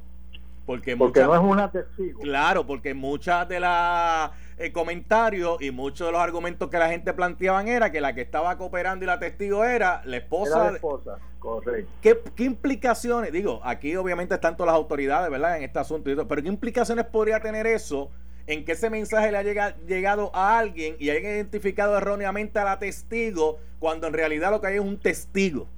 Porque, 0.66 0.95
porque 0.95 1.22
no 1.22 1.36
es 1.36 1.41
una 1.41 1.70
testigo. 1.70 2.22
Claro, 2.22 2.66
porque 2.66 2.93
muchas 2.93 3.45
de 3.49 3.60
las 3.60 4.32
eh, 4.58 4.72
comentarios 4.72 5.62
y 5.62 5.72
muchos 5.72 6.08
de 6.08 6.14
los 6.14 6.22
argumentos 6.22 6.70
que 6.70 6.78
la 6.78 6.88
gente 6.88 7.12
planteaban 7.12 7.68
era 7.68 7.91
que 7.91 7.99
la 7.99 8.16
que 8.16 8.22
estaba 8.22 8.58
cooperando 8.58 9.04
y 9.04 9.08
la 9.08 9.20
testigo 9.20 9.66
era 9.66 10.01
la 10.06 10.16
esposa. 10.16 10.72
la 10.72 10.78
esposa, 10.78 11.20
correcto. 11.39 11.91
¿Qué, 12.01 12.43
implicaciones? 12.45 13.34
Digo, 13.34 13.60
aquí 13.66 13.97
obviamente 13.97 14.36
están 14.36 14.56
todas 14.56 14.68
las 14.68 14.78
autoridades, 14.78 15.30
¿verdad? 15.30 15.58
En 15.58 15.64
este 15.64 15.80
asunto, 15.80 16.10
pero 16.26 16.41
¿qué 16.41 16.47
implicaciones 16.47 17.06
podría 17.06 17.41
tener 17.41 17.68
eso? 17.68 18.10
en 18.45 18.66
que 18.66 18.74
ese 18.74 18.89
mensaje 18.89 19.32
le 19.32 19.38
ha 19.38 19.78
llegado 19.88 20.30
a 20.36 20.58
alguien 20.58 20.97
y 20.99 21.10
hayan 21.10 21.32
identificado 21.32 21.97
erróneamente 21.97 22.60
a 22.60 22.66
la 22.66 22.78
testigo 22.78 23.58
cuando 23.80 24.06
en 24.08 24.12
realidad 24.12 24.51
lo 24.51 24.60
que 24.60 24.68
hay 24.68 24.76
es 24.76 24.82
un 24.82 24.99
testigo. 24.99 25.70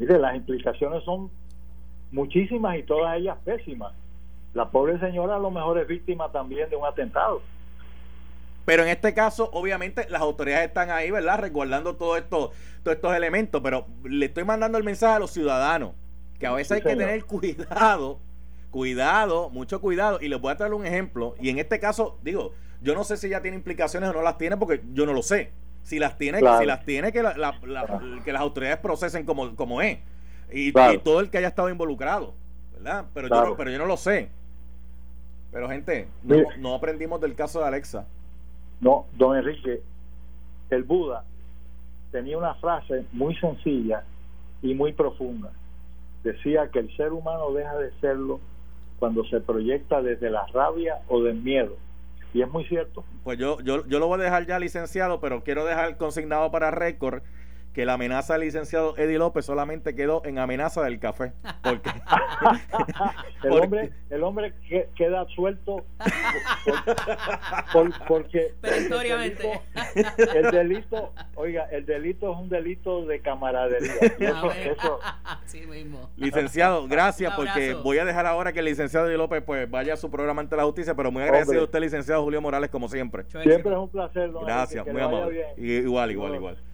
Mire, 0.00 0.18
las 0.18 0.34
implicaciones 0.34 1.04
son 1.04 1.30
muchísimas 2.10 2.78
y 2.78 2.82
todas 2.84 3.18
ellas 3.18 3.36
pésimas. 3.44 3.92
La 4.54 4.70
pobre 4.70 4.98
señora 4.98 5.36
a 5.36 5.38
lo 5.38 5.50
mejor 5.50 5.78
es 5.78 5.86
víctima 5.86 6.32
también 6.32 6.70
de 6.70 6.76
un 6.76 6.86
atentado. 6.86 7.42
Pero 8.64 8.82
en 8.82 8.88
este 8.88 9.12
caso, 9.12 9.50
obviamente, 9.52 10.06
las 10.08 10.22
autoridades 10.22 10.68
están 10.68 10.90
ahí, 10.90 11.10
¿verdad? 11.10 11.40
Resguardando 11.40 11.96
todo 11.96 12.16
esto, 12.16 12.50
todos 12.82 12.94
estos 12.94 13.14
elementos. 13.14 13.60
Pero 13.62 13.86
le 14.04 14.24
estoy 14.24 14.44
mandando 14.44 14.78
el 14.78 14.84
mensaje 14.84 15.16
a 15.16 15.18
los 15.18 15.32
ciudadanos 15.32 15.92
que 16.38 16.46
a 16.46 16.52
veces 16.52 16.72
hay 16.72 16.82
que 16.82 16.96
tener 16.96 17.24
cuidado, 17.26 18.20
cuidado, 18.70 19.50
mucho 19.50 19.82
cuidado. 19.82 20.18
Y 20.22 20.28
les 20.28 20.40
voy 20.40 20.50
a 20.50 20.56
traer 20.56 20.72
un 20.72 20.86
ejemplo. 20.86 21.34
Y 21.38 21.50
en 21.50 21.58
este 21.58 21.78
caso, 21.78 22.18
digo, 22.22 22.54
yo 22.80 22.94
no 22.94 23.04
sé 23.04 23.18
si 23.18 23.28
ya 23.28 23.42
tiene 23.42 23.58
implicaciones 23.58 24.08
o 24.08 24.14
no 24.14 24.22
las 24.22 24.38
tiene, 24.38 24.56
porque 24.56 24.80
yo 24.94 25.04
no 25.04 25.12
lo 25.12 25.20
sé. 25.20 25.52
Si 25.82 25.98
las 25.98 26.16
tiene, 26.18 26.38
si 26.38 26.66
las 26.66 26.84
tiene, 26.84 27.12
que, 27.12 27.20
que 28.24 28.32
las 28.32 28.40
autoridades 28.42 28.78
procesen 28.78 29.24
como, 29.24 29.56
como 29.56 29.82
es 29.82 29.98
y, 30.52 30.72
todo 30.72 31.20
el 31.20 31.30
que 31.30 31.38
haya 31.38 31.48
estado 31.48 31.70
involucrado, 31.70 32.34
¿verdad? 32.74 33.06
Pero, 33.14 33.28
yo, 33.28 33.44
no, 33.44 33.56
pero 33.56 33.70
yo 33.70 33.78
no 33.78 33.86
lo 33.86 33.96
sé. 33.96 34.30
Pero 35.52 35.68
gente, 35.68 36.08
no, 36.58 36.74
aprendimos 36.74 37.20
del 37.20 37.34
caso 37.34 37.60
de 37.60 37.66
Alexa. 37.66 38.06
No, 38.80 39.06
don 39.16 39.36
Enrique, 39.36 39.82
el 40.70 40.84
Buda 40.84 41.24
tenía 42.12 42.38
una 42.38 42.54
frase 42.54 43.04
muy 43.12 43.36
sencilla 43.36 44.04
y 44.62 44.74
muy 44.74 44.92
profunda. 44.92 45.50
Decía 46.22 46.68
que 46.68 46.80
el 46.80 46.96
ser 46.96 47.12
humano 47.12 47.52
deja 47.52 47.76
de 47.76 47.92
serlo 48.00 48.40
cuando 48.98 49.24
se 49.24 49.40
proyecta 49.40 50.02
desde 50.02 50.30
la 50.30 50.46
rabia 50.46 51.00
o 51.08 51.22
del 51.22 51.36
miedo. 51.36 51.76
Y 52.32 52.42
es 52.42 52.48
muy 52.48 52.64
cierto. 52.64 53.04
Pues 53.24 53.38
yo, 53.38 53.60
yo, 53.60 53.86
yo 53.86 53.98
lo 53.98 54.06
voy 54.06 54.20
a 54.20 54.24
dejar 54.24 54.46
ya 54.46 54.58
licenciado, 54.58 55.20
pero 55.20 55.42
quiero 55.42 55.64
dejar 55.64 55.96
consignado 55.96 56.50
para 56.50 56.70
récord 56.70 57.22
que 57.72 57.84
la 57.84 57.94
amenaza 57.94 58.34
del 58.34 58.42
licenciado 58.42 58.96
Eddie 58.96 59.18
López 59.18 59.44
solamente 59.44 59.94
quedó 59.94 60.22
en 60.24 60.38
amenaza 60.38 60.82
del 60.82 60.98
café. 60.98 61.32
Porque, 61.62 61.90
el, 63.44 63.52
hombre, 63.52 63.92
el 64.10 64.22
hombre 64.22 64.54
queda 64.96 65.26
suelto 65.34 65.84
porque 68.08 68.54
el 70.34 70.50
delito, 70.50 71.12
oiga, 71.36 71.64
el 71.70 71.86
delito 71.86 72.32
es 72.32 72.38
un 72.38 72.48
delito 72.48 73.06
de 73.06 73.20
camaradería. 73.20 73.90
Licenciado, 76.16 76.88
gracias 76.88 77.34
porque 77.34 77.74
voy 77.74 77.98
a 77.98 78.04
dejar 78.04 78.26
ahora 78.26 78.52
que 78.52 78.60
el 78.60 78.64
licenciado 78.64 79.06
Eddie 79.06 79.18
López 79.18 79.42
pues 79.44 79.70
vaya 79.70 79.94
a 79.94 79.96
su 79.96 80.10
programa 80.10 80.40
ante 80.42 80.56
la 80.56 80.64
justicia, 80.64 80.94
pero 80.94 81.10
muy 81.10 81.22
agradecido 81.22 81.60
a 81.62 81.64
usted, 81.64 81.80
licenciado 81.80 82.22
Julio 82.22 82.40
Morales, 82.40 82.70
como 82.70 82.88
siempre. 82.88 83.24
Siempre 83.28 83.72
es 83.72 83.78
un 83.78 83.88
placer. 83.88 84.30
Gracias, 84.44 84.86
muy 84.86 85.00
amable. 85.00 85.46
Igual, 85.56 86.10
igual, 86.10 86.34
igual. 86.34 86.69